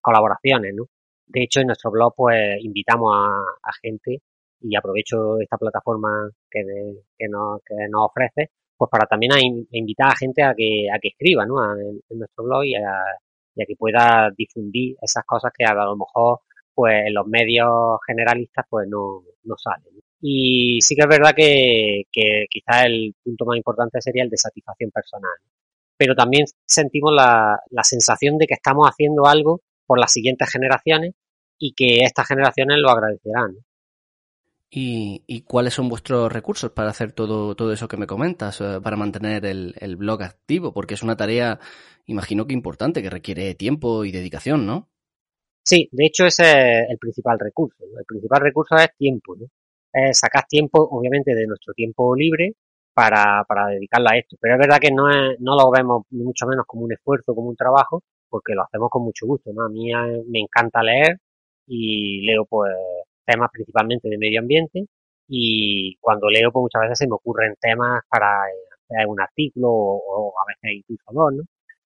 colaboraciones, 0.00 0.74
¿no? 0.74 0.84
De 1.26 1.42
hecho, 1.42 1.60
en 1.60 1.66
nuestro 1.68 1.90
blog, 1.90 2.14
pues, 2.16 2.62
invitamos 2.62 3.12
a, 3.14 3.28
a 3.62 3.72
gente 3.82 4.22
y 4.60 4.76
aprovecho 4.76 5.38
esta 5.40 5.56
plataforma 5.58 6.28
que, 6.50 6.62
que, 7.16 7.28
nos, 7.28 7.60
que 7.64 7.74
nos 7.88 8.06
ofrece, 8.06 8.50
pues 8.76 8.90
para 8.90 9.06
también 9.06 9.32
a, 9.32 9.40
invitar 9.72 10.08
a 10.12 10.16
gente 10.16 10.42
a 10.42 10.54
que, 10.54 10.86
a 10.92 10.98
que 10.98 11.08
escriba, 11.08 11.44
¿no? 11.46 11.56
En, 11.78 12.00
nuestro 12.10 12.44
blog 12.44 12.64
y 12.64 12.74
a, 12.76 13.04
y 13.54 13.62
a 13.62 13.66
que 13.66 13.76
pueda 13.76 14.30
difundir 14.36 14.96
esas 15.02 15.24
cosas 15.24 15.52
que 15.56 15.64
a 15.64 15.74
lo 15.74 15.96
mejor, 15.96 16.40
pues, 16.74 17.06
en 17.06 17.14
los 17.14 17.26
medios 17.26 17.98
generalistas, 18.06 18.66
pues, 18.70 18.88
no, 18.88 19.22
no 19.44 19.56
salen. 19.56 19.94
¿no? 19.94 20.07
Y 20.20 20.80
sí 20.82 20.94
que 20.96 21.02
es 21.02 21.08
verdad 21.08 21.32
que, 21.36 22.02
que 22.12 22.46
quizás 22.50 22.86
el 22.86 23.14
punto 23.22 23.44
más 23.44 23.56
importante 23.56 24.00
sería 24.00 24.24
el 24.24 24.30
de 24.30 24.36
satisfacción 24.36 24.90
personal. 24.90 25.36
Pero 25.96 26.14
también 26.14 26.46
sentimos 26.66 27.12
la, 27.14 27.60
la 27.70 27.84
sensación 27.84 28.38
de 28.38 28.46
que 28.46 28.54
estamos 28.54 28.88
haciendo 28.88 29.26
algo 29.26 29.60
por 29.86 29.98
las 29.98 30.12
siguientes 30.12 30.50
generaciones 30.50 31.14
y 31.58 31.72
que 31.72 32.04
estas 32.04 32.26
generaciones 32.26 32.78
lo 32.78 32.90
agradecerán. 32.90 33.56
¿Y, 34.70 35.22
¿Y, 35.26 35.42
cuáles 35.42 35.72
son 35.72 35.88
vuestros 35.88 36.30
recursos 36.30 36.70
para 36.72 36.90
hacer 36.90 37.12
todo, 37.12 37.54
todo 37.54 37.72
eso 37.72 37.88
que 37.88 37.96
me 37.96 38.06
comentas, 38.06 38.60
eh, 38.60 38.80
para 38.82 38.96
mantener 38.96 39.46
el, 39.46 39.74
el, 39.80 39.96
blog 39.96 40.22
activo? 40.22 40.74
Porque 40.74 40.92
es 40.92 41.02
una 41.02 41.16
tarea, 41.16 41.58
imagino 42.04 42.46
que 42.46 42.52
importante, 42.52 43.02
que 43.02 43.08
requiere 43.08 43.54
tiempo 43.54 44.04
y 44.04 44.12
dedicación, 44.12 44.66
¿no? 44.66 44.90
Sí, 45.64 45.88
de 45.90 46.06
hecho 46.06 46.26
ese 46.26 46.42
es 46.82 46.90
el 46.90 46.98
principal 46.98 47.38
recurso. 47.38 47.82
El 47.98 48.04
principal 48.04 48.42
recurso 48.42 48.76
es 48.76 48.94
tiempo. 48.96 49.36
¿no? 49.36 49.46
Es 49.92 50.18
sacar 50.18 50.44
tiempo, 50.48 50.86
obviamente, 50.90 51.34
de 51.34 51.46
nuestro 51.46 51.72
tiempo 51.74 52.14
libre 52.14 52.52
para, 52.94 53.44
para 53.46 53.68
dedicarlo 53.68 54.08
a 54.10 54.18
esto. 54.18 54.36
Pero 54.40 54.54
es 54.54 54.60
verdad 54.60 54.78
que 54.80 54.90
no, 54.90 55.08
es, 55.10 55.38
no 55.40 55.54
lo 55.56 55.70
vemos 55.70 56.02
ni 56.10 56.24
mucho 56.24 56.46
menos 56.46 56.66
como 56.66 56.84
un 56.84 56.92
esfuerzo, 56.92 57.34
como 57.34 57.48
un 57.48 57.56
trabajo, 57.56 58.02
porque 58.28 58.54
lo 58.54 58.62
hacemos 58.64 58.90
con 58.90 59.04
mucho 59.04 59.26
gusto, 59.26 59.52
¿no? 59.54 59.64
A 59.64 59.68
mí 59.68 59.92
eh, 59.92 60.22
me 60.26 60.40
encanta 60.40 60.82
leer 60.82 61.18
y 61.66 62.22
leo 62.26 62.44
pues 62.46 62.72
temas 63.24 63.50
principalmente 63.52 64.08
de 64.08 64.18
medio 64.18 64.40
ambiente 64.40 64.86
y 65.28 65.96
cuando 66.00 66.28
leo 66.28 66.50
pues 66.52 66.62
muchas 66.62 66.82
veces 66.82 66.98
se 66.98 67.06
me 67.06 67.14
ocurren 67.14 67.54
temas 67.60 68.02
para 68.08 68.42
hacer 68.42 69.06
un 69.06 69.20
artículo 69.20 69.68
o, 69.70 70.32
a 70.40 70.44
veces 70.48 70.78
incluso 70.78 71.04
dos, 71.12 71.34
¿no? 71.34 71.42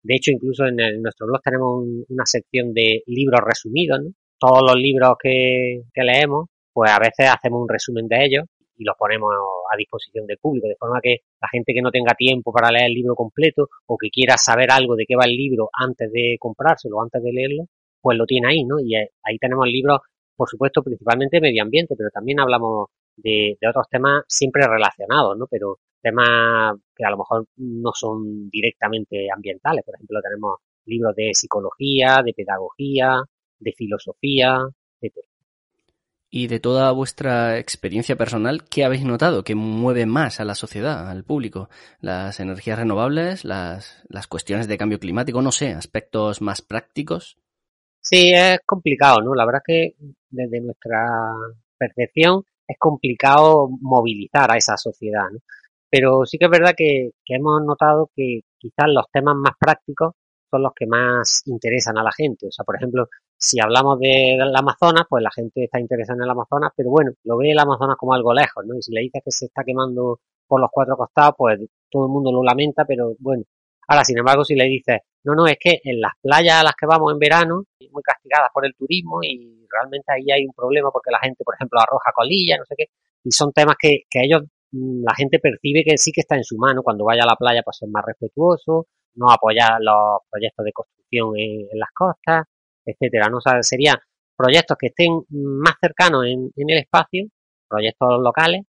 De 0.04 0.16
hecho, 0.16 0.32
incluso 0.32 0.66
en, 0.66 1.02
nuestro 1.02 1.28
blog 1.28 1.42
tenemos 1.44 1.84
una 2.10 2.26
sección 2.26 2.74
de 2.74 3.04
libros 3.08 3.42
resumidos, 3.46 4.00
¿no? 4.04 4.12
Todos 4.40 4.64
los 4.64 4.76
libros 4.76 5.16
que 5.22 5.84
leemos, 5.96 6.48
pues 6.76 6.92
a 6.92 7.00
veces 7.00 7.30
hacemos 7.32 7.62
un 7.62 7.70
resumen 7.70 8.06
de 8.10 8.26
ellos 8.26 8.44
y 8.78 8.84
los 8.84 8.98
ponemos 9.00 9.32
a 9.72 9.78
disposición 9.78 10.28
del 10.28 10.38
público, 10.38 10.68
de 10.68 10.76
forma 10.76 11.00
que 11.02 11.20
la 11.42 11.48
gente 11.48 11.74
que 11.74 11.82
no 11.82 11.90
tenga 11.90 12.14
tiempo 12.16 12.52
para 12.52 12.70
leer 12.70 12.88
el 12.88 12.94
libro 12.94 13.16
completo 13.16 13.70
o 13.86 13.98
que 13.98 14.10
quiera 14.10 14.36
saber 14.36 14.70
algo 14.72 14.98
de 14.98 15.06
qué 15.08 15.16
va 15.16 15.24
el 15.24 15.38
libro 15.38 15.70
antes 15.72 16.12
de 16.12 16.36
comprárselo, 16.38 17.02
antes 17.02 17.24
de 17.24 17.32
leerlo, 17.32 17.64
pues 18.02 18.18
lo 18.18 18.26
tiene 18.26 18.50
ahí, 18.50 18.66
¿no? 18.66 18.82
Y 18.82 18.94
ahí 18.94 19.38
tenemos 19.40 19.66
libros, 19.68 20.02
por 20.36 20.50
supuesto, 20.50 20.84
principalmente 20.84 21.40
medio 21.40 21.64
ambiente, 21.64 21.96
pero 21.98 22.10
también 22.10 22.42
hablamos 22.42 22.88
de, 23.16 23.56
de 23.60 23.70
otros 23.70 23.88
temas 23.90 24.24
siempre 24.28 24.68
relacionados, 24.68 25.38
¿no? 25.38 25.48
Pero 25.50 25.80
temas 26.02 26.76
que 26.94 27.06
a 27.06 27.10
lo 27.10 27.20
mejor 27.20 27.46
no 27.56 27.92
son 27.94 28.50
directamente 28.50 29.28
ambientales. 29.34 29.86
Por 29.86 29.96
ejemplo, 29.96 30.20
tenemos 30.22 30.58
libros 30.88 31.16
de 31.16 31.32
psicología, 31.34 32.22
de 32.22 32.34
pedagogía, 32.34 33.24
de 33.60 33.72
filosofía, 33.72 34.60
etc. 35.00 35.26
Y 36.38 36.48
de 36.48 36.60
toda 36.60 36.92
vuestra 36.92 37.60
experiencia 37.60 38.18
personal, 38.18 38.66
¿qué 38.70 38.84
habéis 38.84 39.06
notado 39.06 39.46
que 39.46 39.56
mueve 39.56 40.06
más 40.06 40.42
a 40.42 40.44
la 40.44 40.54
sociedad, 40.54 41.10
al 41.10 41.24
público? 41.24 41.70
¿Las 42.02 42.42
energías 42.42 42.78
renovables, 42.78 43.46
las, 43.46 44.04
las 44.10 44.28
cuestiones 44.28 44.68
de 44.68 44.78
cambio 44.78 45.00
climático, 45.00 45.42
no 45.42 45.54
sé, 45.54 45.72
aspectos 45.72 46.42
más 46.42 46.62
prácticos? 46.62 47.38
Sí, 48.02 48.34
es 48.36 48.60
complicado, 48.66 49.22
¿no? 49.22 49.34
La 49.34 49.46
verdad 49.46 49.62
es 49.66 49.96
que 49.96 49.96
desde 50.30 50.60
nuestra 50.60 51.08
percepción 51.78 52.44
es 52.68 52.76
complicado 52.78 53.70
movilizar 53.80 54.52
a 54.52 54.58
esa 54.58 54.76
sociedad, 54.76 55.30
¿no? 55.32 55.40
Pero 55.90 56.26
sí 56.26 56.38
que 56.38 56.48
es 56.48 56.52
verdad 56.52 56.74
que, 56.76 57.12
que 57.24 57.36
hemos 57.36 57.64
notado 57.64 58.10
que 58.14 58.42
quizás 58.58 58.88
los 58.94 59.06
temas 59.10 59.38
más 59.38 59.54
prácticos 59.58 60.16
son 60.52 60.64
los 60.64 60.74
que 60.76 60.86
más 60.86 61.44
interesan 61.46 61.98
a 61.98 62.04
la 62.04 62.12
gente. 62.12 62.48
O 62.48 62.52
sea, 62.52 62.66
por 62.66 62.76
ejemplo, 62.76 63.08
si 63.38 63.60
hablamos 63.60 64.00
de 64.00 64.38
la 64.38 64.60
Amazonas, 64.60 65.06
pues 65.10 65.24
la 65.24 65.32
gente 65.32 65.66
está 65.66 65.80
interesada 65.80 66.18
en 66.18 66.24
el 66.24 66.30
Amazonas, 66.30 66.72
pero 66.76 66.90
bueno, 66.90 67.12
lo 67.24 67.38
ve 67.38 67.52
el 67.52 67.60
Amazonas 67.60 67.98
como 67.98 68.14
algo 68.14 68.34
lejos, 68.34 68.64
¿no? 68.66 68.76
Y 68.76 68.82
si 68.82 68.94
le 68.94 69.02
dices 69.02 69.22
que 69.24 69.32
se 69.32 69.46
está 69.46 69.64
quemando 69.64 70.20
por 70.48 70.62
los 70.62 70.70
cuatro 70.72 70.96
costados, 70.98 71.36
pues 71.38 71.60
todo 71.90 72.06
el 72.06 72.12
mundo 72.12 72.32
lo 72.32 72.44
lamenta, 72.44 72.86
pero 72.86 73.14
bueno. 73.20 73.44
Ahora, 73.88 74.04
sin 74.04 74.18
embargo, 74.18 74.44
si 74.44 74.56
le 74.56 74.66
dices, 74.66 75.02
no, 75.24 75.36
no, 75.36 75.48
es 75.48 75.58
que 75.60 75.80
en 75.84 76.02
las 76.02 76.14
playas 76.22 76.62
a 76.62 76.64
las 76.64 76.74
que 76.76 76.88
vamos 76.88 77.12
en 77.14 77.20
verano, 77.20 77.64
muy 77.92 78.04
castigadas 78.04 78.50
por 78.54 78.66
el 78.66 78.76
turismo 78.76 79.20
y 79.24 79.66
realmente 79.72 80.12
ahí 80.12 80.32
hay 80.32 80.46
un 80.46 80.54
problema 80.54 80.92
porque 80.92 81.12
la 81.12 81.20
gente, 81.20 81.44
por 81.44 81.56
ejemplo, 81.56 81.80
arroja 81.80 82.12
colillas, 82.14 82.60
no 82.60 82.66
sé 82.66 82.76
qué, 82.78 82.86
y 83.24 83.32
son 83.32 83.52
temas 83.52 83.76
que, 83.80 84.04
que 84.10 84.22
ellos, 84.24 84.44
mm, 84.72 85.04
la 85.04 85.14
gente 85.16 85.40
percibe 85.40 85.84
que 85.84 85.98
sí 85.98 86.12
que 86.12 86.22
está 86.22 86.36
en 86.36 86.44
su 86.44 86.58
mano, 86.58 86.84
cuando 86.84 87.06
vaya 87.06 87.24
a 87.24 87.28
la 87.28 87.36
playa 87.36 87.62
pues 87.64 87.82
es 87.82 87.90
más 87.90 88.04
respetuoso, 88.06 88.88
no 89.16 89.32
apoyar 89.32 89.78
los 89.82 90.22
proyectos 90.30 90.66
de 90.66 90.72
construcción 90.74 91.38
en, 91.38 91.80
las 91.80 91.90
costas, 91.94 92.46
etcétera. 92.86 93.30
¿no? 93.30 93.38
O 93.38 93.42
serían 93.62 93.98
proyectos 94.36 94.78
que 94.80 94.88
estén 94.88 95.24
más 95.30 95.76
cercanos 95.80 96.26
en, 96.26 96.52
el 96.56 96.78
espacio, 96.78 97.26
proyectos 97.68 98.20
locales, 98.22 98.64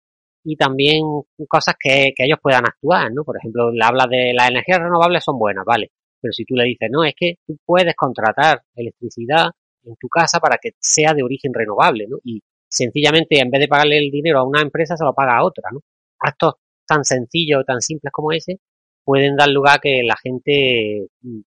y 0.44 0.56
también 0.56 1.02
cosas 1.48 1.76
que, 1.80 2.14
ellos 2.18 2.38
puedan 2.42 2.66
actuar, 2.66 3.12
¿no? 3.12 3.24
Por 3.24 3.38
ejemplo, 3.38 3.72
le 3.72 3.84
habla 3.84 4.06
de 4.08 4.32
las 4.34 4.50
energías 4.50 4.80
renovables 4.80 5.24
son 5.24 5.40
buenas, 5.40 5.66
vale, 5.66 5.92
pero 6.22 6.32
si 6.34 6.46
tú 6.46 6.56
le 6.56 6.66
dices, 6.66 6.90
no, 6.92 7.04
es 7.04 7.14
que 7.18 7.36
tú 7.48 7.58
puedes 7.66 7.96
contratar 7.96 8.62
electricidad 8.76 9.48
en 9.84 9.96
tu 10.00 10.08
casa 10.08 10.40
para 10.40 10.58
que 10.62 10.72
sea 10.80 11.14
de 11.14 11.24
origen 11.24 11.52
renovable, 11.54 12.06
¿no? 12.08 12.18
Y 12.24 12.42
sencillamente, 12.70 13.40
en 13.40 13.50
vez 13.50 13.62
de 13.62 13.68
pagarle 13.68 13.98
el 13.98 14.12
dinero 14.12 14.40
a 14.40 14.48
una 14.48 14.62
empresa, 14.62 14.96
se 14.98 15.04
lo 15.04 15.14
paga 15.14 15.38
a 15.38 15.44
otra, 15.44 15.70
¿no? 15.72 15.80
Actos 16.20 16.54
tan 16.88 17.04
sencillos, 17.04 17.66
tan 17.66 17.82
simples 17.82 18.12
como 18.12 18.32
ese, 18.32 18.60
pueden 19.06 19.36
dar 19.36 19.50
lugar 19.50 19.78
a 19.78 19.80
que 19.80 20.02
la 20.04 20.16
gente 20.22 21.08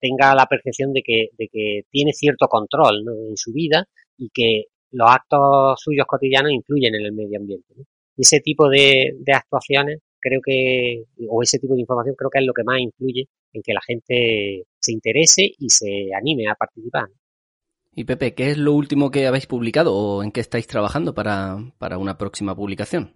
tenga 0.00 0.34
la 0.34 0.46
percepción 0.46 0.92
de 0.92 1.02
que, 1.02 1.84
tiene 1.90 2.12
cierto 2.12 2.48
control 2.48 3.04
en 3.30 3.36
su 3.36 3.52
vida 3.52 3.86
y 4.18 4.28
que 4.34 4.64
los 4.90 5.08
actos 5.08 5.80
suyos 5.80 6.06
cotidianos 6.06 6.52
influyen 6.52 6.96
en 6.96 7.06
el 7.06 7.12
medio 7.12 7.38
ambiente. 7.38 7.74
Y 8.16 8.22
ese 8.22 8.40
tipo 8.40 8.68
de, 8.68 9.14
actuaciones 9.32 10.00
creo 10.18 10.40
que, 10.44 11.04
o 11.28 11.42
ese 11.42 11.58
tipo 11.58 11.74
de 11.74 11.80
información 11.80 12.16
creo 12.18 12.30
que 12.30 12.40
es 12.40 12.46
lo 12.46 12.52
que 12.52 12.64
más 12.64 12.80
influye 12.80 13.28
en 13.52 13.62
que 13.62 13.72
la 13.72 13.80
gente 13.86 14.64
se 14.80 14.92
interese 14.92 15.48
y 15.58 15.70
se 15.70 16.08
anime 16.18 16.48
a 16.48 16.54
participar. 16.54 17.06
Y 17.94 18.04
Pepe, 18.04 18.34
¿qué 18.34 18.50
es 18.50 18.58
lo 18.58 18.72
último 18.72 19.10
que 19.10 19.26
habéis 19.26 19.46
publicado 19.46 19.94
o 19.94 20.22
en 20.22 20.32
qué 20.32 20.40
estáis 20.40 20.66
trabajando 20.66 21.14
para 21.14 21.98
una 21.98 22.18
próxima 22.18 22.54
publicación? 22.56 23.14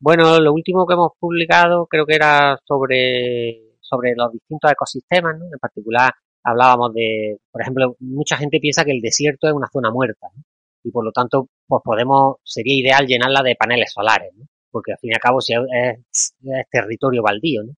Bueno, 0.00 0.38
lo 0.40 0.52
último 0.52 0.86
que 0.86 0.94
hemos 0.94 1.12
publicado 1.18 1.86
creo 1.86 2.04
que 2.06 2.14
era 2.14 2.58
sobre 2.64 3.64
sobre 3.84 4.14
los 4.16 4.32
distintos 4.32 4.70
ecosistemas, 4.72 5.38
¿no? 5.38 5.46
En 5.46 5.58
particular 5.58 6.12
hablábamos 6.42 6.92
de, 6.94 7.38
por 7.50 7.62
ejemplo, 7.62 7.96
mucha 8.00 8.36
gente 8.36 8.58
piensa 8.60 8.84
que 8.84 8.92
el 8.92 9.00
desierto 9.00 9.46
es 9.46 9.54
una 9.54 9.68
zona 9.72 9.90
muerta, 9.90 10.28
¿no? 10.34 10.42
Y 10.82 10.90
por 10.90 11.04
lo 11.04 11.12
tanto, 11.12 11.48
pues 11.66 11.82
podemos, 11.82 12.36
sería 12.44 12.78
ideal 12.78 13.06
llenarla 13.06 13.42
de 13.42 13.56
paneles 13.56 13.92
solares, 13.92 14.32
¿no? 14.36 14.46
Porque 14.70 14.92
al 14.92 14.98
fin 14.98 15.10
y 15.10 15.14
al 15.14 15.20
cabo 15.20 15.40
si 15.40 15.54
es, 15.54 16.34
territorio 16.70 17.22
baldío, 17.22 17.62
¿no? 17.62 17.72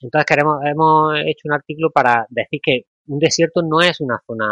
Entonces 0.00 0.26
queremos, 0.26 0.58
hemos 0.64 1.14
hecho 1.26 1.42
un 1.44 1.52
artículo 1.52 1.90
para 1.90 2.26
decir 2.30 2.60
que 2.62 2.82
un 3.06 3.18
desierto 3.18 3.62
no 3.62 3.80
es 3.80 4.00
una 4.00 4.20
zona 4.26 4.46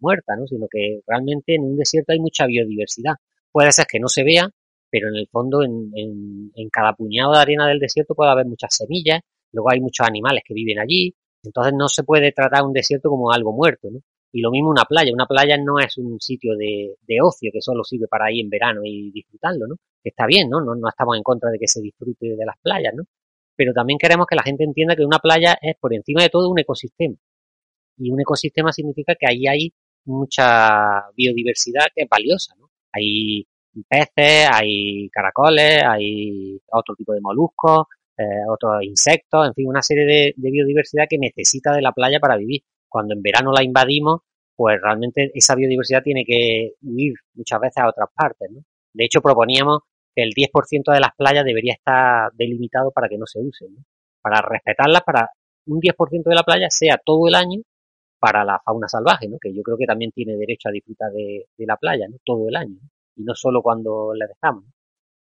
muerta, 0.00 0.36
¿no? 0.36 0.46
Sino 0.46 0.66
que 0.70 1.00
realmente 1.06 1.54
en 1.54 1.64
un 1.64 1.76
desierto 1.76 2.12
hay 2.12 2.20
mucha 2.20 2.46
biodiversidad. 2.46 3.14
Puede 3.50 3.72
ser 3.72 3.86
que 3.86 4.00
no 4.00 4.08
se 4.08 4.24
vea, 4.24 4.48
pero 4.90 5.08
en 5.08 5.16
el 5.16 5.28
fondo, 5.28 5.62
en, 5.62 5.90
en, 5.94 6.68
cada 6.70 6.94
puñado 6.94 7.32
de 7.32 7.38
arena 7.38 7.66
del 7.68 7.78
desierto 7.78 8.14
puede 8.14 8.30
haber 8.30 8.46
muchas 8.46 8.74
semillas, 8.74 9.20
luego 9.52 9.70
hay 9.70 9.80
muchos 9.80 10.06
animales 10.06 10.42
que 10.46 10.54
viven 10.54 10.78
allí, 10.78 11.14
entonces 11.42 11.72
no 11.76 11.88
se 11.88 12.04
puede 12.04 12.32
tratar 12.32 12.64
un 12.64 12.72
desierto 12.72 13.08
como 13.10 13.30
algo 13.32 13.52
muerto, 13.52 13.88
¿no? 13.90 14.00
Y 14.32 14.42
lo 14.42 14.50
mismo 14.50 14.68
una 14.70 14.84
playa, 14.84 15.10
una 15.12 15.26
playa 15.26 15.56
no 15.56 15.78
es 15.78 15.96
un 15.96 16.20
sitio 16.20 16.54
de, 16.54 16.96
de 17.06 17.16
ocio 17.22 17.50
que 17.52 17.62
solo 17.62 17.82
sirve 17.82 18.06
para 18.08 18.30
ir 18.30 18.44
en 18.44 18.50
verano 18.50 18.82
y 18.84 19.10
disfrutarlo, 19.10 19.66
¿no? 19.66 19.76
Que 20.02 20.10
está 20.10 20.26
bien, 20.26 20.50
¿no? 20.50 20.60
¿no? 20.60 20.74
No 20.74 20.88
estamos 20.88 21.16
en 21.16 21.22
contra 21.22 21.50
de 21.50 21.58
que 21.58 21.66
se 21.66 21.80
disfrute 21.80 22.36
de 22.36 22.44
las 22.44 22.56
playas, 22.62 22.92
¿no? 22.94 23.04
Pero 23.56 23.72
también 23.72 23.98
queremos 23.98 24.26
que 24.26 24.36
la 24.36 24.42
gente 24.42 24.64
entienda 24.64 24.94
que 24.94 25.04
una 25.04 25.18
playa 25.18 25.58
es 25.60 25.76
por 25.80 25.94
encima 25.94 26.22
de 26.22 26.28
todo 26.28 26.50
un 26.50 26.58
ecosistema. 26.58 27.16
Y 27.96 28.10
un 28.10 28.20
ecosistema 28.20 28.70
significa 28.72 29.14
que 29.18 29.26
ahí 29.26 29.46
hay 29.46 29.72
mucha 30.04 31.10
biodiversidad 31.16 31.86
que 31.94 32.02
es 32.02 32.08
valiosa, 32.08 32.54
¿no? 32.58 32.70
Hay 32.92 33.46
peces, 33.84 34.48
hay 34.52 35.08
caracoles, 35.10 35.82
hay 35.84 36.58
otro 36.70 36.94
tipo 36.94 37.12
de 37.12 37.20
moluscos, 37.20 37.86
eh, 38.16 38.42
otros 38.48 38.82
insectos, 38.82 39.46
en 39.46 39.54
fin, 39.54 39.68
una 39.68 39.82
serie 39.82 40.04
de, 40.04 40.34
biodiversidad 40.36 41.06
que 41.08 41.18
necesita 41.18 41.72
de 41.72 41.82
la 41.82 41.92
playa 41.92 42.18
para 42.18 42.36
vivir. 42.36 42.62
Cuando 42.88 43.14
en 43.14 43.22
verano 43.22 43.52
la 43.52 43.62
invadimos, 43.62 44.22
pues 44.56 44.80
realmente 44.82 45.30
esa 45.34 45.54
biodiversidad 45.54 46.02
tiene 46.02 46.24
que 46.24 46.72
huir 46.82 47.14
muchas 47.34 47.60
veces 47.60 47.78
a 47.78 47.88
otras 47.88 48.08
partes. 48.14 48.50
¿no? 48.50 48.62
De 48.92 49.04
hecho, 49.04 49.20
proponíamos 49.20 49.82
que 50.14 50.22
el 50.24 50.30
10% 50.30 50.92
de 50.92 51.00
las 51.00 51.14
playas 51.16 51.44
debería 51.44 51.74
estar 51.74 52.32
delimitado 52.34 52.90
para 52.90 53.08
que 53.08 53.18
no 53.18 53.26
se 53.26 53.38
usen, 53.40 53.74
¿no? 53.74 53.84
para 54.20 54.42
respetarlas, 54.42 55.02
para 55.02 55.30
un 55.66 55.80
10% 55.80 56.24
de 56.24 56.34
la 56.34 56.42
playa 56.42 56.66
sea 56.70 56.98
todo 57.04 57.28
el 57.28 57.36
año 57.36 57.60
para 58.18 58.44
la 58.44 58.58
fauna 58.64 58.88
salvaje, 58.88 59.28
¿no? 59.28 59.38
que 59.40 59.54
yo 59.54 59.62
creo 59.62 59.76
que 59.76 59.86
también 59.86 60.10
tiene 60.10 60.36
derecho 60.36 60.68
a 60.68 60.72
disfrutar 60.72 61.12
de, 61.12 61.46
la 61.58 61.76
playa 61.76 62.08
¿no? 62.08 62.16
todo 62.24 62.48
el 62.48 62.56
año, 62.56 62.78
y 63.18 63.24
no 63.24 63.34
solo 63.34 63.60
cuando 63.62 64.12
le 64.14 64.26
dejamos. 64.26 64.64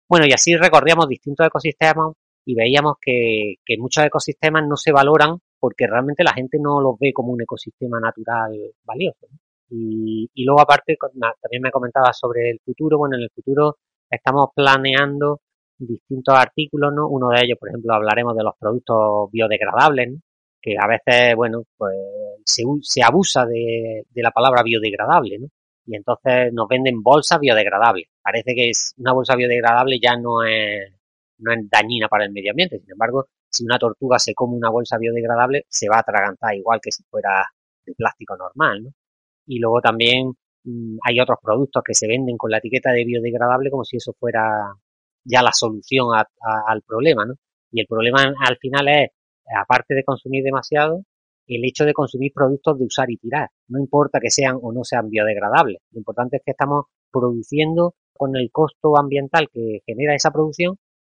Bueno, 0.08 0.26
y 0.26 0.32
así 0.32 0.56
recorríamos 0.56 1.08
distintos 1.08 1.46
ecosistemas 1.46 2.14
y 2.44 2.54
veíamos 2.54 2.94
que, 3.00 3.56
que 3.64 3.76
muchos 3.78 4.04
ecosistemas 4.04 4.66
no 4.66 4.76
se 4.76 4.92
valoran 4.92 5.38
porque 5.58 5.86
realmente 5.86 6.24
la 6.24 6.32
gente 6.32 6.58
no 6.60 6.80
los 6.80 6.98
ve 6.98 7.12
como 7.12 7.32
un 7.32 7.42
ecosistema 7.42 8.00
natural 8.00 8.52
valioso. 8.84 9.26
Y, 9.70 10.28
y 10.34 10.44
luego 10.44 10.60
aparte 10.60 10.96
también 11.40 11.62
me 11.62 11.70
comentaba 11.70 12.12
sobre 12.12 12.50
el 12.50 12.60
futuro. 12.64 12.98
Bueno, 12.98 13.16
en 13.16 13.22
el 13.22 13.30
futuro 13.30 13.76
estamos 14.10 14.50
planeando 14.54 15.40
distintos 15.78 16.34
artículos, 16.34 16.92
¿no? 16.92 17.08
Uno 17.08 17.30
de 17.30 17.40
ellos, 17.44 17.58
por 17.58 17.68
ejemplo, 17.68 17.94
hablaremos 17.94 18.36
de 18.36 18.44
los 18.44 18.54
productos 18.58 19.30
biodegradables, 19.30 20.18
que 20.60 20.76
a 20.78 20.86
veces, 20.86 21.34
bueno, 21.34 21.62
pues 21.76 21.96
se, 22.44 22.62
se 22.82 23.02
abusa 23.02 23.46
de, 23.46 24.04
de, 24.08 24.22
la 24.22 24.30
palabra 24.30 24.62
biodegradable, 24.62 25.38
¿no? 25.38 25.48
Y 25.86 25.96
entonces 25.96 26.52
nos 26.52 26.68
venden 26.68 27.02
bolsas 27.02 27.40
biodegradables. 27.40 28.08
Parece 28.22 28.54
que 28.54 28.70
es 28.70 28.94
una 28.98 29.12
bolsa 29.12 29.34
biodegradable 29.36 29.98
ya 30.00 30.16
no 30.16 30.44
es 30.44 30.92
no 31.38 31.52
es 31.52 31.68
dañina 31.68 32.08
para 32.08 32.24
el 32.24 32.32
medio 32.32 32.52
ambiente. 32.52 32.78
Sin 32.78 32.92
embargo, 32.92 33.26
si 33.50 33.64
una 33.64 33.78
tortuga 33.78 34.18
se 34.18 34.34
come 34.34 34.56
una 34.56 34.70
bolsa 34.70 34.96
biodegradable, 34.98 35.66
se 35.68 35.88
va 35.88 35.96
a 35.96 36.00
atragantar 36.00 36.54
igual 36.54 36.80
que 36.80 36.92
si 36.92 37.02
fuera 37.04 37.44
de 37.84 37.94
plástico 37.94 38.36
normal, 38.36 38.84
¿no? 38.84 38.90
Y 39.46 39.58
luego 39.58 39.80
también 39.80 40.32
mm, 40.64 40.98
hay 41.02 41.20
otros 41.20 41.38
productos 41.42 41.82
que 41.84 41.94
se 41.94 42.06
venden 42.06 42.36
con 42.36 42.50
la 42.50 42.58
etiqueta 42.58 42.92
de 42.92 43.04
biodegradable 43.04 43.70
como 43.70 43.84
si 43.84 43.96
eso 43.96 44.14
fuera 44.18 44.74
ya 45.24 45.42
la 45.42 45.52
solución 45.52 46.08
al 46.14 46.82
problema, 46.82 47.26
¿no? 47.26 47.34
Y 47.70 47.80
el 47.80 47.86
problema 47.86 48.22
al 48.22 48.56
final 48.58 48.88
es, 48.88 49.10
aparte 49.60 49.94
de 49.94 50.04
consumir 50.04 50.44
demasiado, 50.44 51.04
el 51.46 51.64
hecho 51.64 51.84
de 51.84 51.92
consumir 51.92 52.32
productos 52.34 52.78
de 52.78 52.84
usar 52.84 53.10
y 53.10 53.16
tirar. 53.16 53.48
No 53.68 53.78
importa 53.78 54.20
que 54.20 54.30
sean 54.30 54.58
o 54.60 54.72
no 54.72 54.84
sean 54.84 55.08
biodegradables. 55.08 55.78
Lo 55.92 55.98
importante 55.98 56.36
es 56.36 56.42
que 56.44 56.52
estamos 56.52 56.86
produciendo 57.10 57.94
con 58.12 58.36
el 58.36 58.50
costo 58.50 58.96
ambiental 58.96 59.48
que 59.52 59.80
genera 59.86 60.14
esa 60.14 60.30
producción 60.30 60.76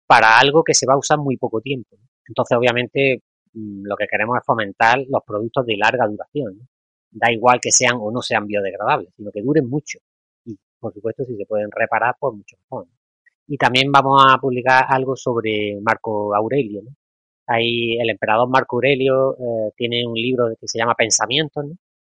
para 0.07 0.39
algo 0.39 0.63
que 0.63 0.75
se 0.75 0.87
va 0.87 0.95
a 0.95 0.99
usar 0.99 1.19
muy 1.19 1.37
poco 1.37 1.61
tiempo. 1.61 1.97
Entonces, 2.27 2.57
obviamente, 2.57 3.23
mm, 3.55 3.85
lo 3.85 3.97
que 3.97 4.07
queremos 4.07 4.39
es 4.39 4.45
fomentar 4.45 4.99
los 5.09 5.23
productos 5.27 5.67
de 5.67 5.77
larga 5.77 6.07
duración. 6.07 6.69
Da 7.11 7.31
igual 7.33 7.61
que 7.61 7.71
sean 7.71 7.97
o 8.01 8.11
no 8.11 8.23
sean 8.23 8.47
biodegradables, 8.47 9.11
sino 9.17 9.31
que 9.31 9.43
duren 9.43 9.69
mucho. 9.69 9.99
Y, 10.45 10.57
por 10.79 10.93
supuesto, 10.95 11.25
si 11.25 11.37
se 11.37 11.47
pueden 11.47 11.71
reparar, 11.71 12.15
pues 12.19 12.35
mucho 12.35 12.57
mejor. 12.59 12.87
Y 13.47 13.57
también 13.57 13.91
vamos 13.93 14.23
a 14.27 14.39
publicar 14.39 14.85
algo 14.89 15.17
sobre 15.17 15.79
Marco 15.83 16.35
Aurelio. 16.35 16.83
Ahí 17.47 17.99
el 17.99 18.11
emperador 18.11 18.49
Marco 18.49 18.77
Aurelio 18.77 19.35
eh, 19.35 19.73
tiene 19.77 20.07
un 20.07 20.15
libro 20.15 20.47
que 20.59 20.69
se 20.69 20.79
llama 20.79 20.95
Pensamientos 20.95 21.65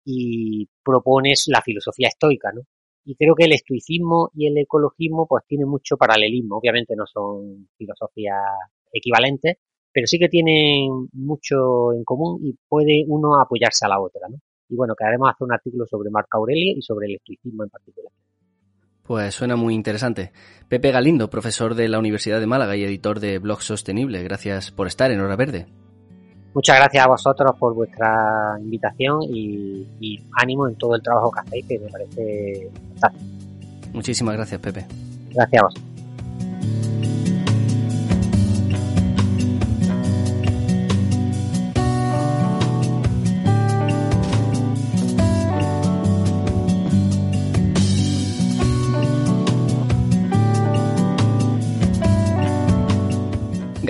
y 0.05 0.67
propone 0.83 1.33
la 1.47 1.61
filosofía 1.61 2.09
estoica. 2.09 2.51
¿no? 2.51 2.61
Y 3.05 3.15
creo 3.15 3.35
que 3.35 3.45
el 3.45 3.53
estoicismo 3.53 4.31
y 4.35 4.47
el 4.47 4.57
ecologismo 4.57 5.27
pues 5.27 5.45
tienen 5.47 5.67
mucho 5.67 5.97
paralelismo. 5.97 6.57
Obviamente 6.57 6.95
no 6.95 7.05
son 7.05 7.69
filosofías 7.77 8.41
equivalentes, 8.91 9.57
pero 9.91 10.07
sí 10.07 10.19
que 10.19 10.29
tienen 10.29 11.07
mucho 11.13 11.93
en 11.93 12.03
común 12.03 12.39
y 12.43 12.55
puede 12.67 13.03
uno 13.07 13.39
apoyarse 13.39 13.85
a 13.85 13.89
la 13.89 14.01
otra. 14.01 14.27
¿no? 14.29 14.37
Y 14.69 14.75
bueno, 14.75 14.95
queremos 14.95 15.29
hacer 15.29 15.45
un 15.45 15.53
artículo 15.53 15.85
sobre 15.85 16.09
Marco 16.09 16.37
Aurelio 16.37 16.73
y 16.77 16.81
sobre 16.81 17.07
el 17.07 17.15
estoicismo 17.15 17.63
en 17.63 17.69
particular. 17.69 18.11
Pues 19.03 19.33
suena 19.35 19.55
muy 19.55 19.73
interesante. 19.73 20.31
Pepe 20.69 20.91
Galindo, 20.91 21.29
profesor 21.29 21.75
de 21.75 21.89
la 21.89 21.99
Universidad 21.99 22.39
de 22.39 22.47
Málaga 22.47 22.75
y 22.75 22.83
editor 22.83 23.19
de 23.19 23.39
Blog 23.39 23.61
Sostenible, 23.61 24.23
gracias 24.23 24.71
por 24.71 24.87
estar 24.87 25.11
en 25.11 25.19
Hora 25.19 25.35
Verde. 25.35 25.67
Muchas 26.53 26.77
gracias 26.77 27.05
a 27.05 27.07
vosotros 27.07 27.51
por 27.57 27.73
vuestra 27.73 28.57
invitación 28.59 29.23
y, 29.23 29.87
y 29.99 30.23
ánimo 30.33 30.67
en 30.67 30.75
todo 30.75 30.95
el 30.95 31.01
trabajo 31.01 31.31
que 31.31 31.39
hacéis, 31.39 31.65
que 31.65 31.79
me 31.79 31.89
parece 31.89 32.69
fantástico. 32.99 33.25
Muchísimas 33.93 34.35
gracias, 34.35 34.61
Pepe. 34.61 34.85
Gracias 35.33 35.61
a 35.61 35.65
vosotros. 35.65 36.90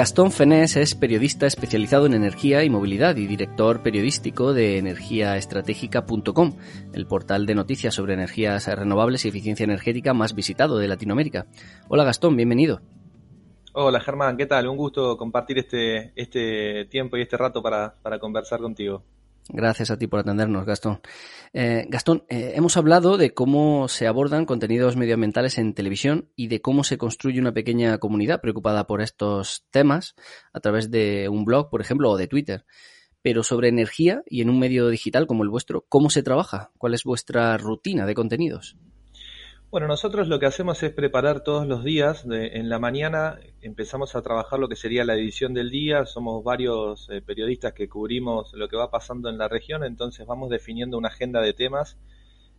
Gastón 0.02 0.32
Fenés 0.32 0.78
es 0.78 0.96
periodista 0.96 1.46
especializado 1.46 2.08
en 2.08 2.16
energía 2.16 2.64
y 2.64 2.72
movilidad 2.72 3.18
y 3.18 3.28
director 3.28 3.84
periodístico 3.84 4.52
de 4.52 4.80
energiaestratégica.com, 4.80 6.58
el 6.92 7.06
portal 7.06 7.46
de 7.46 7.54
noticias 7.54 7.94
sobre 7.94 8.16
energías 8.16 8.66
renovables 8.66 9.26
y 9.26 9.28
eficiencia 9.28 9.64
energética 9.64 10.16
más 10.16 10.34
visitado 10.34 10.80
de 10.80 10.88
Latinoamérica. 10.88 11.46
Hola 11.88 12.04
Gastón, 12.04 12.36
bienvenido. 12.36 12.82
Hola 13.74 14.00
Germán, 14.00 14.38
¿qué 14.38 14.48
tal? 14.48 14.68
Un 14.70 14.78
gusto 14.78 15.16
compartir 15.18 15.60
este, 15.60 16.14
este 16.16 16.86
tiempo 16.86 17.16
y 17.18 17.22
este 17.22 17.38
rato 17.38 17.62
para, 17.62 17.94
para 18.02 18.18
conversar 18.18 18.60
contigo. 18.60 19.04
Gracias 19.54 19.92
a 19.92 19.98
ti 19.98 20.08
por 20.08 20.22
atendernos, 20.22 20.66
Gastón. 20.66 21.02
Eh, 21.52 21.86
Gastón, 21.90 22.24
eh, 22.30 22.54
hemos 22.56 22.78
hablado 22.78 23.18
de 23.18 23.34
cómo 23.34 23.90
se 23.90 24.08
abordan 24.08 24.46
contenidos 24.46 24.96
medioambientales 24.96 25.58
en 25.58 25.74
televisión 25.74 26.30
y 26.38 26.48
de 26.48 26.62
cómo 26.62 26.86
se 26.86 26.98
construye 26.98 27.42
una 27.42 27.54
pequeña 27.54 27.98
comunidad 27.98 28.40
preocupada 28.40 28.88
por 28.88 29.02
estos 29.02 29.66
temas 29.70 30.16
a 30.54 30.62
través 30.62 30.90
de 30.90 31.28
un 31.28 31.44
blog, 31.44 31.70
por 31.70 31.82
ejemplo, 31.82 32.10
o 32.10 32.18
de 32.18 32.28
Twitter. 32.28 32.66
Pero 33.22 33.44
sobre 33.44 33.68
energía 33.68 34.24
y 34.26 34.42
en 34.42 34.50
un 34.50 34.58
medio 34.58 34.88
digital 34.88 35.28
como 35.28 35.44
el 35.44 35.50
vuestro, 35.50 35.86
¿cómo 35.90 36.10
se 36.10 36.24
trabaja? 36.24 36.72
¿Cuál 36.78 36.94
es 36.94 37.04
vuestra 37.04 37.58
rutina 37.58 38.06
de 38.06 38.16
contenidos? 38.16 38.78
Bueno, 39.72 39.88
nosotros 39.88 40.28
lo 40.28 40.38
que 40.38 40.48
hacemos 40.48 40.84
es 40.84 40.92
preparar 40.92 41.46
todos 41.46 41.66
los 41.66 41.82
días. 41.86 42.26
en 42.30 42.68
la 42.68 42.78
mañana 42.78 43.40
empezamos 43.62 44.18
a 44.18 44.22
trabajar 44.22 44.60
lo 44.60 44.68
que 44.68 44.76
sería 44.76 45.06
la 45.06 45.14
edición 45.14 45.54
del 45.54 45.72
día. 45.72 46.06
Somos 46.06 46.44
varios 46.44 47.10
eh, 47.10 47.22
periodistas 47.22 47.72
que 47.72 47.88
cubrimos 47.88 48.52
lo 48.54 48.68
que 48.68 48.76
va 48.76 48.92
pasando 48.92 49.30
en 49.30 49.38
la 49.38 49.48
región, 49.48 49.86
entonces 49.86 50.28
vamos 50.28 50.50
definiendo 50.50 50.98
una 50.98 51.08
agenda 51.08 51.40
de 51.40 51.54
temas 51.54 51.98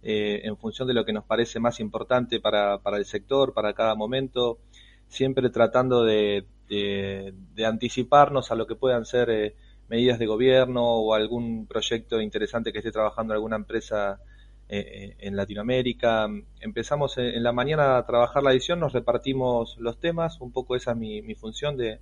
eh, 0.03 0.41
en 0.45 0.57
función 0.57 0.89
de 0.89 0.95
lo 0.95 1.05
que 1.05 1.13
nos 1.13 1.25
parece 1.25 1.61
más 1.61 1.81
importante 1.81 2.41
para, 2.41 2.79
para 2.79 2.97
el 2.97 3.05
sector, 3.05 3.53
para 3.53 3.75
cada 3.75 3.95
momento, 3.95 4.61
siempre 5.07 5.51
tratando 5.51 6.05
de, 6.05 6.47
de, 6.71 7.67
anticiparnos 7.67 8.51
a 8.51 8.55
lo 8.55 8.67
que 8.67 8.75
puedan 8.75 9.05
ser 9.05 9.29
eh, 9.29 9.55
medidas 9.91 10.19
de 10.19 10.25
gobierno 10.25 10.83
o 10.83 11.13
algún 11.13 11.67
proyecto 11.67 12.23
interesante 12.23 12.73
que 12.73 12.79
esté 12.79 12.91
trabajando 12.91 13.35
alguna 13.35 13.57
empresa 13.57 14.19
eh, 14.75 15.17
en 15.19 15.37
Latinoamérica. 15.37 16.31
Empezamos 16.59 17.19
en 17.19 17.43
la 17.43 17.53
mañana 17.53 17.99
a 17.99 18.07
trabajar 18.07 18.43
la 18.43 18.53
edición, 18.53 18.81
nos 18.81 18.95
repartimos 18.95 19.77
los 19.79 20.01
temas, 20.01 20.41
un 20.41 20.51
poco 20.51 20.77
esa 20.77 20.93
es 20.93 20.97
mi, 20.97 21.35
función 21.35 21.77
de, 21.77 22.01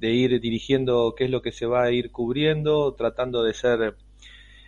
ir 0.00 0.40
dirigiendo 0.40 1.14
qué 1.16 1.26
es 1.26 1.30
lo 1.30 1.40
que 1.40 1.52
se 1.52 1.66
va 1.66 1.84
a 1.84 1.92
ir 1.92 2.10
cubriendo, 2.10 2.94
tratando 2.94 3.44
de 3.44 3.54
ser 3.54 3.94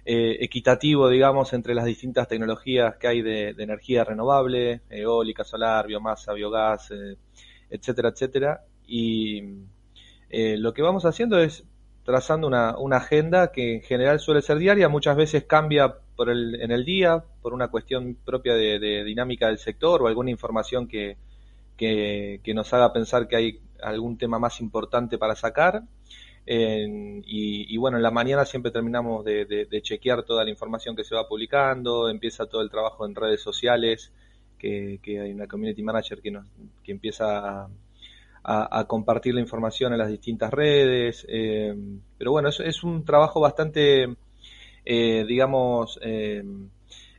eh, 0.05 0.37
equitativo, 0.38 1.09
digamos, 1.09 1.52
entre 1.52 1.74
las 1.74 1.85
distintas 1.85 2.28
tecnologías 2.28 2.94
que 2.94 3.09
hay 3.09 3.22
de, 3.22 3.48
energía 3.59 4.05
renovable, 4.05 4.83
eólica, 4.88 5.42
solar, 5.42 5.88
biomasa, 5.88 6.35
biogás, 6.35 6.92
eh, 6.92 7.16
etcétera, 7.70 8.11
etcétera. 8.11 8.61
Y 8.87 9.42
lo 10.31 10.72
que 10.72 10.83
vamos 10.83 11.05
haciendo 11.07 11.40
es 11.40 11.64
trazando 12.04 12.46
una, 12.46 12.76
una, 12.78 12.96
agenda 12.96 13.52
que 13.52 13.76
en 13.76 13.82
general 13.82 14.18
suele 14.18 14.42
ser 14.42 14.58
diaria, 14.58 14.88
muchas 14.88 15.16
veces 15.16 15.44
cambia 15.44 15.94
por 16.16 16.30
el, 16.30 16.60
en 16.60 16.70
el 16.70 16.84
día 16.84 17.24
por 17.40 17.54
una 17.54 17.68
cuestión 17.68 18.16
propia 18.24 18.54
de, 18.54 19.04
dinámica 19.04 19.46
del 19.48 19.58
sector 19.58 20.02
o 20.02 20.06
alguna 20.06 20.30
información 20.30 20.88
que, 20.88 21.16
que, 21.76 22.40
nos 22.54 22.72
haga 22.72 22.92
pensar 22.92 23.28
que 23.28 23.36
hay 23.36 23.60
algún 23.82 24.18
tema 24.18 24.38
más 24.38 24.60
importante 24.60 25.18
para 25.18 25.34
sacar. 25.36 25.82
y, 26.46 27.76
bueno, 27.76 27.96
en 27.96 28.02
la 28.02 28.10
mañana 28.10 28.44
siempre 28.44 28.72
terminamos 28.72 29.24
de, 29.24 29.80
chequear 29.82 30.22
toda 30.24 30.44
la 30.44 30.50
información 30.50 30.96
que 30.96 31.04
se 31.04 31.14
va 31.14 31.28
publicando, 31.28 32.08
empieza 32.08 32.46
todo 32.46 32.62
el 32.62 32.70
trabajo 32.70 33.06
en 33.06 33.14
redes 33.14 33.40
sociales, 33.42 34.12
que, 34.58 35.00
que 35.02 35.20
hay 35.20 35.32
una 35.32 35.46
community 35.46 35.82
manager 35.82 36.20
que, 36.20 36.30
nos, 36.30 36.46
que 36.84 36.92
empieza 36.92 37.64
a 37.64 37.68
a, 38.44 38.85
compartir 38.87 39.35
la 39.35 39.40
información 39.40 39.92
en 39.92 39.98
las 39.98 40.09
distintas 40.09 40.52
redes. 40.52 41.24
Eh, 41.28 41.74
pero 42.18 42.33
bueno, 42.33 42.48
es, 42.48 42.85
un 42.85 43.05
trabajo 43.05 43.40
bastante, 43.40 44.16
eh, 44.85 45.24
digamos, 45.26 45.98
eh, 46.02 46.42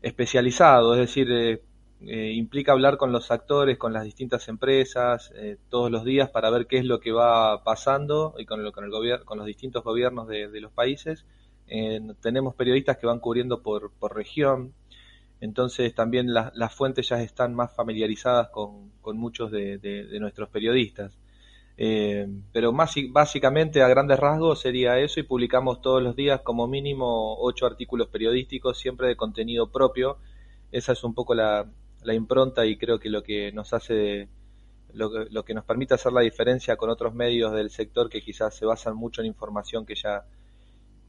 especializado, 0.02 0.94
es 0.94 1.00
decir, 1.00 1.62
implica 2.02 2.74
hablar 2.74 2.98
con 2.98 3.14
los 3.14 3.32
actores, 3.32 3.78
con 3.78 3.94
las 3.94 4.04
distintas 4.04 4.50
empresas, 4.50 5.32
todos 5.70 5.90
los 5.90 6.04
días 6.04 6.30
para 6.30 6.50
ver 6.50 6.68
qué 6.68 6.78
es 6.80 6.86
lo 6.86 7.00
que 7.00 7.14
va 7.14 7.64
pasando 7.64 8.36
y 8.38 8.46
con, 8.46 8.60
el, 8.60 8.74
con, 8.74 8.84
el 8.84 9.24
con 9.24 9.38
los 9.38 9.48
distintos 9.48 9.86
gobiernos 9.86 10.28
de, 10.28 10.60
los 10.60 10.74
países. 10.74 11.26
tenemos 12.22 12.56
periodistas 12.56 12.98
que 12.98 13.08
van 13.08 13.20
cubriendo 13.20 13.62
por, 13.62 13.92
por 13.94 14.14
región, 14.14 14.74
entonces 15.44 15.94
también 15.94 16.34
las 16.34 16.74
fuentes 16.74 17.10
ya 17.10 17.22
están 17.22 17.54
más 17.54 17.76
familiarizadas 17.76 18.48
con, 18.48 18.94
muchos 19.18 19.52
de, 19.52 20.08
nuestros 20.18 20.48
periodistas. 20.48 21.20
Eh, 21.76 22.30
pero 22.54 22.72
más, 22.72 22.96
básicamente 23.10 23.82
a 23.82 23.90
grandes 23.90 24.18
rasgos 24.20 24.62
sería 24.62 25.00
eso 25.00 25.20
y 25.20 25.24
publicamos 25.24 25.82
todos 25.82 26.02
los 26.02 26.16
días 26.16 26.40
como 26.44 26.66
mínimo 26.66 27.36
ocho 27.40 27.66
artículos 27.66 28.08
periodísticos, 28.08 28.80
siempre 28.80 29.10
de 29.10 29.18
contenido 29.18 29.70
propio. 29.70 30.18
Esa 30.72 30.94
es 30.94 31.04
un 31.04 31.14
poco 31.14 31.36
la, 31.36 31.68
impronta 32.06 32.66
y 32.66 32.78
creo 32.78 32.98
que 32.98 33.10
lo 33.10 33.22
que 33.22 33.52
nos 33.52 33.74
hace, 33.74 34.30
lo, 34.94 35.26
lo 35.26 35.44
que 35.44 35.54
nos 35.54 35.66
permite 35.66 35.96
hacer 35.96 36.14
la 36.14 36.22
diferencia 36.22 36.78
con 36.78 36.90
otros 36.90 37.14
medios 37.14 37.52
del 37.52 37.70
sector 37.70 38.10
que 38.10 38.22
quizás 38.22 38.56
se 38.56 38.66
basan 38.66 38.96
mucho 38.96 39.20
en 39.20 39.28
información 39.28 39.86
que 39.86 39.96
ya 39.96 40.24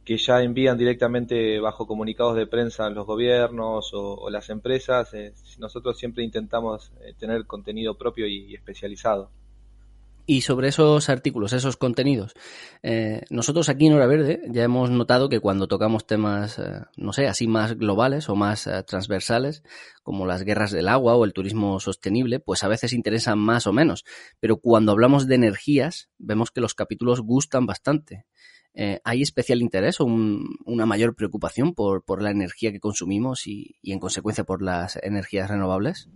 que 0.04 0.18
ya 0.18 0.42
envían 0.42 0.76
directamente 0.76 1.58
bajo 1.60 1.86
comunicados 1.86 2.36
de 2.36 2.46
prensa 2.46 2.90
los 2.90 3.06
gobiernos 3.06 3.90
o, 3.94 4.28
las 4.30 4.50
empresas. 4.50 5.14
Eh, 5.14 5.32
nosotros 5.58 5.98
siempre 5.98 6.22
intentamos 6.22 6.92
eh, 7.00 7.14
tener 7.18 7.46
contenido 7.46 7.96
propio 7.96 8.26
y, 8.26 8.54
especializado. 8.54 9.30
Y 10.26 10.40
sobre 10.40 10.68
esos 10.68 11.10
artículos, 11.10 11.52
esos 11.52 11.76
contenidos, 11.76 12.32
eh, 12.82 13.20
nosotros 13.28 13.68
aquí 13.68 13.86
en 13.86 13.92
Hora 13.92 14.06
Verde 14.06 14.40
ya 14.48 14.64
hemos 14.64 14.88
notado 14.88 15.28
que 15.28 15.38
cuando 15.38 15.68
tocamos 15.68 16.06
temas, 16.06 16.58
no 16.96 17.12
sé, 17.12 17.26
así 17.26 17.46
más 17.46 17.76
globales 17.76 18.30
o 18.30 18.34
más 18.34 18.66
transversales, 18.86 19.62
como 20.02 20.24
las 20.24 20.42
guerras 20.42 20.70
del 20.70 20.88
agua 20.88 21.14
o 21.14 21.26
el 21.26 21.34
turismo 21.34 21.78
sostenible, 21.78 22.40
pues 22.40 22.64
a 22.64 22.68
veces 22.68 22.94
interesan 22.94 23.38
más 23.38 23.66
o 23.66 23.74
menos. 23.74 24.06
Pero 24.40 24.56
cuando 24.56 24.92
hablamos 24.92 25.26
de 25.26 25.34
energías, 25.34 26.08
vemos 26.16 26.50
que 26.50 26.62
los 26.62 26.72
capítulos 26.72 27.20
gustan 27.20 27.66
bastante. 27.66 28.24
Eh, 28.76 29.00
¿hay 29.04 29.22
especial 29.22 29.62
interés 29.62 30.00
o 30.00 30.04
una 30.04 30.84
mayor 30.84 31.14
preocupación 31.14 31.74
por, 31.74 32.02
la 32.20 32.30
energía 32.30 32.72
que 32.72 32.80
consumimos 32.80 33.46
y, 33.46 33.76
en 33.84 34.00
consecuencia 34.00 34.42
por 34.42 34.62
las 34.62 34.96
energías 34.96 35.48
renovables? 35.48 36.08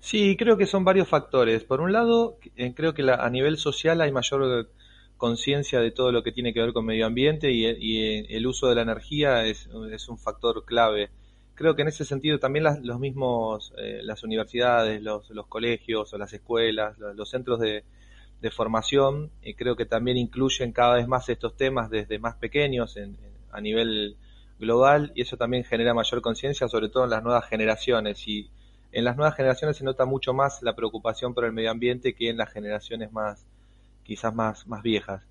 Sí, 0.00 0.36
creo 0.36 0.56
que 0.56 0.66
son 0.66 0.84
varios 0.84 1.08
factores. 1.08 1.62
Por 1.62 1.80
un 1.80 1.92
lado, 1.92 2.36
eh, 2.56 2.74
creo 2.74 2.94
que 2.94 3.08
a 3.08 3.30
nivel 3.30 3.58
social 3.58 4.00
hay 4.00 4.10
mayor 4.10 4.70
conciencia 5.16 5.78
de 5.78 5.92
todo 5.92 6.10
lo 6.10 6.24
que 6.24 6.32
tiene 6.32 6.52
que 6.52 6.60
ver 6.60 6.72
con 6.72 6.84
medio 6.84 7.06
ambiente 7.06 7.52
y, 7.52 7.64
eh, 7.64 8.26
el 8.30 8.44
uso 8.48 8.68
de 8.68 8.74
la 8.74 8.82
energía 8.82 9.44
es, 9.44 9.68
un 9.68 10.18
factor 10.18 10.64
clave. 10.64 11.10
Creo 11.54 11.76
que 11.76 11.82
en 11.82 11.88
ese 11.88 12.04
sentido 12.04 12.40
también 12.40 12.64
los 12.82 12.98
mismos, 12.98 13.72
las 13.76 14.24
universidades, 14.24 15.00
los, 15.00 15.30
colegios 15.48 16.12
o 16.12 16.18
las 16.18 16.32
escuelas, 16.32 16.98
los, 16.98 17.30
centros 17.30 17.60
de, 17.60 17.84
formación, 18.50 19.30
creo 19.56 19.76
que 19.76 19.86
también 19.86 20.16
incluyen 20.16 20.72
cada 20.72 20.94
vez 20.94 21.06
más 21.06 21.28
estos 21.28 21.56
temas 21.56 21.90
desde 21.90 22.18
más 22.18 22.36
pequeños 22.36 22.98
a 23.50 23.60
nivel 23.60 24.16
global 24.58 25.12
y 25.14 25.22
eso 25.22 25.36
también 25.36 25.64
genera 25.64 25.92
mayor 25.92 26.22
conciencia, 26.22 26.68
sobre 26.68 26.88
todo 26.88 27.04
en 27.04 27.10
las 27.10 27.22
nuevas 27.22 27.46
generaciones. 27.46 28.26
Y 28.26 28.48
en 28.92 29.04
las 29.04 29.16
nuevas 29.16 29.36
generaciones 29.36 29.76
se 29.76 29.84
nota 29.84 30.06
mucho 30.06 30.32
más 30.32 30.62
la 30.62 30.74
preocupación 30.74 31.34
por 31.34 31.44
el 31.44 31.52
medio 31.52 31.70
ambiente 31.70 32.14
que 32.14 32.30
en 32.30 32.36
las 32.36 32.50
generaciones 32.52 33.12
más, 33.12 33.44
quizás 34.04 34.34
más, 34.34 34.66
más 34.66 34.82
viejas. 34.82 35.22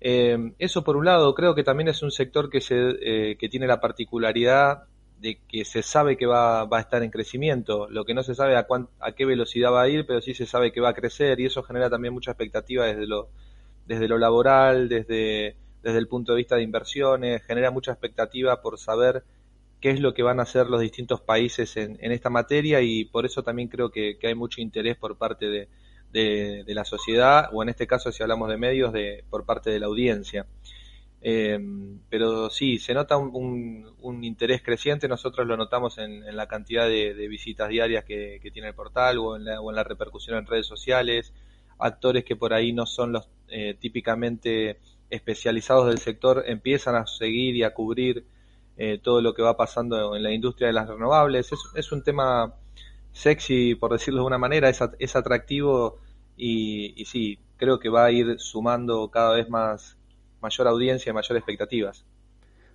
Eh, 0.00 0.52
eso 0.58 0.84
por 0.84 0.96
un 0.96 1.06
lado, 1.06 1.34
creo 1.34 1.54
que 1.54 1.64
también 1.64 1.88
es 1.88 2.02
un 2.02 2.10
sector 2.10 2.50
que, 2.50 2.60
se, 2.60 2.76
eh, 2.76 3.36
que 3.36 3.48
tiene 3.48 3.66
la 3.66 3.80
particularidad 3.80 4.84
de 5.18 5.38
que 5.48 5.64
se 5.64 5.82
sabe 5.82 6.16
que 6.16 6.26
va, 6.26 6.64
va 6.64 6.78
a 6.78 6.80
estar 6.80 7.02
en 7.02 7.10
crecimiento, 7.10 7.88
lo 7.88 8.04
que 8.04 8.14
no 8.14 8.22
se 8.22 8.34
sabe 8.34 8.56
a, 8.56 8.66
a 9.00 9.12
qué 9.12 9.24
velocidad 9.24 9.72
va 9.72 9.82
a 9.82 9.88
ir, 9.88 10.06
pero 10.06 10.20
sí 10.20 10.34
se 10.34 10.46
sabe 10.46 10.72
que 10.72 10.80
va 10.80 10.90
a 10.90 10.94
crecer 10.94 11.40
y 11.40 11.46
eso 11.46 11.62
genera 11.62 11.88
también 11.88 12.12
mucha 12.12 12.32
expectativa 12.32 12.86
desde 12.86 13.06
lo, 13.06 13.28
desde 13.86 14.08
lo 14.08 14.18
laboral, 14.18 14.88
desde, 14.88 15.56
desde 15.82 15.98
el 15.98 16.08
punto 16.08 16.32
de 16.32 16.38
vista 16.38 16.56
de 16.56 16.62
inversiones, 16.62 17.42
genera 17.44 17.70
mucha 17.70 17.92
expectativa 17.92 18.60
por 18.60 18.78
saber 18.78 19.24
qué 19.80 19.90
es 19.90 20.00
lo 20.00 20.14
que 20.14 20.22
van 20.22 20.40
a 20.40 20.44
hacer 20.44 20.68
los 20.68 20.80
distintos 20.80 21.20
países 21.20 21.76
en, 21.76 21.98
esta 22.00 22.30
materia 22.30 22.80
y 22.80 23.04
por 23.04 23.26
eso 23.26 23.42
también 23.42 23.68
creo 23.68 23.90
que, 23.90 24.16
hay 24.22 24.34
mucho 24.34 24.62
interés 24.62 24.96
por 24.96 25.18
parte 25.18 25.46
de, 25.46 26.64
la 26.66 26.84
sociedad 26.84 27.50
o 27.52 27.62
en 27.62 27.68
este 27.68 27.86
caso 27.86 28.10
si 28.10 28.22
hablamos 28.22 28.48
de 28.48 28.56
medios 28.56 28.92
de, 28.92 29.24
por 29.28 29.44
parte 29.44 29.70
de 29.70 29.80
la 29.80 29.86
audiencia. 29.86 30.46
Eh, 31.26 31.58
pero 32.10 32.50
sí, 32.50 32.78
se 32.78 32.92
nota 32.92 33.16
un, 33.16 34.22
interés 34.22 34.62
creciente, 34.62 35.08
nosotros 35.08 35.46
lo 35.46 35.56
notamos 35.56 35.96
en, 35.96 36.36
la 36.36 36.46
cantidad 36.46 36.86
de, 36.86 37.14
visitas 37.28 37.70
diarias 37.70 38.04
que, 38.04 38.38
tiene 38.52 38.68
el 38.68 38.74
portal 38.74 39.16
o 39.18 39.36
en, 39.36 39.44
la, 39.46 39.84
repercusión 39.84 40.36
en 40.36 40.46
redes 40.46 40.66
sociales, 40.66 41.32
actores 41.78 42.24
que 42.24 42.36
por 42.36 42.52
ahí 42.52 42.74
no 42.74 42.84
son 42.84 43.12
los 43.12 43.28
eh, 43.48 43.74
típicamente 43.80 44.78
especializados 45.08 45.86
del 45.86 45.98
sector 45.98 46.44
empiezan 46.46 46.94
a 46.96 47.06
seguir 47.06 47.56
y 47.56 47.62
a 47.62 47.72
cubrir 47.72 48.26
eh, 48.76 48.98
todo 49.02 49.22
lo 49.22 49.34
que 49.34 49.42
va 49.42 49.56
pasando 49.56 50.16
en 50.16 50.22
la 50.22 50.32
industria 50.32 50.66
de 50.68 50.74
las 50.74 50.88
renovables. 50.88 51.50
Es, 51.74 51.92
un 51.92 52.02
tema 52.02 52.54
sexy, 53.12 53.76
por 53.76 53.92
decirlo 53.92 54.20
de 54.20 54.26
una 54.26 54.38
manera, 54.38 54.68
es, 54.68 54.80
es 54.98 55.16
atractivo 55.16 55.98
y, 56.36 57.02
sí, 57.06 57.38
creo 57.56 57.78
que 57.78 57.88
va 57.88 58.04
a 58.04 58.12
ir 58.12 58.38
sumando 58.40 59.08
cada 59.10 59.34
vez 59.36 59.48
más 59.48 59.96
mayor 60.44 60.68
audiencia 60.68 61.10
y 61.10 61.12
mayor 61.12 61.36
expectativas. 61.36 62.06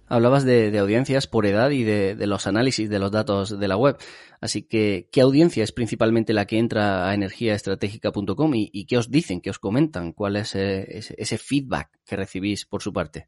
Hablabas 0.08 0.44
de, 0.44 0.76
audiencias 0.80 1.28
por 1.28 1.46
edad 1.46 1.70
y 1.70 1.84
de, 1.84 2.16
los 2.26 2.48
análisis 2.48 2.90
de 2.90 2.98
los 2.98 3.12
datos 3.12 3.60
de 3.60 3.68
la 3.68 3.78
web. 3.78 3.96
Así 4.42 4.64
que, 4.64 5.08
¿qué 5.12 5.22
audiencia 5.22 5.64
es 5.64 5.72
principalmente 5.72 6.34
la 6.34 6.46
que 6.46 6.58
entra 6.58 7.08
a 7.08 7.14
energiaestratégica.com 7.14 8.56
y, 8.56 8.72
y, 8.74 8.86
qué 8.86 8.98
os 8.98 9.12
dicen, 9.12 9.40
qué 9.40 9.52
os 9.52 9.60
comentan? 9.60 10.14
¿Cuál 10.14 10.36
es 10.38 10.56
eh, 10.56 11.00
ese 11.16 11.38
feedback 11.38 11.92
que 12.08 12.16
recibís 12.16 12.66
por 12.66 12.82
su 12.82 12.92
parte? 12.92 13.28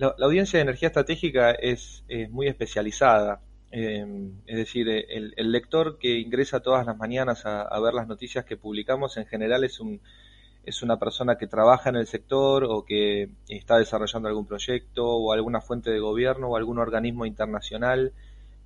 La, 0.00 0.14
audiencia 0.20 0.58
de 0.58 0.62
energía 0.62 0.88
estratégica 0.88 1.50
es, 1.52 2.04
muy 2.30 2.46
especializada. 2.48 3.42
Eh, 3.70 4.04
es 4.46 4.56
decir, 4.56 4.88
el, 4.88 5.52
lector 5.52 5.98
que 5.98 6.18
ingresa 6.18 6.60
todas 6.60 6.84
las 6.86 6.96
mañanas 6.96 7.44
a, 7.44 7.78
ver 7.80 7.94
las 7.94 8.08
noticias 8.08 8.44
que 8.44 8.56
publicamos 8.56 9.18
en 9.18 9.26
general 9.26 9.62
es, 9.62 9.78
un, 9.78 10.00
es 10.64 10.82
una 10.82 10.98
persona 10.98 11.36
que 11.36 11.46
trabaja 11.46 11.90
en 11.90 11.96
el 11.96 12.06
sector 12.06 12.64
o 12.64 12.84
que 12.84 13.30
está 13.48 13.78
desarrollando 13.78 14.28
algún 14.28 14.46
proyecto 14.46 15.06
o 15.06 15.32
alguna 15.32 15.60
fuente 15.60 15.90
de 15.90 16.00
gobierno 16.00 16.48
o 16.48 16.56
algún 16.56 16.78
organismo 16.78 17.26
internacional, 17.26 18.12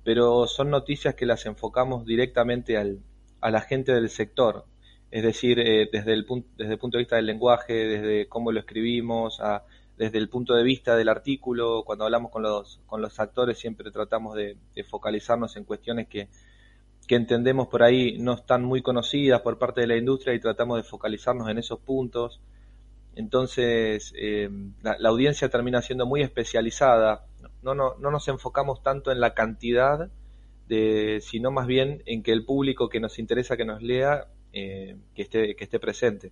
pero 0.03 0.47
son 0.47 0.69
noticias 0.69 1.15
que 1.15 1.25
las 1.25 1.45
enfocamos 1.45 2.05
directamente 2.05 2.77
al, 2.77 2.99
a 3.41 3.51
la 3.51 3.61
gente 3.61 3.93
del 3.93 4.09
sector. 4.09 4.65
Es 5.11 5.23
decir, 5.23 5.59
eh, 5.59 5.89
desde, 5.91 6.13
el, 6.13 6.25
desde 6.57 6.73
el 6.73 6.79
punto 6.79 6.97
de 6.97 7.03
vista 7.03 7.15
del 7.15 7.27
lenguaje, 7.27 7.73
desde 7.73 8.27
cómo 8.27 8.51
lo 8.51 8.59
escribimos, 8.59 9.39
a 9.39 9.63
desde 9.97 10.17
el 10.17 10.29
punto 10.29 10.55
de 10.55 10.63
vista 10.63 10.95
del 10.95 11.09
artículo, 11.09 11.83
cuando 11.85 12.05
hablamos 12.05 12.31
con 12.31 12.43
los, 12.43 12.81
con 12.85 13.01
los 13.01 13.19
actores 13.19 13.57
siempre 13.57 13.91
tratamos 13.91 14.35
de, 14.35 14.57
focalizarnos 14.89 15.55
en 15.55 15.63
cuestiones 15.63 16.07
que, 16.07 16.27
entendemos 17.13 17.67
por 17.67 17.83
ahí 17.83 18.17
no 18.17 18.33
están 18.33 18.63
muy 18.63 18.81
conocidas 18.81 19.41
por 19.41 19.59
parte 19.59 19.81
de 19.81 19.87
la 19.87 19.95
industria 19.95 20.33
y 20.33 20.39
tratamos 20.39 20.77
de 20.77 20.83
focalizarnos 20.83 21.47
en 21.49 21.59
esos 21.59 21.79
puntos. 21.79 22.41
Entonces, 23.15 24.11
eh, 24.17 24.49
la, 24.81 25.09
audiencia 25.09 25.49
termina 25.49 25.83
siendo 25.83 26.07
muy 26.07 26.23
especializada. 26.23 27.27
No, 27.61 27.75
no, 27.75 27.95
no 27.99 28.09
nos 28.09 28.27
enfocamos 28.27 28.81
tanto 28.81 29.11
en 29.11 29.19
la 29.19 29.35
cantidad, 29.35 30.09
de, 30.67 31.21
sino 31.21 31.51
más 31.51 31.67
bien 31.67 32.01
en 32.07 32.23
que 32.23 32.31
el 32.31 32.43
público 32.43 32.89
que 32.89 32.99
nos 32.99 33.19
interesa 33.19 33.55
que 33.55 33.65
nos 33.65 33.83
lea, 33.83 34.25
eh, 34.51 34.97
que, 35.13 35.21
esté, 35.21 35.55
que 35.55 35.63
esté 35.63 35.79
presente. 35.79 36.31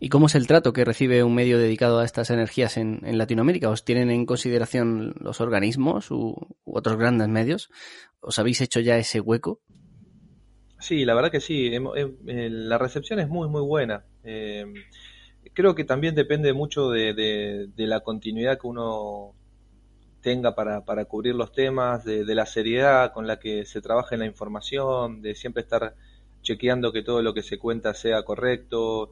¿Y 0.00 0.10
cómo 0.10 0.26
es 0.26 0.36
el 0.36 0.46
trato 0.46 0.72
que 0.72 0.84
recibe 0.84 1.24
un 1.24 1.34
medio 1.34 1.58
dedicado 1.58 1.98
a 1.98 2.04
estas 2.04 2.30
energías 2.30 2.76
en, 2.76 3.00
Latinoamérica? 3.18 3.68
¿Os 3.68 3.84
tienen 3.84 4.10
en 4.10 4.26
consideración 4.26 5.14
los 5.20 5.40
organismos 5.40 6.10
u, 6.10 6.36
otros 6.64 6.96
grandes 6.96 7.28
medios? 7.28 7.68
¿Os 8.20 8.38
habéis 8.38 8.60
hecho 8.60 8.78
ya 8.78 8.96
ese 8.96 9.20
hueco? 9.20 9.60
Sí, 10.78 11.04
la 11.04 11.14
verdad 11.14 11.32
que 11.32 11.40
sí. 11.40 11.72
Eh, 11.74 12.48
la 12.50 12.78
recepción 12.78 13.18
es 13.18 13.28
muy, 13.28 13.48
muy 13.48 13.62
buena. 13.62 14.04
Eh, 14.22 14.66
creo 15.52 15.74
que 15.74 15.84
también 15.84 16.14
depende 16.14 16.52
mucho 16.52 16.90
de, 16.90 17.68
la 17.76 18.00
continuidad 18.00 18.60
que 18.60 18.68
uno 18.68 19.34
tenga 20.20 20.54
para, 20.54 21.04
cubrir 21.06 21.34
los 21.34 21.52
temas, 21.52 22.04
de, 22.04 22.24
la 22.36 22.46
seriedad 22.46 23.12
con 23.12 23.26
la 23.26 23.40
que 23.40 23.64
se 23.64 23.80
trabaja 23.80 24.14
en 24.14 24.20
la 24.20 24.26
información, 24.26 25.22
de 25.22 25.34
siempre 25.34 25.62
estar 25.62 25.96
chequeando 26.42 26.92
que 26.92 27.02
todo 27.02 27.20
lo 27.22 27.34
que 27.34 27.42
se 27.42 27.58
cuenta 27.58 27.94
sea 27.94 28.22
correcto. 28.22 29.10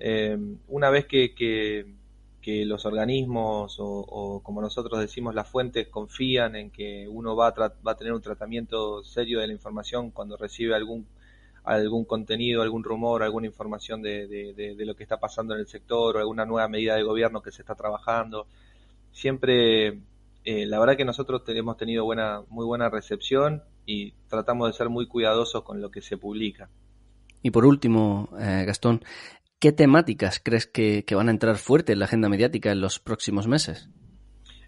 Eh, 0.00 0.38
una 0.68 0.90
vez 0.90 1.06
que, 1.06 1.34
que, 1.34 1.84
los 2.64 2.86
organismos 2.86 3.76
o, 3.78 4.40
como 4.42 4.62
nosotros 4.62 4.98
decimos 5.00 5.34
las 5.34 5.46
fuentes 5.46 5.88
confían 5.88 6.56
en 6.56 6.70
que 6.70 7.06
uno 7.06 7.36
va 7.36 7.48
a, 7.48 7.72
va 7.86 7.92
a 7.92 7.94
tener 7.94 8.14
un 8.14 8.22
tratamiento 8.22 9.04
serio 9.04 9.40
de 9.40 9.48
la 9.48 9.52
información 9.52 10.10
cuando 10.12 10.34
recibe 10.38 10.74
algún 10.74 11.06
algún 11.68 12.06
contenido, 12.06 12.62
algún 12.62 12.82
rumor, 12.82 13.22
alguna 13.22 13.46
información 13.46 14.00
de, 14.00 14.26
de, 14.26 14.86
lo 14.86 14.96
que 14.96 15.02
está 15.02 15.18
pasando 15.18 15.54
en 15.54 15.60
el 15.60 15.66
sector 15.66 16.16
o 16.16 16.18
alguna 16.18 16.46
nueva 16.46 16.66
medida 16.66 16.96
de 16.96 17.02
gobierno 17.02 17.42
que 17.42 17.52
se 17.52 17.60
está 17.60 17.74
trabajando. 17.74 18.46
Siempre, 19.12 19.98
eh, 20.44 20.66
la 20.66 20.78
verdad 20.78 20.96
que 20.96 21.04
nosotros 21.04 21.42
hemos 21.48 21.76
tenido 21.76 22.04
buena, 22.04 22.42
muy 22.48 22.64
buena 22.64 22.88
recepción 22.88 23.62
y 23.84 24.12
tratamos 24.28 24.68
de 24.68 24.78
ser 24.78 24.88
muy 24.88 25.06
cuidadosos 25.06 25.62
con 25.62 25.82
lo 25.82 25.90
que 25.90 26.00
se 26.00 26.16
publica. 26.16 26.70
Y 27.42 27.50
por 27.50 27.66
último, 27.66 28.30
eh, 28.40 28.64
Gastón, 28.66 29.02
¿Qué 29.60 29.72
temáticas 29.72 30.40
crees 30.40 30.68
que, 30.68 31.04
van 31.16 31.28
a 31.28 31.32
entrar 31.32 31.56
fuerte 31.56 31.92
en 31.92 31.98
la 31.98 32.04
agenda 32.04 32.28
mediática 32.28 32.70
en 32.70 32.80
los 32.80 33.00
próximos 33.00 33.48
meses? 33.48 33.88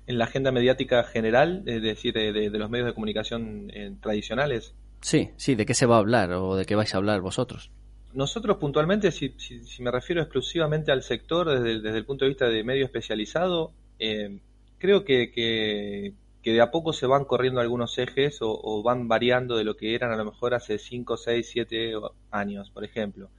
En 0.08 0.18
la 0.18 0.24
agenda 0.24 0.50
mediática 0.50 1.04
general, 1.04 1.62
es 1.66 1.80
decir, 1.80 2.12
de, 2.12 2.50
los 2.50 2.68
medios 2.68 2.88
de 2.88 2.94
comunicación 2.94 3.70
eh, 3.72 3.94
tradicionales. 4.00 4.74
Sí, 5.00 5.30
sí, 5.36 5.54
¿de 5.54 5.64
qué 5.64 5.74
se 5.74 5.86
va 5.86 5.94
a 5.94 5.98
hablar 6.00 6.32
o 6.32 6.56
de 6.56 6.64
qué 6.66 6.74
vais 6.74 6.92
a 6.92 6.96
hablar 6.96 7.20
vosotros? 7.20 7.70
Nosotros 8.14 8.56
puntualmente, 8.56 9.12
si, 9.12 9.32
me 9.78 9.92
refiero 9.92 10.22
exclusivamente 10.22 10.90
al 10.90 11.04
sector 11.04 11.48
desde, 11.48 11.96
el 11.96 12.04
punto 12.04 12.24
de 12.24 12.30
vista 12.30 12.48
de 12.48 12.64
medio 12.64 12.84
especializado, 12.84 13.70
eh, 14.00 14.40
creo 14.78 15.04
que, 15.04 15.30
que, 15.30 16.14
de 16.42 16.60
a 16.60 16.72
poco 16.72 16.92
se 16.92 17.06
van 17.06 17.26
corriendo 17.26 17.60
algunos 17.60 17.96
ejes 17.96 18.38
o, 18.40 18.82
van 18.82 19.06
variando 19.06 19.56
de 19.56 19.62
lo 19.62 19.76
que 19.76 19.94
eran 19.94 20.10
a 20.10 20.16
lo 20.16 20.24
mejor 20.24 20.54
hace 20.54 20.78
5, 20.78 21.16
6, 21.16 21.48
7 21.48 21.92
años, 22.32 22.70
por 22.70 22.82
ejemplo. 22.82 23.30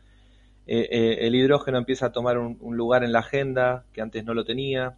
Eh, 0.74 0.88
eh, 0.90 1.28
el 1.28 1.36
hidrógeno 1.36 1.78
empieza 1.80 2.06
a 2.06 2.12
tomar 2.14 2.38
un, 2.38 2.78
lugar 2.78 3.04
en 3.04 3.12
la 3.12 3.20
agenda 3.20 3.84
que 3.92 4.00
antes 4.00 4.24
no 4.24 4.34
lo 4.34 4.46
tenía. 4.46 4.96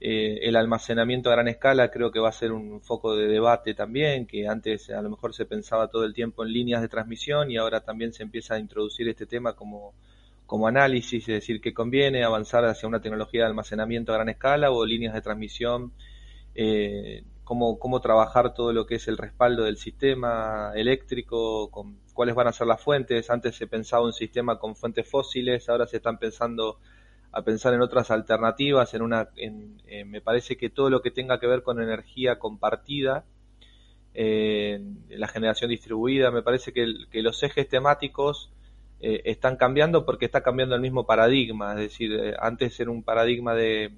Eh, 0.00 0.38
el 0.48 0.56
almacenamiento 0.56 1.28
a 1.28 1.34
gran 1.34 1.48
escala 1.48 1.90
creo 1.90 2.10
que 2.10 2.18
va 2.18 2.30
a 2.30 2.32
ser 2.32 2.50
un 2.50 2.80
foco 2.80 3.14
de 3.14 3.28
debate 3.28 3.74
también, 3.74 4.26
que 4.26 4.48
antes 4.48 4.88
a 4.88 5.02
lo 5.02 5.10
mejor 5.10 5.34
se 5.34 5.44
pensaba 5.44 5.88
todo 5.88 6.06
el 6.06 6.14
tiempo 6.14 6.42
en 6.44 6.54
líneas 6.54 6.80
de 6.80 6.88
transmisión 6.88 7.50
y 7.50 7.58
ahora 7.58 7.82
también 7.82 8.14
se 8.14 8.22
empieza 8.22 8.54
a 8.54 8.58
introducir 8.58 9.06
este 9.06 9.26
tema 9.26 9.52
como, 9.52 9.92
como 10.46 10.66
análisis, 10.66 11.28
es 11.28 11.34
decir, 11.34 11.60
que 11.60 11.74
conviene 11.74 12.24
avanzar 12.24 12.64
hacia 12.64 12.88
una 12.88 13.02
tecnología 13.02 13.42
de 13.42 13.48
almacenamiento 13.48 14.12
a 14.12 14.16
gran 14.16 14.30
escala 14.30 14.70
o 14.70 14.86
líneas 14.86 15.12
de 15.12 15.20
transmisión, 15.20 15.92
cómo, 17.52 17.78
cómo 17.78 18.00
trabajar 18.00 18.54
todo 18.54 18.72
lo 18.72 18.86
que 18.86 18.94
es 18.94 19.08
el 19.08 19.18
respaldo 19.18 19.64
del 19.64 19.76
sistema 19.76 20.72
eléctrico, 20.74 21.70
con 21.70 21.98
cuáles 22.14 22.34
van 22.34 22.46
a 22.46 22.52
ser 22.52 22.66
las 22.66 22.80
fuentes. 22.80 23.28
Antes 23.28 23.56
se 23.56 23.66
pensaba 23.66 24.06
un 24.06 24.14
sistema 24.14 24.58
con 24.58 24.74
fuentes 24.74 25.06
fósiles, 25.06 25.68
ahora 25.68 25.86
se 25.86 25.98
están 25.98 26.16
pensando 26.16 26.78
a 27.30 27.42
pensar 27.42 27.74
en 27.74 27.82
otras 27.82 28.10
alternativas, 28.10 28.94
en 28.94 29.02
una, 29.02 29.28
en, 29.36 29.82
me 30.06 30.22
parece 30.22 30.56
que 30.56 30.70
todo 30.70 30.88
lo 30.88 31.02
que 31.02 31.10
tenga 31.10 31.38
que 31.40 31.46
ver 31.46 31.62
con 31.62 31.82
energía 31.82 32.38
compartida 32.38 33.26
la 34.14 35.28
generación 35.28 35.68
distribuida. 35.68 36.30
Me 36.30 36.40
parece 36.40 36.72
que, 36.72 36.86
los 37.20 37.42
ejes 37.42 37.68
temáticos 37.68 38.50
están 38.98 39.56
cambiando 39.56 40.06
porque 40.06 40.24
está 40.24 40.42
cambiando 40.42 40.74
el 40.74 40.80
mismo 40.80 41.04
paradigma. 41.04 41.72
Es 41.72 41.80
decir, 41.80 42.34
antes 42.40 42.80
era 42.80 42.90
un 42.90 43.02
paradigma 43.02 43.54
de, 43.54 43.92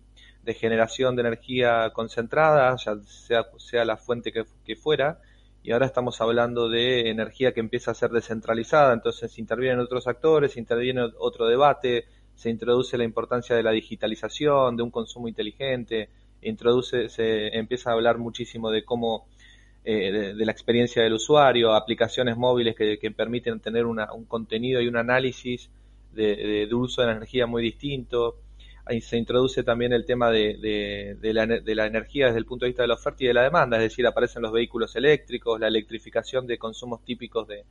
generación 0.53 1.17
de 1.17 1.23
energía 1.23 1.91
concentrada, 1.95 2.77
ya 2.77 2.97
sea, 3.05 3.47
sea 3.57 3.87
la 3.87 3.97
fuente 3.97 4.31
que 4.33 4.77
fuera, 4.77 5.21
y 5.65 5.73
ahora 5.73 5.87
estamos 5.87 6.21
hablando 6.21 6.69
de 6.69 7.09
energía 7.09 7.53
que 7.53 7.61
empieza 7.61 7.91
a 7.91 7.95
ser 7.95 8.11
descentralizada, 8.11 8.93
entonces 8.93 9.39
intervienen 9.39 9.81
otros 9.81 10.07
actores, 10.07 10.59
interviene 10.59 11.01
otro 11.19 11.47
debate, 11.47 12.05
se 12.35 12.51
introduce 12.51 12.99
la 12.99 13.05
importancia 13.05 13.57
de 13.57 13.63
la 13.63 13.71
digitalización, 13.71 14.77
de 14.77 14.83
un 14.83 14.91
consumo 14.91 15.27
inteligente, 15.27 16.11
introduce, 16.43 17.09
se 17.09 17.57
empieza 17.57 17.89
a 17.89 17.93
hablar 17.95 18.19
muchísimo 18.19 18.71
de 18.71 18.85
cómo 18.85 19.27
eh, 19.87 20.35
de, 20.37 20.45
la 20.45 20.53
experiencia 20.53 21.03
del 21.03 21.15
usuario, 21.15 21.73
aplicaciones 21.73 22.37
móviles 22.37 22.77
que, 22.77 23.11
permiten 23.11 23.59
tener 23.61 23.87
un 23.87 24.25
contenido 24.29 24.83
y 24.83 24.89
un 24.89 24.99
análisis 24.99 25.71
de, 26.13 26.67
de, 26.69 26.75
uso 26.75 27.01
de 27.01 27.11
energía 27.11 27.47
muy 27.47 27.63
distinto 27.63 28.37
ahí 28.87 29.01
se 29.01 29.17
introduce 29.17 29.63
también 29.63 29.93
el 29.93 30.05
tema 30.05 30.31
de, 30.31 31.17
de, 31.21 31.33
la, 31.33 31.47
de, 31.47 31.75
la, 31.75 31.87
energía 31.87 32.27
desde 32.27 32.39
el 32.39 32.47
punto 32.47 32.65
de 32.65 32.71
vista 32.71 32.83
de 32.83 32.89
la 32.89 32.95
oferta 32.95 33.25
y 33.25 33.27
de 33.27 33.35
la 33.35 33.43
demanda, 33.43 33.77
es 33.79 33.85
decir, 33.85 34.07
aparecen 34.07 34.43
los 34.43 34.53
vehículos 34.53 34.95
eléctricos, 34.97 35.59
la 35.59 35.69
electrificación 35.69 36.47
de 36.47 36.59
consumos 36.59 37.03
típicos 37.05 37.49
de, 37.49 37.65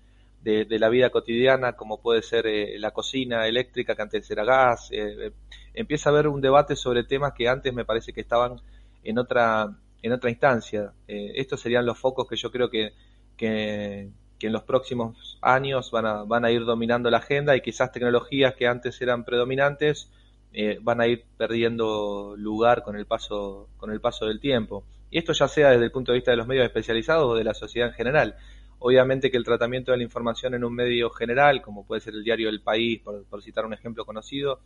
la 0.43 0.89
vida 0.89 1.09
cotidiana, 1.09 1.73
como 1.73 2.01
puede 2.01 2.21
ser 2.21 2.47
eh, 2.47 2.77
la 2.79 2.91
cocina 2.91 3.47
eléctrica, 3.47 3.95
que 3.95 4.01
antes 4.01 4.29
era 4.29 4.43
gas. 4.43 4.89
Eh, 4.91 5.27
eh, 5.27 5.31
empieza 5.73 6.09
a 6.09 6.13
haber 6.13 6.27
un 6.27 6.41
debate 6.41 6.75
sobre 6.75 7.05
temas 7.05 7.33
que 7.33 7.47
antes 7.47 7.73
me 7.73 7.85
parece 7.85 8.11
que 8.11 8.21
estaban 8.21 8.59
en 9.03 9.17
otra, 9.17 9.73
en 10.01 10.11
otra 10.11 10.29
instancia. 10.29 10.91
estos 11.07 11.61
serían 11.61 11.85
los 11.85 11.97
focos 11.97 12.27
que 12.27 12.35
yo 12.35 12.51
creo 12.51 12.69
que, 12.69 12.93
que, 13.37 14.09
que 14.37 14.47
en 14.47 14.53
los 14.53 14.63
próximos 14.63 15.37
años 15.41 15.91
van 15.91 16.05
a, 16.05 16.23
van 16.23 16.43
a 16.43 16.51
ir 16.51 16.65
dominando 16.65 17.09
la 17.09 17.19
agenda 17.19 17.55
y 17.55 17.61
quizás 17.61 17.93
tecnologías 17.93 18.55
que 18.55 18.67
antes 18.67 19.01
eran 19.01 19.23
predominantes 19.23 20.09
eh, 20.53 20.77
van 20.81 21.01
a 21.01 21.07
ir 21.07 21.25
perdiendo 21.35 22.35
lugar 22.37 22.83
con 22.83 22.95
el 22.95 23.07
paso 23.07 23.69
con 23.77 23.91
el 23.91 23.99
paso 23.99 24.27
del 24.27 24.39
tiempo. 24.39 24.83
Y 25.09 25.17
esto 25.17 25.33
ya 25.33 25.47
sea 25.47 25.71
desde 25.71 25.85
el 25.85 25.91
punto 25.91 26.11
de 26.11 26.19
vista 26.19 26.31
de 26.31 26.37
los 26.37 26.47
medios 26.47 26.65
especializados 26.65 27.25
o 27.25 27.35
de 27.35 27.43
la 27.43 27.53
sociedad 27.53 27.89
en 27.89 27.95
general. 27.95 28.35
Obviamente 28.79 29.31
que 29.31 29.37
el 29.37 29.43
tratamiento 29.43 29.91
de 29.91 29.97
la 29.97 30.03
información 30.03 30.53
en 30.53 30.63
un 30.63 30.75
medio 30.75 31.09
general 31.09 31.61
como 31.61 31.85
puede 31.85 32.01
ser 32.01 32.13
el 32.13 32.23
diario 32.23 32.49
El 32.49 32.61
País 32.61 33.01
por, 33.01 33.41
citar 33.41 33.65
un 33.65 33.73
ejemplo 33.73 34.05
conocido 34.05 34.59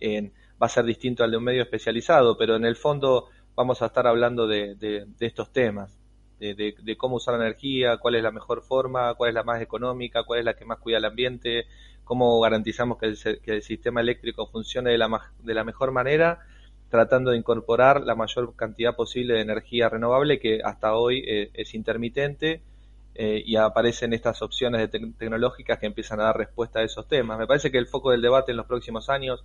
va 0.00 0.66
a 0.66 0.68
ser 0.68 0.84
distinto 0.84 1.22
al 1.22 1.30
de 1.30 1.36
un 1.36 1.44
medio 1.44 1.62
especializado 1.62 2.38
pero 2.38 2.54
en 2.54 2.64
el 2.64 2.76
fondo 2.76 3.26
vamos 3.56 3.82
a 3.82 3.86
estar 3.86 4.06
hablando 4.06 4.46
de, 4.46 5.06
estos 5.18 5.52
temas 5.52 5.98
de, 6.38 6.54
de, 6.54 6.96
cómo 6.96 7.16
usar 7.16 7.34
energía, 7.34 7.96
cuál 7.96 8.14
es 8.14 8.22
la 8.22 8.30
mejor 8.30 8.62
forma, 8.62 9.14
cuál 9.14 9.30
es 9.30 9.34
la 9.34 9.42
más 9.42 9.60
económica, 9.60 10.22
cuál 10.22 10.38
es 10.38 10.44
la 10.44 10.54
que 10.54 10.64
más 10.64 10.78
cuida 10.78 10.98
el 10.98 11.04
ambiente, 11.04 11.66
cómo 12.08 12.40
garantizamos 12.40 12.96
que 12.96 13.06
el, 13.06 13.62
sistema 13.62 14.00
eléctrico 14.00 14.46
funcione 14.46 14.90
de 14.90 14.98
la, 14.98 15.30
de 15.40 15.52
la 15.52 15.62
mejor 15.62 15.92
manera, 15.92 16.40
tratando 16.88 17.32
de 17.32 17.36
incorporar 17.36 18.00
la 18.00 18.14
mayor 18.14 18.56
cantidad 18.56 18.96
posible 18.96 19.34
de 19.34 19.42
energía 19.42 19.90
renovable 19.90 20.40
que 20.40 20.62
hasta 20.64 20.94
hoy 20.94 21.22
eh, 21.28 21.50
es 21.52 21.74
intermitente 21.74 22.62
eh, 23.14 23.42
y 23.44 23.56
aparecen 23.56 24.14
estas 24.14 24.40
opciones 24.40 24.90
tecnológicas 24.90 25.78
que 25.78 25.84
empiezan 25.84 26.20
a 26.20 26.24
dar 26.24 26.38
respuesta 26.38 26.80
a 26.80 26.82
esos 26.82 27.06
temas. 27.06 27.38
Me 27.38 27.46
parece 27.46 27.70
que 27.70 27.76
el 27.76 27.86
foco 27.86 28.10
del 28.10 28.22
debate 28.22 28.52
en 28.52 28.56
los 28.56 28.66
próximos 28.66 29.10
años 29.10 29.44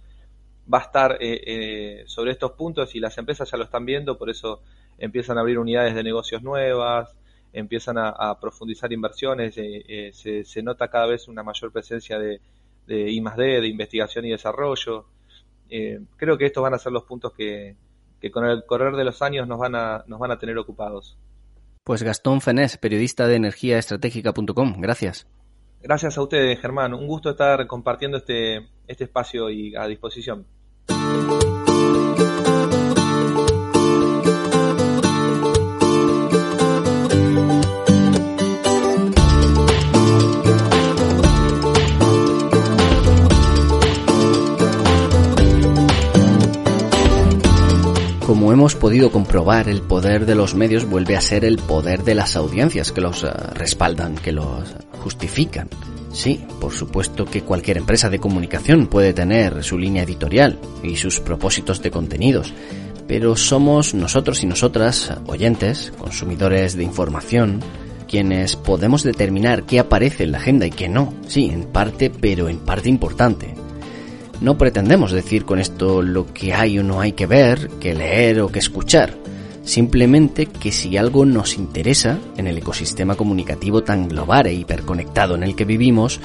va 0.73 0.77
a 0.77 0.83
estar 0.83 1.17
eh, 1.19 2.05
sobre 2.07 2.31
estos 2.31 2.53
puntos 2.53 2.95
y 2.95 3.01
las 3.01 3.17
empresas 3.17 3.51
ya 3.51 3.57
lo 3.57 3.65
están 3.65 3.85
viendo, 3.85 4.17
por 4.17 4.29
eso 4.29 4.61
empiezan 4.97 5.37
a 5.37 5.41
abrir 5.41 5.59
unidades 5.59 5.95
de 5.95 6.03
negocios 6.03 6.41
nuevas, 6.41 7.13
empiezan 7.53 7.97
a, 7.97 8.37
profundizar 8.39 8.91
inversiones, 8.91 9.57
eh, 9.57 9.83
eh, 9.87 10.43
se, 10.43 10.63
nota 10.63 10.87
cada 10.87 11.05
vez 11.05 11.27
una 11.27 11.43
mayor 11.43 11.71
presencia 11.71 12.17
de, 12.17 12.41
de 12.87 13.11
I 13.11 13.21
D, 13.21 13.61
de 13.61 13.67
investigación 13.67 14.25
y 14.25 14.31
desarrollo. 14.31 15.05
Eh, 15.69 16.01
creo 16.17 16.37
que 16.37 16.47
estos 16.47 16.63
van 16.63 16.73
a 16.73 16.79
ser 16.79 16.91
los 16.91 17.03
puntos 17.03 17.31
que, 17.33 17.75
con 18.31 18.45
el 18.45 18.65
correr 18.65 18.95
de 18.95 19.03
los 19.03 19.21
años 19.21 19.47
nos 19.47 19.59
van 19.59 19.75
a, 19.75 20.03
nos 20.07 20.19
van 20.19 20.31
a 20.31 20.39
tener 20.39 20.57
ocupados. 20.57 21.17
Pues 21.83 22.01
Gastón 22.01 22.41
Fenés, 22.41 22.77
periodista 22.77 23.27
de 23.27 23.35
energiaestratégica.com, 23.35 24.79
gracias. 24.79 25.27
Gracias 25.81 26.17
a 26.17 26.21
ustedes, 26.21 26.59
Germán. 26.59 26.93
Un 26.93 27.07
gusto 27.07 27.31
estar 27.31 27.67
compartiendo 27.67 28.17
este, 28.17 28.69
este 28.87 29.03
espacio 29.03 29.49
y 29.49 29.75
a 29.75 29.85
disposición. 29.85 30.45
Como 48.43 48.51
hemos 48.51 48.75
podido 48.75 49.09
comprobar, 49.09 49.69
el 49.69 49.81
poder 49.81 50.25
de 50.25 50.35
los 50.35 50.53
medios 50.53 50.83
vuelve 50.83 51.15
a 51.15 51.21
ser 51.21 51.45
el 51.45 51.59
poder 51.59 52.03
de 52.03 52.13
las 52.13 52.35
audiencias 52.35 52.91
que 52.91 52.99
los 52.99 53.23
eh, 53.23 53.29
respaldan, 53.53 54.15
que 54.15 54.33
los 54.33 54.75
justifican. 55.01 55.69
Sí, 56.11 56.45
por 56.59 56.73
supuesto 56.73 57.23
que 57.23 57.43
cualquier 57.43 57.77
empresa 57.77 58.09
de 58.09 58.19
comunicación 58.19 58.87
puede 58.87 59.13
tener 59.13 59.63
su 59.63 59.77
línea 59.77 60.03
editorial 60.03 60.59
y 60.83 60.97
sus 60.97 61.21
propósitos 61.21 61.81
de 61.81 61.91
contenidos, 61.91 62.53
pero 63.07 63.37
somos 63.37 63.93
nosotros 63.93 64.43
y 64.43 64.45
nosotras, 64.45 65.13
oyentes, 65.25 65.93
consumidores 65.97 66.75
de 66.75 66.83
información, 66.83 67.61
quienes 68.09 68.57
podemos 68.57 69.03
determinar 69.03 69.63
qué 69.63 69.79
aparece 69.79 70.25
en 70.25 70.33
la 70.33 70.39
agenda 70.39 70.65
y 70.65 70.71
qué 70.71 70.89
no. 70.89 71.13
Sí, 71.27 71.45
en 71.45 71.63
parte, 71.63 72.09
pero 72.09 72.49
en 72.49 72.57
parte 72.57 72.89
importante. 72.89 73.62
No 74.43 74.57
pretendemos 74.57 75.13
decir 75.13 75.45
con 75.45 75.57
esto 75.57 76.01
lo 76.01 76.33
que 76.33 76.53
hay 76.53 76.77
o 76.77 76.83
no 76.83 76.99
hay 76.99 77.13
que 77.13 77.27
ver, 77.27 77.69
que 77.79 77.95
leer 77.95 78.41
o 78.41 78.49
que 78.49 78.59
escuchar. 78.59 79.13
Simplemente 79.63 80.47
que 80.47 80.73
si 80.73 80.97
algo 80.97 81.23
nos 81.23 81.57
interesa 81.57 82.19
en 82.35 82.47
el 82.47 82.57
ecosistema 82.57 83.15
comunicativo 83.15 83.83
tan 83.83 84.09
global 84.09 84.47
e 84.47 84.53
hiperconectado 84.53 85.35
en 85.35 85.43
el 85.43 85.55
que 85.55 85.63
vivimos, 85.63 86.19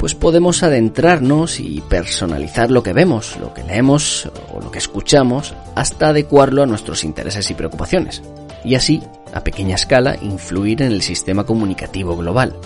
pues 0.00 0.16
podemos 0.16 0.64
adentrarnos 0.64 1.60
y 1.60 1.80
personalizar 1.88 2.72
lo 2.72 2.82
que 2.82 2.92
vemos, 2.92 3.36
lo 3.40 3.54
que 3.54 3.62
leemos 3.62 4.28
o 4.52 4.60
lo 4.60 4.72
que 4.72 4.78
escuchamos 4.78 5.54
hasta 5.76 6.08
adecuarlo 6.08 6.64
a 6.64 6.66
nuestros 6.66 7.04
intereses 7.04 7.48
y 7.52 7.54
preocupaciones. 7.54 8.20
Y 8.64 8.74
así, 8.74 9.00
a 9.32 9.44
pequeña 9.44 9.76
escala, 9.76 10.18
influir 10.20 10.82
en 10.82 10.90
el 10.90 11.02
sistema 11.02 11.46
comunicativo 11.46 12.16
global. 12.16 12.56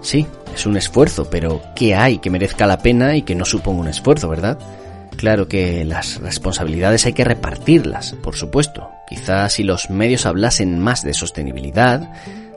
Sí, 0.00 0.26
es 0.54 0.66
un 0.66 0.76
esfuerzo, 0.76 1.28
pero 1.30 1.62
¿qué 1.74 1.94
hay 1.94 2.18
que 2.18 2.30
merezca 2.30 2.66
la 2.66 2.78
pena 2.78 3.16
y 3.16 3.22
que 3.22 3.34
no 3.34 3.44
suponga 3.44 3.80
un 3.80 3.88
esfuerzo, 3.88 4.28
verdad? 4.28 4.58
Claro 5.16 5.48
que 5.48 5.84
las 5.84 6.20
responsabilidades 6.20 7.04
hay 7.06 7.12
que 7.12 7.24
repartirlas, 7.24 8.14
por 8.22 8.36
supuesto. 8.36 8.90
Quizás 9.08 9.54
si 9.54 9.64
los 9.64 9.90
medios 9.90 10.26
hablasen 10.26 10.78
más 10.78 11.02
de 11.02 11.14
sostenibilidad, 11.14 12.12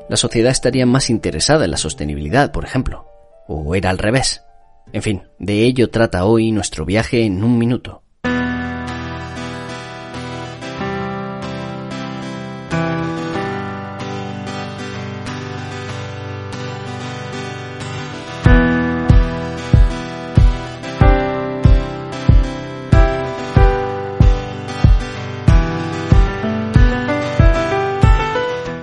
la 0.10 0.18
sociedad 0.18 0.52
estaría 0.52 0.86
más 0.86 1.10
interesada 1.10 1.66
en 1.66 1.72
la 1.72 1.78
sostenibilidad, 1.78 2.52
por 2.52 2.64
ejemplo. 2.64 3.08
O 3.48 3.74
era 3.74 3.90
al 3.90 3.98
revés. 3.98 4.44
En 4.94 5.02
fin, 5.02 5.24
de 5.40 5.64
ello 5.64 5.90
trata 5.90 6.26
hoy 6.26 6.52
nuestro 6.52 6.86
viaje 6.86 7.24
en 7.24 7.44
un 7.44 7.58
minuto. 7.58 8.04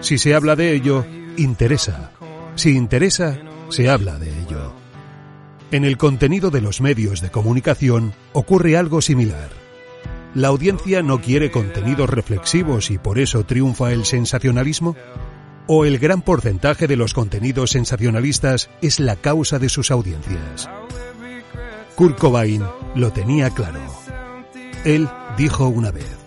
Si 0.09 0.17
se 0.17 0.35
habla 0.35 0.57
de 0.57 0.73
ello, 0.73 1.05
interesa. 1.37 2.13
Si 2.55 2.71
interesa, 2.71 3.37
se 3.69 3.91
habla 3.91 4.19
de 4.19 4.31
ello. 4.41 4.73
En 5.71 5.85
el 5.85 5.99
contenido 5.99 6.51
de 6.51 6.63
los 6.63 6.81
medios 6.81 7.21
de 7.21 7.31
comunicación 7.31 8.15
ocurre 8.33 8.79
algo 8.79 9.03
similar. 9.03 9.51
¿La 10.35 10.49
audiencia 10.49 11.03
no 11.03 11.21
quiere 11.21 11.51
contenidos 11.51 12.09
reflexivos 12.09 12.91
y 12.91 12.97
por 12.97 13.19
eso 13.19 13.45
triunfa 13.45 13.93
el 13.93 14.07
sensacionalismo? 14.07 14.97
¿O 15.67 15.85
el 15.85 15.99
gran 15.99 16.23
porcentaje 16.23 16.87
de 16.87 16.97
los 16.97 17.13
contenidos 17.13 17.73
sensacionalistas 17.73 18.71
es 18.81 19.01
la 19.01 19.17
causa 19.17 19.59
de 19.59 19.69
sus 19.69 19.91
audiencias? 19.91 20.71
Kurt 21.97 22.19
Cobain 22.19 22.65
lo 22.95 23.13
tenía 23.13 23.51
claro. 23.51 23.83
Él 24.87 25.07
dijo 25.37 25.69
una 25.69 25.91
vez, 25.91 26.18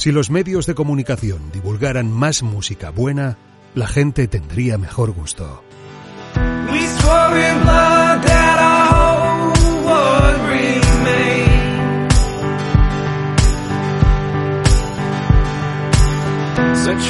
si 0.00 0.12
los 0.12 0.30
medios 0.30 0.64
de 0.64 0.74
comunicación 0.74 1.52
divulgaran 1.52 2.10
más 2.10 2.42
música 2.42 2.88
buena, 2.88 3.36
la 3.74 3.86
gente 3.86 4.26
tendría 4.28 4.78
mejor 4.78 5.10
gusto. 5.12 5.62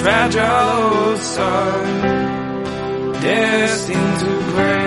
fragile 0.03 1.17
to 4.21 4.55
break. 4.55 4.80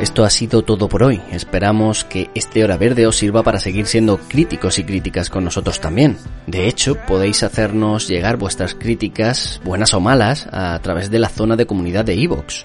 Esto 0.00 0.24
ha 0.24 0.30
sido 0.30 0.62
todo 0.62 0.88
por 0.88 1.02
hoy. 1.02 1.20
Esperamos 1.32 2.04
que 2.04 2.30
este 2.34 2.62
hora 2.62 2.76
verde 2.76 3.06
os 3.06 3.16
sirva 3.16 3.42
para 3.42 3.58
seguir 3.58 3.86
siendo 3.86 4.18
críticos 4.18 4.78
y 4.78 4.84
críticas 4.84 5.28
con 5.28 5.44
nosotros 5.44 5.80
también. 5.80 6.16
De 6.46 6.68
hecho, 6.68 6.94
podéis 6.94 7.42
hacernos 7.42 8.06
llegar 8.06 8.36
vuestras 8.36 8.74
críticas, 8.74 9.60
buenas 9.64 9.94
o 9.94 10.00
malas, 10.00 10.46
a 10.52 10.78
través 10.80 11.10
de 11.10 11.18
la 11.18 11.28
zona 11.28 11.56
de 11.56 11.66
comunidad 11.66 12.04
de 12.04 12.14
iVoox 12.14 12.64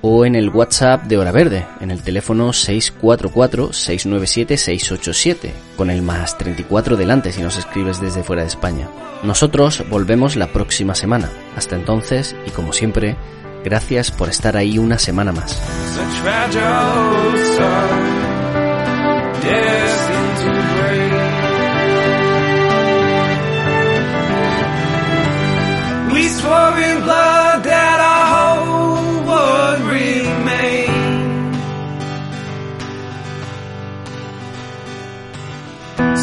o 0.00 0.24
en 0.24 0.36
el 0.36 0.50
WhatsApp 0.50 1.02
de 1.04 1.18
Hora 1.18 1.32
Verde, 1.32 1.66
en 1.80 1.90
el 1.90 2.02
teléfono 2.02 2.50
644-697-687, 2.50 5.50
con 5.76 5.90
el 5.90 6.02
más 6.02 6.38
34 6.38 6.96
delante 6.96 7.32
si 7.32 7.42
nos 7.42 7.56
escribes 7.56 8.00
desde 8.00 8.22
fuera 8.22 8.42
de 8.42 8.48
España. 8.48 8.88
Nosotros 9.24 9.82
volvemos 9.90 10.36
la 10.36 10.52
próxima 10.52 10.94
semana. 10.94 11.28
Hasta 11.56 11.74
entonces, 11.74 12.36
y 12.46 12.50
como 12.50 12.72
siempre, 12.72 13.16
gracias 13.64 14.10
por 14.10 14.28
estar 14.28 14.56
ahí 14.56 14.78
una 14.78 14.98
semana 14.98 15.32
más. 15.32 15.60